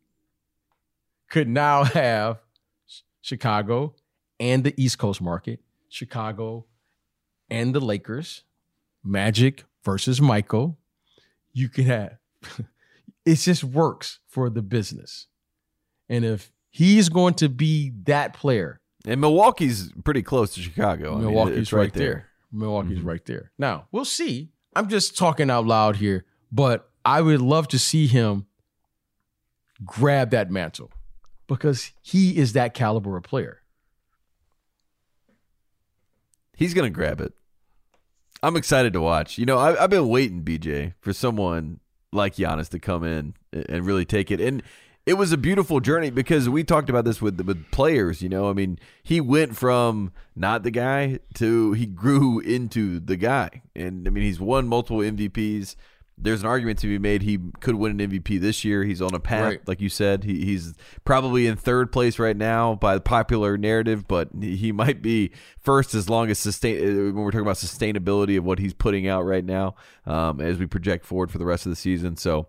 could 1.31 1.49
now 1.49 1.85
have 1.85 2.39
Chicago 3.27 3.93
and 4.39 4.63
the 4.63 4.73
East 4.81 4.99
Coast 4.99 5.21
market, 5.21 5.59
Chicago 5.89 6.65
and 7.51 7.75
the 7.75 7.81
Lakers, 7.81 8.45
Magic 9.03 9.65
versus 9.85 10.21
Michael. 10.21 10.79
You 11.53 11.69
could 11.69 11.87
have 11.87 12.19
it 13.25 13.35
just 13.35 13.65
works 13.65 14.21
for 14.29 14.49
the 14.49 14.63
business. 14.63 15.27
And 16.09 16.25
if 16.25 16.53
he's 16.71 17.09
going 17.09 17.35
to 17.35 17.49
be 17.49 17.93
that 18.05 18.33
player, 18.33 18.81
and 19.05 19.21
Milwaukee's 19.21 19.93
pretty 20.05 20.23
close 20.23 20.55
to 20.55 20.61
Chicago. 20.61 21.15
I 21.15 21.17
mean, 21.17 21.25
Milwaukee's 21.25 21.59
it's 21.59 21.73
right, 21.73 21.93
there. 21.93 22.29
Milwaukee's 22.53 22.99
mm-hmm. 22.99 23.09
right 23.09 23.25
there. 23.25 23.51
Now, 23.59 23.89
we'll 23.91 24.05
see. 24.05 24.51
I'm 24.77 24.89
just 24.89 25.19
talking 25.19 25.51
out 25.51 25.67
loud 25.67 25.97
here, 25.97 26.27
but 26.53 26.91
I 27.05 27.23
would 27.23 27.41
love 27.41 27.67
to 27.69 27.79
see 27.79 28.07
him 28.07 28.47
grab 29.85 30.31
that 30.31 30.49
mantle 30.49 30.93
because 31.47 31.93
he 32.03 32.37
is 32.37 32.53
that 32.55 32.75
caliber 32.75 33.17
of 33.17 33.23
player. 33.23 33.63
He's 36.57 36.75
gonna 36.75 36.91
grab 36.91 37.21
it. 37.21 37.35
I'm 38.43 38.57
excited 38.57 38.93
to 38.93 39.01
watch. 39.01 39.39
You 39.39 39.47
know, 39.47 39.59
I, 39.59 39.83
I've 39.83 39.91
been 39.91 40.09
waiting, 40.09 40.43
BJ, 40.43 40.95
for 41.01 41.13
someone 41.13 41.81
like 42.13 42.37
Giannis 42.37 42.69
to 42.71 42.79
come 42.79 43.05
in 43.05 43.35
and 43.53 43.67
and 43.69 43.87
really 43.87 44.05
take 44.05 44.31
it. 44.31 44.41
And 44.41 44.63
it 45.07 45.15
was 45.15 45.31
a 45.31 45.37
beautiful 45.37 45.79
journey 45.79 46.11
because 46.11 46.49
we 46.49 46.65
talked 46.65 46.91
about 46.91 47.05
this 47.05 47.23
with 47.23 47.41
with 47.41 47.71
players. 47.71 48.23
You 48.23 48.29
know, 48.29 48.51
I 48.51 48.53
mean, 48.53 48.79
he 49.03 49.21
went 49.21 49.57
from 49.57 50.13
not 50.35 50.65
the 50.65 50.73
guy 50.73 51.21
to 51.35 51.73
he 51.73 51.87
grew 51.87 52.41
into 52.57 52.99
the 52.99 53.17
guy. 53.17 53.63
And 53.75 54.07
I 54.07 54.11
mean, 54.11 54.25
he's 54.25 54.41
won 54.41 54.67
multiple 54.67 54.99
MVPs. 54.99 55.77
There's 56.19 56.41
an 56.41 56.47
argument 56.47 56.79
to 56.79 56.87
be 56.87 56.99
made 56.99 57.23
he 57.23 57.39
could 57.61 57.75
win 57.75 58.01
an 58.01 58.11
MVP 58.11 58.41
this 58.41 58.65
year. 58.65 58.85
He's 58.85 59.03
on 59.03 59.15
a 59.15 59.21
path, 59.21 59.45
Right. 59.45 59.69
like 59.69 59.83
you 59.83 59.91
said. 59.91 60.25
He, 60.25 60.47
he's 60.47 60.75
probably 61.05 61.47
in 61.47 61.57
third 61.57 61.93
place 61.93 62.19
right 62.19 62.37
now 62.37 62.75
by 62.75 62.95
the 62.95 63.03
popular 63.03 63.59
narrative, 63.59 64.09
but 64.09 64.31
he 64.41 64.73
might 64.73 65.03
be 65.03 65.31
first 65.59 65.95
as 65.95 66.09
long 66.09 66.31
as 66.31 66.39
sustain 66.39 66.79
uh, 66.79 67.03
when 67.13 67.17
we're 67.17 67.31
talking 67.33 67.43
about 67.47 67.57
sustainability 67.57 68.39
of 68.39 68.45
what 68.45 68.59
he's 68.59 68.73
putting 68.73 69.07
out 69.07 69.27
right 69.27 69.45
now 69.45 69.75
um, 70.07 70.41
as 70.41 70.59
we 70.59 70.65
project 70.67 71.05
forward 71.05 71.31
for 71.31 71.37
the 71.39 71.45
rest 71.45 71.67
of 71.67 71.71
the 71.71 71.77
season. 71.77 72.17
So 72.17 72.49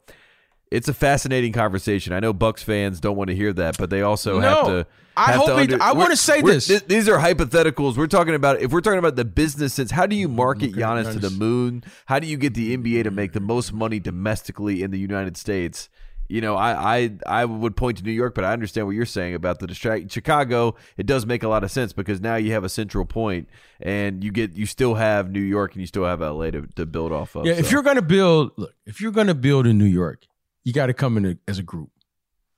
it's 0.72 0.88
a 0.88 0.94
fascinating 0.94 1.54
conversation. 1.54 2.14
I 2.14 2.20
know 2.20 2.34
Bucks 2.34 2.64
fans 2.64 3.00
don't 3.00 3.16
want 3.16 3.30
to 3.30 3.36
hear 3.36 3.54
that, 3.54 3.78
but 3.78 3.90
they 3.90 4.02
also 4.02 4.40
have 4.40 4.68
No. 4.68 4.70
to. 4.84 4.88
I 5.20 5.32
hope 5.32 5.48
to 5.48 5.58
it- 5.58 5.72
under- 5.74 5.82
I 5.82 5.94
wanna 5.94 6.16
say 6.16 6.42
this. 6.42 6.68
th- 6.68 6.86
these 6.86 7.10
are 7.10 7.18
hypotheticals. 7.18 7.98
We're 7.98 8.06
talking 8.08 8.36
about 8.36 8.62
if 8.62 8.72
we're 8.72 8.82
talking 8.82 9.00
about 9.00 9.16
the 9.16 9.26
business 9.26 9.74
sense. 9.74 9.90
How 9.92 10.06
do 10.06 10.16
you 10.16 10.28
market 10.28 10.74
Giannis 10.74 11.12
to 11.14 11.20
the 11.20 11.32
moon? 11.32 11.84
How 12.06 12.20
do 12.20 12.28
you 12.28 12.38
get 12.38 12.54
the 12.54 12.74
NBA 12.78 13.04
to 13.04 13.10
make 13.12 13.34
the 13.34 13.40
most 13.40 13.74
money 13.74 14.00
domestically 14.00 14.84
in 14.84 14.92
the 14.92 15.00
United 15.00 15.36
States? 15.38 15.90
You 16.30 16.42
know, 16.42 16.56
I, 16.58 16.98
I 16.98 17.12
I 17.26 17.46
would 17.46 17.76
point 17.78 17.98
to 18.00 18.04
New 18.04 18.12
York, 18.12 18.36
but 18.36 18.44
I 18.44 18.52
understand 18.52 18.86
what 18.86 18.96
you're 18.98 19.06
saying 19.06 19.34
about 19.34 19.60
the 19.60 19.66
distract 19.66 20.12
Chicago. 20.12 20.76
It 20.98 21.06
does 21.06 21.26
make 21.26 21.42
a 21.42 21.48
lot 21.48 21.64
of 21.64 21.72
sense 21.72 21.94
because 21.94 22.20
now 22.22 22.36
you 22.36 22.52
have 22.52 22.66
a 22.66 22.70
central 22.70 23.06
point, 23.06 23.48
and 23.80 24.24
you 24.24 24.32
get 24.32 24.52
you 24.54 24.66
still 24.66 24.96
have 24.96 25.32
New 25.32 25.40
York 25.40 25.72
and 25.74 25.82
you 25.82 25.88
still 25.88 26.04
have 26.04 26.20
LA 26.22 26.52
to, 26.52 26.68
to 26.76 26.86
build 26.86 27.14
off 27.14 27.36
of. 27.36 27.46
Yeah, 27.46 27.54
if 27.54 27.72
you're 27.72 27.82
going 27.82 27.96
to 27.96 28.02
build, 28.02 28.52
look, 28.58 28.74
if 28.86 29.00
you're 29.00 29.14
going 29.14 29.28
to 29.28 29.34
build 29.36 29.66
in 29.66 29.78
New 29.78 29.86
York, 29.86 30.26
you 30.68 30.74
got 30.74 30.88
to 30.88 30.94
come 30.94 31.16
in 31.16 31.26
a, 31.26 31.38
as 31.48 31.60
a 31.60 31.64
group. 31.64 31.90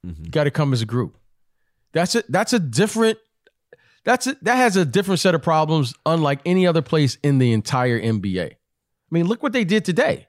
Mhm. 0.03 0.25
You 0.25 0.31
got 0.31 0.45
to 0.45 0.51
come 0.51 0.73
as 0.73 0.81
a 0.81 0.85
group. 0.87 1.15
That's 1.93 2.15
a 2.15 2.23
that's 2.27 2.53
a 2.53 2.59
different 2.59 3.19
that's 4.03 4.25
a, 4.25 4.35
that 4.41 4.55
has 4.55 4.75
a 4.75 4.83
different 4.85 5.19
set 5.19 5.35
of 5.35 5.43
problems 5.43 5.93
unlike 6.07 6.39
any 6.43 6.65
other 6.65 6.81
place 6.81 7.19
in 7.21 7.37
the 7.37 7.53
entire 7.53 7.99
NBA. 8.01 8.45
I 8.51 8.55
mean, 9.11 9.27
look 9.27 9.43
what 9.43 9.53
they 9.53 9.63
did 9.63 9.85
today 9.85 10.27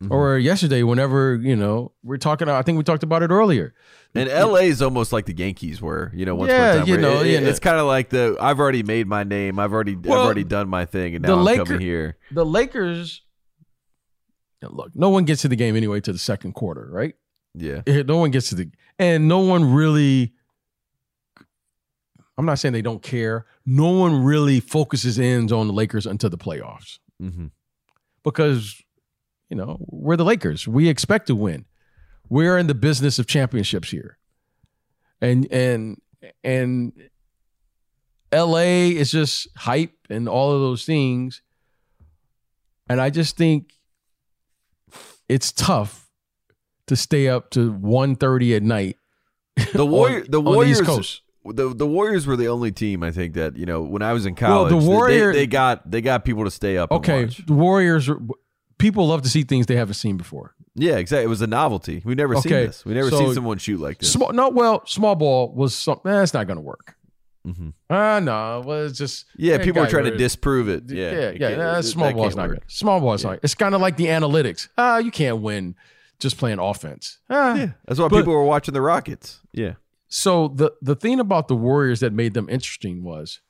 Mhm. 0.00 0.12
or 0.12 0.38
yesterday 0.38 0.84
whenever, 0.84 1.34
you 1.34 1.56
know, 1.56 1.90
we're 2.04 2.18
talking 2.18 2.48
I 2.48 2.62
think 2.62 2.78
we 2.78 2.84
talked 2.84 3.02
about 3.02 3.24
it 3.24 3.30
earlier. 3.30 3.74
And 4.14 4.28
LA 4.28 4.68
is 4.70 4.80
almost 4.80 5.12
like 5.12 5.26
the 5.26 5.36
Yankees 5.36 5.82
were, 5.82 6.12
you 6.14 6.24
know, 6.24 6.36
once 6.36 6.50
Yeah, 6.52 6.84
you 6.84 6.96
know, 6.98 7.20
it- 7.22 7.26
you 7.32 7.40
know. 7.40 7.48
it's 7.48 7.58
kind 7.58 7.78
of 7.78 7.86
like 7.86 8.10
the 8.10 8.36
I've 8.40 8.60
already 8.60 8.84
made 8.84 9.08
my 9.08 9.24
name. 9.24 9.58
I've 9.58 9.72
already 9.72 9.96
I've 9.96 10.06
already 10.10 10.44
done 10.44 10.68
my 10.68 10.84
thing, 10.84 11.16
and 11.16 11.24
now 11.24 11.34
I'm 11.34 11.44
Laker- 11.44 11.64
coming 11.64 11.80
here. 11.80 12.16
The 12.30 12.46
Lakers 12.46 13.22
Now, 14.62 14.68
look, 14.72 14.90
no 14.94 15.08
one 15.10 15.24
gets 15.24 15.42
to 15.42 15.48
the 15.48 15.56
game 15.56 15.76
anyway 15.76 16.00
to 16.00 16.12
the 16.12 16.18
second 16.18 16.52
quarter, 16.54 16.88
right? 16.90 17.14
Yeah, 17.54 17.82
Eh, 17.86 18.02
No 18.06 18.16
one 18.18 18.30
gets 18.30 18.48
to 18.50 18.54
the 18.54 18.70
and 18.98 19.26
no 19.28 19.38
one 19.40 19.72
really 19.72 20.32
I'm 22.36 22.44
not 22.46 22.58
saying 22.60 22.72
they 22.72 22.82
don't 22.82 23.02
care. 23.02 23.46
No 23.66 23.90
one 23.90 24.22
really 24.22 24.60
focuses 24.60 25.18
in 25.18 25.52
on 25.52 25.66
the 25.66 25.72
Lakers 25.72 26.06
until 26.06 26.30
the 26.30 26.38
playoffs. 26.38 26.98
hmm 27.20 27.46
because 28.24 28.82
you 29.48 29.56
know 29.56 29.78
we're 29.80 30.16
the 30.16 30.24
Lakers. 30.24 30.68
We 30.68 30.88
expect 30.88 31.28
to 31.28 31.34
win. 31.34 31.64
We're 32.28 32.58
in 32.58 32.66
the 32.66 32.74
business 32.74 33.18
of 33.18 33.26
championships 33.26 33.90
here, 33.90 34.18
and 35.20 35.50
and 35.50 36.00
and 36.44 36.92
L.A. 38.30 38.90
is 38.94 39.10
just 39.10 39.48
hype 39.56 39.96
and 40.10 40.28
all 40.28 40.52
of 40.52 40.60
those 40.60 40.84
things. 40.84 41.40
And 42.90 43.00
I 43.00 43.08
just 43.10 43.36
think 43.38 43.72
it's 45.28 45.52
tough 45.52 46.08
to 46.86 46.96
stay 46.96 47.28
up 47.28 47.50
to 47.50 47.72
1.30 47.74 48.56
at 48.56 48.62
night. 48.62 48.96
the 49.74 49.84
warrior, 49.94 50.16
on- 50.18 50.22
the 50.24 50.30
the 50.30 50.40
Warriors, 50.40 50.80
East 50.80 50.86
Coast. 50.88 51.22
the 51.44 51.74
the 51.74 51.86
Warriors 51.86 52.26
were 52.26 52.36
the 52.36 52.48
only 52.48 52.70
team 52.72 53.02
I 53.02 53.10
think 53.10 53.34
that 53.34 53.56
you 53.56 53.66
know 53.66 53.82
when 53.82 54.02
I 54.02 54.12
was 54.12 54.24
in 54.26 54.34
Well, 54.40 54.48
college, 54.68 54.72
the 54.72 54.78
they- 54.80 54.86
Warrior- 54.86 55.32
they, 55.32 55.38
they 55.40 55.46
got 55.46 55.90
they 55.90 56.00
got 56.00 56.24
people 56.24 56.44
to 56.44 56.50
stay 56.50 56.76
up. 56.78 56.90
and 56.90 56.98
Okay, 56.98 57.24
the 57.46 57.52
Warriors. 57.54 58.08
People 58.78 59.08
love 59.08 59.22
to 59.22 59.28
see 59.28 59.42
things 59.42 59.66
they 59.66 59.74
haven't 59.74 59.94
seen 59.94 60.16
before. 60.16 60.54
yeah, 60.76 60.98
exactly. 60.98 61.24
It 61.24 61.28
was 61.28 61.42
a 61.42 61.48
novelty. 61.48 62.00
We 62.04 62.14
never 62.14 62.36
seen 62.36 62.52
this. 62.52 62.84
We 62.84 62.94
never 62.94 63.10
so- 63.10 63.18
seen 63.18 63.34
someone 63.34 63.58
shoot 63.58 63.80
like 63.80 63.98
this. 63.98 64.12
Small, 64.12 64.32
no, 64.32 64.50
well, 64.50 64.86
small 64.86 65.16
ball 65.16 65.52
was 65.52 65.74
something. 65.74 66.10
That's 66.12 66.32
not 66.32 66.46
going 66.46 66.58
to 66.58 66.62
work. 66.62 66.94
Mhm. 67.46 67.72
Ah, 67.88 68.20
no. 68.20 68.62
Well, 68.64 68.86
it's 68.86 68.98
just 68.98 69.26
Yeah, 69.36 69.58
people 69.58 69.82
are 69.82 69.86
trying 69.88 70.04
to 70.04 70.16
disprove 70.16 70.68
it. 70.68 70.84
Yeah, 70.88 70.96
Yeah, 70.96 71.10
yeah. 71.12 71.28
it 71.28 71.38
can't- 71.38 71.58
nah, 71.58 71.80
small 71.80 72.12
ball's 72.12 72.36
work. 72.36 72.50
good. 72.50 72.62
Small 72.66 73.00
ball's 73.00 73.24
Yeah. 73.24 73.30
not. 73.30 73.40
It's 73.42 73.54
kind 73.54 73.74
of 73.74 73.80
like 73.80 73.96
the 73.96 74.06
analytics. 74.06 74.68
Ah, 74.76 74.98
you 74.98 75.10
can't 75.10 75.40
win 75.40 75.74
just 76.18 76.36
playing 76.36 76.58
offense. 76.58 77.18
Ah. 77.30 77.54
Yeah, 77.54 77.70
that's 77.86 77.98
why 78.00 78.08
But- 78.08 78.18
people 78.18 78.34
were 78.34 78.44
watching 78.44 78.74
the 78.74 78.82
Rockets. 78.82 79.40
Yeah, 79.52 79.74
So 80.08 80.48
the 80.48 80.72
the 80.82 80.94
thing 80.94 81.20
about 81.20 81.48
the 81.48 81.56
Warriors 81.56 82.00
that 82.00 82.12
made 82.12 82.34
them 82.34 82.48
interesting 82.48 83.02
was 83.04 83.40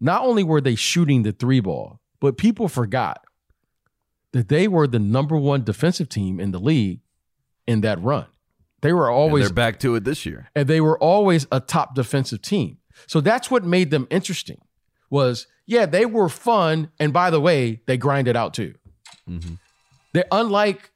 not 0.00 0.22
only 0.22 0.42
were 0.44 0.60
they 0.60 0.74
shooting 0.74 1.22
the 1.22 1.32
three 1.32 1.60
ball, 1.60 2.00
but 2.20 2.36
people 2.36 2.68
forgot 2.68 3.24
that 4.32 4.48
they 4.48 4.68
were 4.68 4.86
the 4.86 4.98
number 4.98 5.36
one 5.36 5.64
defensive 5.64 6.08
team 6.08 6.38
in 6.40 6.50
the 6.52 6.58
league 6.60 7.00
in 7.66 7.80
that 7.82 8.00
run. 8.02 8.26
They 8.82 8.92
were 8.92 9.08
and 9.08 9.14
always 9.16 9.46
they're 9.46 9.54
back 9.54 9.78
to 9.80 9.94
it 9.96 10.04
this 10.04 10.24
year. 10.24 10.48
and 10.54 10.66
they 10.68 10.80
were 10.80 10.98
always 10.98 11.46
a 11.52 11.60
top 11.60 11.94
defensive 11.94 12.40
team. 12.42 12.78
So 13.06 13.20
that's 13.20 13.50
what 13.50 13.64
made 13.64 13.90
them 13.90 14.06
interesting. 14.10 14.60
Was 15.10 15.46
yeah, 15.66 15.86
they 15.86 16.06
were 16.06 16.28
fun, 16.28 16.90
and 16.98 17.12
by 17.12 17.30
the 17.30 17.40
way, 17.40 17.80
they 17.86 17.96
grinded 17.96 18.36
out 18.36 18.54
too. 18.54 18.74
Mhm. 19.28 19.58
They're 20.12 20.24
unlike 20.32 20.90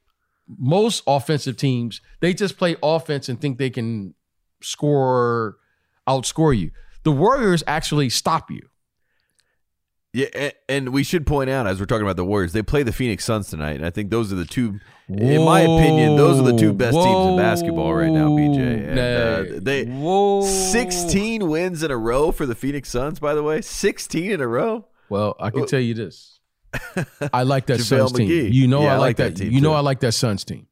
most 0.47 1.03
offensive 1.07 1.57
teams. 1.57 2.01
They 2.19 2.33
just 2.33 2.57
play 2.57 2.75
offense 2.83 3.29
and 3.29 3.39
think 3.39 3.57
they 3.57 3.69
can 3.69 4.13
score, 4.61 5.57
outscore 6.07 6.57
you. 6.57 6.71
The 7.03 7.11
Warriors 7.11 7.63
actually 7.67 8.09
stop 8.09 8.51
you. 8.51 8.67
Yeah, 10.15 10.51
and, 10.69 10.93
we 10.93 11.03
should 11.03 11.27
point 11.27 11.49
out 11.49 11.67
as 11.67 11.77
we're 11.77 11.85
talking 11.87 12.03
about 12.03 12.15
the 12.15 12.23
Warriors, 12.23 12.53
they 12.53 12.63
play 12.63 12.83
the 12.83 12.93
Phoenix 12.93 13.25
Suns 13.25 13.49
tonight, 13.49 13.75
and 13.75 13.85
I 13.85 13.89
think 13.89 14.11
those 14.11 14.31
are 14.31 14.37
the 14.37 14.45
two. 14.45 14.79
in 15.09 15.43
my 15.43 15.59
opinion, 15.59 16.15
those 16.15 16.39
are 16.39 16.43
the 16.53 16.57
two 16.57 16.71
best 16.71 16.95
teams 16.95 17.27
in 17.31 17.37
basketball 17.37 17.93
right 17.93 18.09
now, 18.09 18.29
BJ. 18.29 18.87
And, 18.91 18.97
uh, 18.97 19.59
they 19.61 19.83
Whoa. 19.83 20.41
16 20.41 21.49
wins 21.49 21.83
in 21.83 21.91
a 21.91 21.97
row 21.97 22.31
for 22.31 22.45
the 22.45 22.55
Phoenix 22.55 22.87
Suns. 22.89 23.19
By 23.19 23.33
the 23.33 23.43
way, 23.43 23.59
16 23.59 24.31
in 24.31 24.39
a 24.39 24.47
row. 24.47 24.85
Well, 25.09 25.35
I 25.37 25.49
can 25.49 25.65
tell 25.67 25.81
you 25.81 25.93
this. 25.93 26.39
I 27.33 27.43
like 27.43 27.65
that 27.65 27.79
Suns 27.81 28.13
team. 28.13 28.29
McGee. 28.29 28.53
You 28.53 28.67
know 28.67 28.83
Yeah, 28.83 28.91
I, 28.91 28.93
I 28.93 28.97
like 28.97 29.01
like 29.01 29.17
that. 29.17 29.35
that 29.35 29.43
team, 29.43 29.51
you 29.51 29.59
know 29.59 29.71
too. 29.71 29.75
I 29.75 29.79
like 29.81 29.99
that 29.99 30.13
Suns 30.13 30.45
team. 30.45 30.67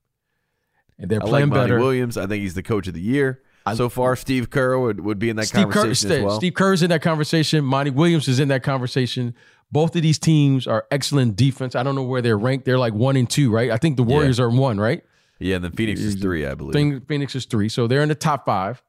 And 0.98 1.12
they're 1.12 1.22
I 1.22 1.28
playing 1.28 1.50
Monty 1.50 1.64
better. 1.64 1.80
Williams. 1.80 2.18
I 2.18 2.28
think 2.28 2.44
he's 2.44 2.54
the 2.54 2.64
coach 2.64 2.88
of 2.88 2.94
the 2.94 3.02
year 3.02 3.42
I- 3.66 3.76
so 3.76 3.90
far. 3.90 4.16
Steve 4.16 4.50
Kerr 4.50 4.78
would, 4.78 5.00
would 5.02 5.20
be 5.20 5.30
in 5.30 5.36
that 5.38 5.48
Steve, 5.48 5.68
Kerr, 5.70 5.82
conversation 5.82 6.12
as 6.12 6.24
well. 6.24 6.38
Steve 6.38 6.54
Kerr's 6.54 6.84
in 6.84 6.90
that 6.90 7.02
conversation. 7.02 7.64
Monty 7.64 7.92
Williams 7.92 8.28
is 8.28 8.40
in 8.40 8.48
that 8.50 8.64
conversation. 8.64 9.34
Both 9.72 9.96
of 9.96 10.02
these 10.02 10.20
teams 10.20 10.68
are 10.68 10.86
excellent 10.92 11.36
defense. 11.36 11.74
I 11.76 11.82
don't 11.84 11.96
know 11.96 12.04
where 12.04 12.22
they're 12.22 12.38
ranked. 12.38 12.66
They're 12.66 12.78
like 12.78 12.94
one 12.94 13.16
and 13.16 13.30
two, 13.30 13.52
right? 13.52 13.72
I 13.72 13.78
think 13.78 13.98
the 13.98 14.04
Warriors 14.04 14.40
are 14.40 14.50
one, 14.50 14.80
right? 14.80 15.04
Yeah, 15.40 15.56
and 15.56 15.64
then 15.66 15.72
Phoenix 15.72 16.00
is 16.00 16.16
three, 16.16 16.46
I 16.46 16.54
believe. 16.54 17.04
Phoenix 17.08 17.36
is 17.36 17.46
three. 17.46 17.70
So 17.70 17.88
they're 17.88 18.04
in 18.04 18.10
the 18.10 18.16
top 18.16 18.46
five. 18.46 18.84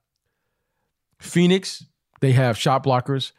Phoenix, 1.19 1.85
they 2.21 2.33
have 2.33 2.59
shot 2.59 2.85
blockers. 2.85 3.33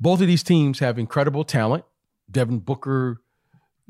Both 0.00 0.20
of 0.20 0.26
these 0.26 0.42
teams 0.42 0.78
have 0.78 0.98
incredible 0.98 1.44
talent. 1.44 1.84
Devin 2.30 2.60
Booker, 2.60 3.20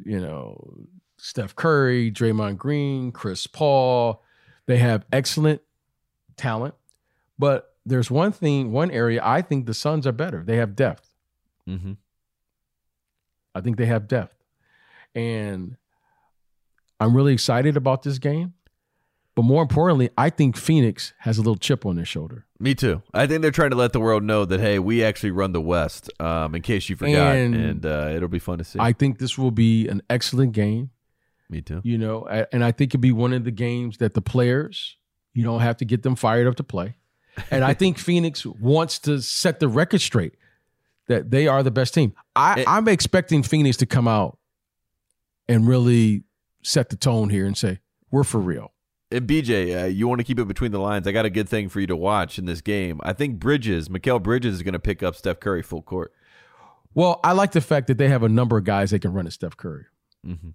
you 0.05 0.21
know, 0.21 0.87
Steph 1.17 1.55
Curry, 1.57 2.11
Draymond 2.11 2.57
Green, 2.59 3.13
Chris 3.13 3.47
Paul. 3.47 4.23
They 4.67 4.79
have 4.79 5.05
excellent 5.13 5.63
talent. 6.37 6.75
But 7.39 7.75
there's 7.85 8.11
one 8.11 8.33
thing, 8.33 8.73
one 8.73 8.91
area 8.91 9.21
I 9.23 9.43
think 9.43 9.67
the 9.67 9.75
Suns 9.75 10.07
are 10.07 10.13
better. 10.13 10.43
They 10.45 10.57
have 10.57 10.75
depth. 10.75 11.09
mm-hmm. 11.69 11.93
I 13.55 13.61
think 13.63 13.79
they 13.79 13.87
have 13.87 14.07
depth. 14.07 14.35
And 15.15 15.77
I'm 17.01 17.17
really 17.17 17.33
excited 17.33 17.77
about 17.77 18.03
this 18.03 18.19
game. 18.19 18.53
But 19.35 19.43
more 19.43 19.63
importantly, 19.63 20.09
I 20.17 20.31
think 20.31 20.57
Phoenix 20.57 21.13
has 21.21 21.37
a 21.37 21.43
little 21.43 21.57
chip 21.57 21.85
on 21.85 21.97
their 21.97 22.07
shoulder. 22.07 22.47
Me 22.59 22.75
too. 22.75 23.03
I 23.13 23.27
think 23.27 23.43
they're 23.43 23.51
trying 23.51 23.71
to 23.71 23.77
let 23.77 23.93
the 23.93 24.01
world 24.01 24.25
know 24.25 24.47
that 24.47 24.61
hey, 24.61 24.79
we 24.79 25.05
actually 25.05 25.31
run 25.31 25.53
the 25.53 25.61
West. 25.61 26.11
Um, 26.21 26.55
in 26.55 26.63
case 26.63 26.89
you 26.89 26.97
forgot, 26.97 27.37
and, 27.37 27.55
And 27.55 27.87
uh, 27.87 28.13
it'll 28.15 28.29
be 28.29 28.39
fun 28.39 28.59
to 28.59 28.65
see. 28.65 28.79
I 28.81 28.93
think 28.93 29.19
this 29.19 29.37
will 29.37 29.51
be 29.51 29.89
an 29.89 30.01
excellent 30.09 30.53
game, 30.53 30.91
Me 31.51 31.61
too. 31.61 31.83
you 31.85 31.99
know, 31.99 32.27
and 32.27 32.65
I 32.65 32.73
think 32.73 32.95
it'll 32.95 33.01
be 33.03 33.13
one 33.13 33.35
of 33.35 33.45
the 33.45 33.51
games 33.51 33.99
that 33.99 34.15
the 34.15 34.23
players, 34.23 34.97
you 35.35 35.45
don't 35.45 35.61
have 35.61 35.77
to 35.79 35.85
get 35.85 36.03
them 36.03 36.17
fired 36.17 36.47
up 36.47 36.57
to 36.57 36.65
play. 36.65 36.97
And 37.51 37.65
I 37.65 37.75
think 37.75 37.99
Phoenix 38.09 38.45
wants 38.47 38.99
to 39.01 39.21
set 39.21 39.61
the 39.61 39.69
record 39.69 40.01
straight 40.01 40.35
that 41.09 41.31
they 41.31 41.47
are 41.47 41.63
the 41.63 41.71
best 41.71 41.95
team. 41.95 42.15
I, 42.35 42.61
It- 42.61 42.69
I'm 42.69 42.89
expecting 42.89 43.43
Phoenix 43.43 43.77
to 43.79 43.87
come 43.87 44.09
out 44.09 44.39
and 45.49 45.69
really 45.69 46.25
set 46.63 46.89
the 46.89 46.97
tone 46.97 47.31
here 47.31 47.47
and 47.47 47.57
say, 47.57 47.79
we're 48.11 48.25
for 48.25 48.41
real. 48.41 48.73
And 49.13 49.27
BJ, 49.29 49.83
uh, 49.83 49.87
you 49.87 50.09
want 50.09 50.19
to 50.19 50.25
keep 50.25 50.41
it 50.41 50.49
between 50.49 50.73
the 50.73 50.81
lines. 50.81 51.07
I 51.07 51.13
got 51.13 51.25
a 51.25 51.31
good 51.31 51.49
thing 51.49 51.69
for 51.69 51.79
you 51.81 51.87
to 51.87 51.95
watch 51.95 52.41
in 52.41 52.45
this 52.47 52.61
game. 52.61 53.01
I 53.05 53.13
think 53.13 53.39
Bridges, 53.39 53.89
Mikal 53.89 54.21
Bridges, 54.21 54.55
is 54.55 54.63
going 54.65 54.73
to 54.73 54.81
pick 54.81 55.01
up 55.03 55.15
Steph 55.15 55.39
Curry 55.39 55.63
full 55.63 55.83
court. 55.83 56.13
Well, 56.93 57.21
I 57.23 57.33
like 57.33 57.53
the 57.53 57.61
fact 57.61 57.87
that 57.87 57.99
they 57.99 58.09
have 58.09 58.25
a 58.25 58.29
number 58.29 58.57
of 58.57 58.65
guys 58.65 58.91
that 58.91 59.01
can 59.01 59.13
run 59.13 59.27
at 59.27 59.33
Steph 59.33 59.57
Curry. 59.57 59.85
Mm-hmm. 60.27 60.49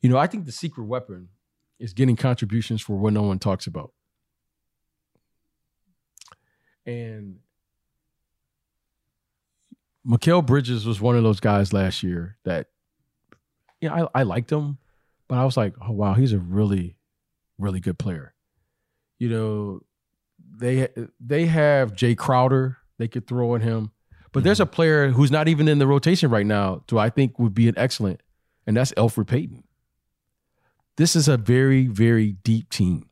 You 0.00 0.08
know, 0.10 0.16
I 0.16 0.26
think 0.28 0.44
the 0.46 0.52
secret 0.52 0.84
weapon 0.84 1.28
is 1.80 1.92
getting 1.92 2.14
contributions 2.14 2.82
for 2.82 2.96
what 2.96 3.12
no 3.12 3.22
one 3.22 3.38
talks 3.40 3.66
about. 3.66 3.92
And 6.86 7.38
Mikal 10.06 10.44
Bridges 10.44 10.84
was 10.86 11.00
one 11.00 11.16
of 11.16 11.22
those 11.22 11.40
guys 11.40 11.72
last 11.72 12.02
year 12.02 12.36
that, 12.44 12.68
you 13.80 13.88
know, 13.88 14.08
I, 14.14 14.20
I 14.20 14.22
liked 14.24 14.50
him, 14.50 14.78
but 15.28 15.38
I 15.38 15.44
was 15.44 15.56
like, 15.56 15.74
oh, 15.80 15.92
wow, 15.92 16.14
he's 16.14 16.32
a 16.32 16.38
really, 16.38 16.96
really 17.58 17.80
good 17.80 17.98
player. 17.98 18.34
You 19.18 19.28
know, 19.28 19.80
they 20.54 20.88
they 21.20 21.46
have 21.46 21.94
Jae 21.94 22.16
Crowder 22.16 22.78
they 22.98 23.08
could 23.08 23.26
throw 23.26 23.54
at 23.54 23.62
him, 23.62 23.92
but 24.32 24.44
there's 24.44 24.60
a 24.60 24.64
mm-hmm. 24.64 24.74
player 24.74 25.08
who's 25.10 25.30
not 25.30 25.48
even 25.48 25.68
in 25.68 25.78
the 25.78 25.86
rotation 25.86 26.30
right 26.30 26.46
now, 26.46 26.82
who 26.90 26.98
I 26.98 27.10
think 27.10 27.38
would 27.38 27.54
be 27.54 27.68
an 27.68 27.74
excellent, 27.76 28.20
and 28.66 28.76
that's 28.76 28.92
Elfrid 28.92 29.28
Payton. 29.28 29.64
This 30.96 31.16
is 31.16 31.28
a 31.28 31.36
very, 31.36 31.86
very 31.86 32.32
deep 32.32 32.68
team. 32.68 33.08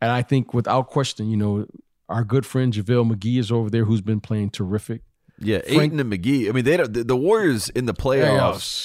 And 0.00 0.10
I 0.10 0.22
think 0.22 0.54
without 0.54 0.88
question, 0.88 1.28
you 1.28 1.36
know, 1.36 1.66
our 2.10 2.24
good 2.24 2.44
friend 2.44 2.72
JaVale 2.72 3.12
McGee 3.14 3.38
is 3.38 3.50
over 3.52 3.70
there 3.70 3.84
who's 3.84 4.00
been 4.02 4.20
playing 4.20 4.50
terrific. 4.50 5.02
Yeah, 5.42 5.60
Frank- 5.60 5.94
Ayton 5.94 6.00
and 6.00 6.12
McGee. 6.12 6.50
I 6.50 6.52
mean, 6.52 6.64
they 6.64 6.76
don't, 6.76 6.92
the, 6.92 7.02
the 7.02 7.16
Warriors 7.16 7.70
in 7.70 7.86
the 7.86 7.94
playoffs 7.94 8.38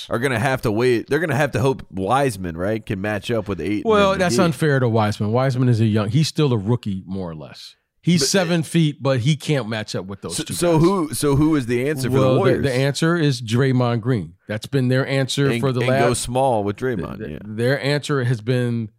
Playoffs. 0.08 0.10
are 0.10 0.20
going 0.20 0.32
to 0.32 0.40
have 0.40 0.62
to 0.62 0.72
wait. 0.72 1.10
They're 1.10 1.20
going 1.20 1.30
to 1.32 1.36
have 1.36 1.52
to 1.52 1.60
hope 1.60 1.86
Wiseman, 1.92 2.56
right, 2.56 2.86
can 2.86 3.02
match 3.02 3.30
up 3.30 3.50
with 3.50 3.60
Ayton. 3.60 3.84
Well, 3.84 4.18
that's 4.18 4.40
unfair 4.40 4.80
to 4.80 4.88
Wiseman. 4.88 5.34
Wiseman 5.34 5.68
is 5.68 5.82
a 5.82 5.86
young, 5.86 6.10
he's 6.12 6.30
still 6.30 6.54
a 6.54 6.58
rookie, 6.58 7.04
more 7.06 7.30
or 7.30 7.36
less. 7.36 7.76
He's 8.02 8.22
But- 8.22 8.26
uh, 8.26 8.30
seven 8.30 8.64
feet, 8.64 9.04
but 9.04 9.20
he 9.22 9.36
can't 9.36 9.68
match 9.68 9.96
up 9.96 10.06
with 10.06 10.22
those 10.22 10.38
So, 10.38 10.44
two. 10.44 10.54
so 10.54 10.74
guys. 10.78 10.82
who? 10.84 11.14
So 11.14 11.36
who 11.36 11.56
is 11.58 11.66
the 11.66 11.90
answer 11.90 12.10
for 12.10 12.20
well, 12.20 12.34
the 12.36 12.40
Warriors? 12.40 12.64
The, 12.64 12.72
answer 12.74 13.18
is 13.18 13.42
Draymond 13.42 14.00
Green. 14.02 14.36
That's 14.48 14.68
been 14.68 14.88
their 14.88 15.06
answer 15.08 15.50
and, 15.50 15.60
for 15.60 15.74
the 15.74 15.82
and 15.82 15.90
last. 15.90 16.02
go 16.08 16.14
small 16.14 16.64
with 16.64 16.78
Draymond. 16.78 17.18
th- 17.18 17.32
yeah. 17.32 17.40
Their 17.44 17.82
answer 17.84 18.24
has 18.24 18.40
been 18.42 18.92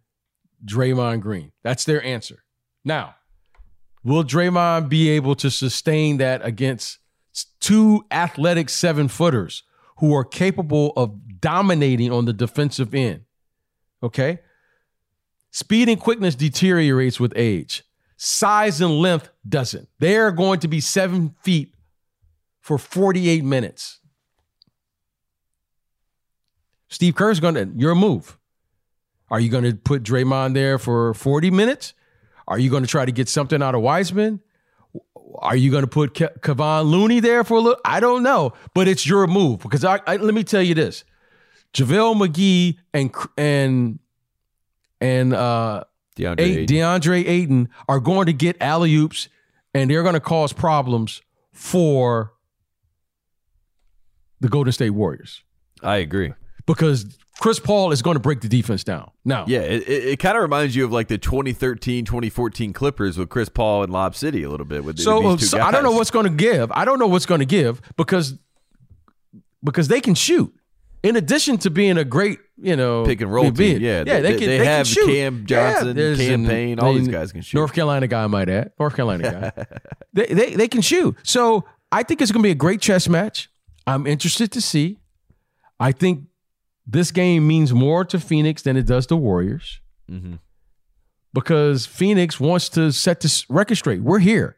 Draymond 0.65 1.21
Green. 1.21 1.51
That's 1.63 1.85
their 1.85 2.03
answer. 2.03 2.43
Now, 2.83 3.15
will 4.07 4.23
Draymond 4.23 4.87
be 4.87 5.09
able 5.09 5.35
to 5.35 5.51
sustain 5.51 6.17
that 6.17 6.43
against 6.45 6.99
two 7.59 8.05
athletic 8.09 8.69
seven 8.69 9.09
footers 9.09 9.63
who 9.97 10.15
are 10.15 10.23
capable 10.23 10.93
of 10.95 11.41
dominating 11.41 12.11
on 12.11 12.23
the 12.23 12.31
defensive 12.31 12.95
end? 12.95 13.25
Okay. 14.01 14.39
Speed 15.51 15.89
and 15.89 15.99
quickness 15.99 16.35
deteriorates 16.35 17.19
with 17.19 17.33
age. 17.35 17.83
Size 18.15 18.79
and 18.79 18.99
length 18.99 19.29
doesn't. 19.47 19.89
They 19.99 20.15
are 20.15 20.31
going 20.31 20.61
to 20.61 20.69
be 20.69 20.79
seven 20.79 21.35
feet 21.43 21.75
for 22.61 22.77
48 22.77 23.43
minutes. 23.43 23.99
Steve 26.87 27.15
Kerr's 27.15 27.41
going 27.41 27.55
to, 27.55 27.69
your 27.75 27.93
move. 27.93 28.37
Are 29.29 29.41
you 29.41 29.49
going 29.49 29.65
to 29.65 29.75
put 29.75 30.03
Draymond 30.03 30.53
there 30.53 30.79
for 30.79 31.13
40 31.13 31.51
minutes? 31.51 31.93
Are 32.47 32.57
you 32.57 32.69
going 32.69 32.83
to 32.83 32.87
try 32.89 33.05
to 33.05 33.11
get 33.11 33.27
something 33.29 33.61
out 33.61 33.75
of 33.75 33.81
Wiseman? 33.81 34.41
Are 35.39 35.55
you 35.55 35.69
going 35.69 35.83
to 35.83 35.87
put 35.87 36.13
Ke- 36.13 36.39
Kevon 36.41 36.89
Looney 36.89 37.19
there 37.19 37.43
for 37.43 37.55
a 37.57 37.59
little? 37.59 37.79
I 37.83 37.99
don't 37.99 38.23
know, 38.23 38.53
but 38.73 38.87
it's 38.87 39.05
your 39.05 39.27
move 39.27 39.59
because 39.59 39.83
I, 39.83 39.99
I 40.07 40.15
let 40.15 40.33
me 40.33 40.43
tell 40.43 40.61
you 40.61 40.73
this: 40.73 41.03
JaVale 41.73 42.15
McGee 42.15 42.77
and 42.93 43.13
and 43.37 43.99
and 45.01 45.33
uh, 45.33 45.83
DeAndre 46.15 46.39
A- 46.39 46.43
Ayton. 46.43 46.65
DeAndre 46.75 47.27
Ayton 47.27 47.69
are 47.89 47.99
going 47.99 48.25
to 48.27 48.33
get 48.33 48.55
alley 48.61 48.95
oops, 48.95 49.27
and 49.73 49.91
they're 49.91 50.01
going 50.03 50.13
to 50.15 50.19
cause 50.21 50.53
problems 50.53 51.21
for 51.51 52.33
the 54.39 54.47
Golden 54.47 54.71
State 54.71 54.91
Warriors 54.91 55.43
I 55.83 55.97
agree. 55.97 56.33
because 56.65 57.17
Chris 57.39 57.59
Paul 57.59 57.91
is 57.91 58.01
going 58.01 58.15
to 58.15 58.19
break 58.19 58.41
the 58.41 58.47
defense 58.49 58.83
down. 58.83 59.11
Now, 59.23 59.45
Yeah, 59.47 59.59
it, 59.59 59.87
it, 59.87 60.03
it 60.05 60.19
kind 60.19 60.35
of 60.35 60.41
reminds 60.41 60.75
you 60.75 60.83
of 60.85 60.91
like 60.91 61.07
the 61.07 61.17
2013, 61.17 62.03
2014 62.05 62.73
Clippers 62.73 63.17
with 63.17 63.29
Chris 63.29 63.47
Paul 63.49 63.83
and 63.83 63.93
Lob 63.93 64.15
City 64.15 64.43
a 64.43 64.49
little 64.49 64.65
bit. 64.65 64.83
With 64.83 64.99
so, 64.99 65.19
these 65.19 65.27
uh, 65.33 65.37
two 65.37 65.45
so 65.45 65.59
I 65.59 65.71
don't 65.71 65.83
know 65.83 65.91
what's 65.91 66.09
going 66.11 66.25
to 66.25 66.31
give. 66.31 66.71
I 66.71 66.83
don't 66.85 66.97
know 66.99 67.07
what's 67.07 67.25
going 67.27 67.39
to 67.39 67.45
give 67.45 67.81
because 67.95 68.35
because 69.63 69.87
they 69.87 70.01
can 70.01 70.15
shoot. 70.15 70.53
In 71.03 71.15
addition 71.15 71.57
to 71.59 71.69
being 71.69 71.97
a 71.97 72.03
great, 72.03 72.39
you 72.57 72.75
know, 72.75 73.05
Pick 73.05 73.21
and 73.21 73.31
roll 73.31 73.51
being- 73.51 73.75
team, 73.77 73.83
yeah. 73.83 74.03
yeah, 74.05 74.19
they, 74.19 74.21
They- 74.21 74.39
can. 74.39 74.47
they 74.47 74.57
They, 74.57 74.65
have 74.65 74.87
can. 74.87 75.05
Cam 75.07 75.45
Johnson, 75.45 75.95
there's 75.95 76.17
Cam 76.17 76.45
Payne, 76.45 76.79
all 76.79 76.93
these 76.93 77.07
guys 77.07 77.31
can 77.31 77.41
shoot. 77.41 77.57
North 77.57 77.71
Carolina 77.73 78.07
guy, 78.07 78.23
I 78.23 78.27
might 78.27 78.49
add. 78.49 78.71
North 78.79 78.95
Carolina 78.95 79.53
guy. 79.55 79.65
they, 80.13 80.25
they 80.25 80.55
they 80.55 80.67
can 80.67 80.81
shoot. 80.81 81.15
So 81.23 81.65
I 81.91 82.01
think 82.03 82.21
it's 82.21 82.31
going 82.31 82.41
to 82.41 82.47
be 82.47 82.51
a 82.51 82.55
great 82.55 82.81
chess 82.81 83.07
match. 83.07 83.49
I'm 83.85 84.07
interested 84.07 84.51
to 84.53 84.61
see. 84.61 84.97
I 85.79 85.91
think 85.91 86.23
this 86.87 87.11
game 87.11 87.45
means 87.47 87.73
more 87.73 88.05
to 88.05 88.19
Phoenix 88.19 88.61
than 88.61 88.77
it 88.77 88.85
does 88.85 89.05
to 89.07 89.15
Warriors 89.17 89.81
Mhm. 90.09 90.39
because 91.33 91.85
Phoenix 91.85 92.39
wants 92.39 92.69
to 92.69 92.91
set 92.91 93.21
this 93.21 93.45
record 93.49 93.75
straight. 93.75 94.01
We're 94.01 94.19
here. 94.19 94.55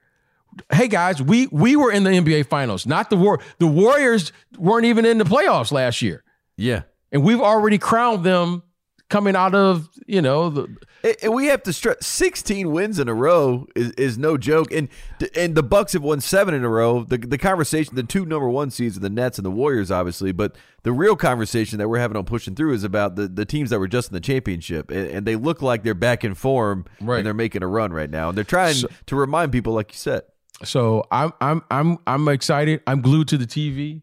Hey 0.72 0.88
guys, 0.88 1.22
we 1.22 1.48
we 1.52 1.76
were 1.76 1.92
in 1.92 2.04
the 2.04 2.12
NBA 2.12 2.44
Finals, 2.44 2.86
not 2.86 3.10
the 3.10 3.16
war. 3.18 3.40
The 3.60 3.68
Warriors 3.68 4.32
weren't 4.58 4.86
even 4.86 5.06
in 5.06 5.18
the 5.18 5.24
playoffs 5.24 5.72
last 5.72 6.02
year, 6.02 6.24
Yeah. 6.58 6.84
and 7.12 7.24
we've 7.24 7.42
already 7.42 7.78
crowned 7.78 8.24
them 8.24 8.64
coming 9.10 9.36
out 9.36 9.54
of 9.56 9.90
you 10.08 10.22
know 10.22 10.50
the 10.50 10.64
And- 11.04 11.16
And 11.24 11.34
we 11.34 11.46
have 11.48 11.64
to 11.64 11.74
stress 11.74 12.06
16 12.06 12.72
wins 12.72 13.00
in 13.00 13.08
a 13.08 13.14
row 13.14 13.68
is, 13.76 13.92
is 13.92 14.18
no 14.18 14.38
joke. 14.38 14.72
And 14.72 14.90
and 15.36 15.56
the 15.56 15.64
Bucks 15.64 15.94
have 15.94 16.04
won 16.04 16.20
seven 16.22 16.54
in 16.54 16.64
a 16.64 16.70
row. 16.70 17.04
The 17.04 17.18
the 17.18 17.38
conversation, 17.38 17.96
the 17.96 18.04
two 18.04 18.26
number 18.26 18.50
one 18.50 18.70
seeds 18.70 18.98
are 18.98 19.00
the 19.00 19.10
Nets 19.10 19.38
and 19.40 19.46
the 19.46 19.52
Warriors, 19.52 19.92
obviously. 19.92 20.32
But 20.32 20.56
the 20.84 20.92
real 20.92 21.16
conversation 21.16 21.78
that 21.80 21.88
we're 21.90 22.00
having 22.00 22.18
on 22.18 22.26
pushing 22.26 22.56
through 22.56 22.74
is 22.74 22.84
about 22.84 23.16
the, 23.16 23.28
the 23.28 23.46
teams 23.46 23.70
that 23.70 23.80
were 23.80 23.88
just 23.88 24.10
in 24.10 24.14
the 24.14 24.20
championship. 24.22 24.92
And, 24.92 25.08
and 25.10 25.26
they 25.26 25.36
look 25.36 25.62
like 25.62 25.84
they're 25.84 25.94
back 25.94 26.24
in 26.24 26.34
form 26.36 26.86
Right. 27.02 27.18
and 27.18 27.26
they're 27.26 27.34
making 27.34 27.64
a 27.64 27.68
run 27.68 27.92
right 27.94 28.10
now. 28.10 28.30
And 28.30 28.38
they're 28.38 28.44
trying 28.44 28.76
So- 28.76 28.88
to 29.08 29.16
remind 29.16 29.52
people, 29.52 29.74
like 29.74 29.92
you 29.92 29.98
said. 29.98 30.24
So 30.66 31.06
I'm 31.12 31.32
I'm 31.40 31.62
I'm 31.72 31.98
I'm 32.06 32.28
excited. 32.28 32.82
I'm 32.86 33.02
glued 33.02 33.30
to 33.30 33.38
the 33.38 33.48
TV. 33.48 34.02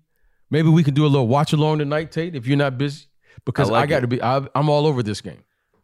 Maybe 0.50 0.68
we 0.70 0.82
can 0.82 0.94
do 0.94 1.04
a 1.04 1.08
little 1.08 1.28
watch 1.28 1.52
along 1.52 1.78
tonight, 1.80 2.10
Tate, 2.12 2.34
if 2.34 2.46
you're 2.46 2.56
not 2.56 2.78
busy, 2.78 3.04
because 3.44 3.70
I 3.70 3.82
I, 3.82 3.86
got 3.86 4.00
to 4.00 4.06
be. 4.06 4.22
I, 4.22 4.46
I'm 4.54 4.68
all 4.68 4.86
over 4.86 5.02
this 5.02 5.20
game. 5.20 5.42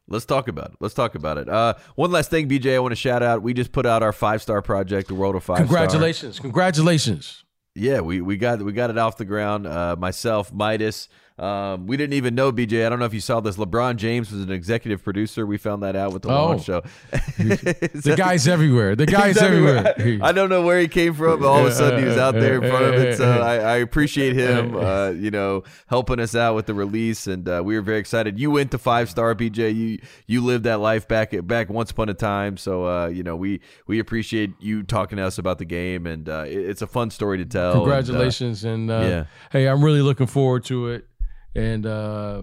Let's 0.09 0.25
talk 0.25 0.49
about 0.49 0.73
it. 0.73 0.77
Let's 0.81 0.95
talk 0.95 1.15
about 1.15 1.39
it. 1.39 1.49
Uh, 1.49 1.75
one 1.95 2.11
last 2.11 2.31
thing, 2.31 2.49
BJ, 2.49 2.75
I 2.75 2.79
want 2.81 2.93
to 2.93 2.97
shout 2.97 3.23
out. 3.23 3.43
We 3.43 3.55
just 3.55 3.73
put 3.73 3.87
out 3.87 4.03
our 4.03 4.13
five 4.13 4.43
star 4.43 4.61
project, 4.61 5.09
the 5.09 5.15
World 5.15 5.37
of 5.37 5.45
Five. 5.45 5.57
Star. 5.57 5.67
Congratulations, 5.67 6.39
congratulations. 6.39 7.45
Yeah, 7.75 8.01
we, 8.01 8.21
we 8.21 8.37
got 8.37 8.61
we 8.61 8.73
got 8.73 8.91
it 8.91 8.99
off 8.99 9.17
the 9.17 9.25
ground. 9.25 9.67
Uh, 9.67 9.97
myself, 9.99 10.53
Midas, 10.53 11.09
Um, 11.39 11.87
we 11.87 11.97
didn't 11.97 12.13
even 12.15 12.35
know 12.35 12.53
BJ. 12.53 12.85
I 12.87 12.89
don't 12.89 12.99
know 12.99 13.05
if 13.07 13.15
you 13.15 13.21
saw 13.21 13.41
this. 13.41 13.57
LeBron 13.57 13.97
James 13.97 14.31
was 14.31 14.43
an 14.43 14.53
executive 14.53 15.03
producer. 15.03 15.47
We 15.47 15.57
found 15.57 15.83
that 15.83 15.97
out 15.97 16.13
with 16.13 16.23
the 16.23 16.29
Oh. 16.31 16.47
launch 16.49 16.65
show. 16.65 16.83
The 17.39 18.15
guy's 18.19 18.47
everywhere. 18.47 18.95
The 18.97 19.07
guy's 19.07 19.35
He's 19.35 19.43
everywhere. 19.43 19.95
I 20.23 20.33
don't 20.33 20.49
know 20.49 20.63
where 20.63 20.79
he 20.81 20.89
came 20.89 21.15
from, 21.15 21.41
but 21.41 21.47
all 21.49 21.61
of 21.61 21.67
a 21.67 21.75
sudden 21.75 22.01
he 22.01 22.05
was 22.07 22.17
out 22.19 22.35
there 22.35 22.63
in 22.63 22.69
front 22.71 22.85
of 22.87 22.95
it. 22.95 23.17
So 23.17 23.29
I, 23.41 23.57
I 23.57 23.77
appreciate 23.77 24.35
him, 24.37 24.77
uh, 24.77 25.11
you 25.11 25.31
know, 25.31 25.65
helping 25.87 26.21
us 26.21 26.35
out 26.35 26.55
with 26.55 26.67
the 26.67 26.75
release, 26.75 27.27
and 27.27 27.49
uh, 27.49 27.63
we 27.65 27.75
were 27.75 27.83
very 27.83 27.99
excited. 27.99 28.39
You 28.39 28.51
went 28.51 28.71
to 28.73 28.79
five 28.79 29.09
star, 29.11 29.35
BJ. 29.35 29.75
You 29.75 29.99
you 30.27 30.41
lived 30.45 30.65
that 30.65 30.81
life 30.81 31.09
back 31.09 31.33
back 31.47 31.69
once 31.71 31.91
upon 31.91 32.09
a 32.09 32.15
time. 32.15 32.57
So 32.57 32.87
uh, 32.87 33.07
you 33.09 33.23
know, 33.23 33.37
we 33.37 33.61
we 33.87 33.99
appreciate 33.99 34.51
you 34.61 34.83
talking 34.83 35.17
to 35.17 35.25
us 35.25 35.39
about 35.39 35.59
the 35.59 35.65
game, 35.65 36.07
and 36.07 36.29
uh, 36.29 36.45
it- 36.47 36.73
it's 36.73 36.83
a 36.83 36.87
fun 36.87 37.11
story 37.11 37.39
to 37.39 37.45
tell. 37.45 37.71
and, 37.73 37.77
uh, 37.81 37.81
Congratulations, 37.83 38.65
and, 38.65 38.91
uh, 38.91 39.01
yeah. 39.01 39.25
hey, 39.51 39.67
I'm 39.67 39.85
really 39.85 40.01
looking 40.03 40.27
forward 40.27 40.65
to 40.67 40.89
it, 40.89 41.07
and 41.55 41.87
uh, 41.87 42.43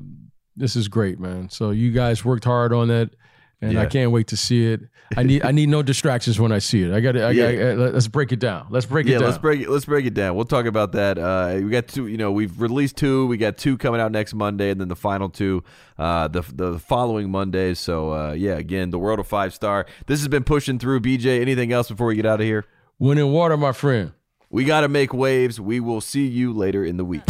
this 0.55 0.75
is 0.75 0.87
great, 0.87 1.19
man. 1.19 1.49
So 1.49 1.71
you 1.71 1.91
guys 1.91 2.23
worked 2.25 2.43
hard 2.45 2.73
on 2.73 2.87
that, 2.89 3.11
and 3.61 3.77
I 3.79 3.85
can't 3.85 4.11
wait 4.11 4.27
to 4.27 4.37
see 4.37 4.71
it. 4.71 4.81
I 5.17 5.23
need 5.23 5.43
I 5.43 5.51
need 5.51 5.69
no 5.69 5.81
distractions 5.81 6.39
when 6.39 6.51
I 6.51 6.59
see 6.59 6.83
it. 6.83 6.93
I 6.93 6.99
got 6.99 7.13
to. 7.13 7.23
I 7.23 7.31
Yeah. 7.31 7.51
gotta, 7.51 7.75
let's 7.91 8.07
break 8.07 8.31
it 8.31 8.39
down. 8.39 8.67
Let's 8.69 8.85
break 8.85 9.07
yeah, 9.07 9.15
it 9.15 9.19
down. 9.19 9.27
let's 9.29 9.37
break 9.39 9.61
it. 9.61 9.69
Let's 9.69 9.85
break 9.85 10.05
it 10.05 10.13
down. 10.13 10.35
We'll 10.35 10.45
talk 10.45 10.65
about 10.67 10.91
that. 10.91 11.17
Uh, 11.17 11.59
we 11.63 11.69
got 11.71 11.87
two. 11.87 12.05
You 12.07 12.17
know, 12.17 12.31
we've 12.31 12.61
released 12.61 12.95
two. 12.97 13.25
We 13.25 13.37
got 13.37 13.57
two 13.57 13.75
coming 13.77 13.99
out 13.99 14.11
next 14.11 14.35
Monday, 14.35 14.69
and 14.69 14.79
then 14.79 14.87
the 14.87 14.95
final 14.95 15.27
two, 15.29 15.63
uh, 15.97 16.27
the 16.27 16.43
the 16.53 16.77
following 16.79 17.31
Monday. 17.31 17.73
So 17.73 18.13
uh, 18.13 18.31
yeah, 18.33 18.57
again, 18.57 18.91
the 18.91 18.99
world 18.99 19.19
of 19.19 19.27
five 19.27 19.53
star. 19.53 19.87
This 20.05 20.19
has 20.19 20.27
been 20.27 20.43
pushing 20.43 20.77
through. 20.77 20.99
BJ, 20.99 21.41
anything 21.41 21.71
else 21.73 21.89
before 21.89 22.07
we 22.07 22.15
get 22.15 22.27
out 22.27 22.39
of 22.39 22.45
here? 22.45 22.65
Winning 22.99 23.31
water, 23.31 23.57
my 23.57 23.71
friend. 23.71 24.11
We 24.51 24.63
got 24.63 24.81
to 24.81 24.87
make 24.87 25.13
waves. 25.13 25.59
We 25.59 25.79
will 25.79 26.01
see 26.01 26.27
you 26.27 26.53
later 26.53 26.83
in 26.83 26.97
the 26.97 27.05
week. 27.05 27.23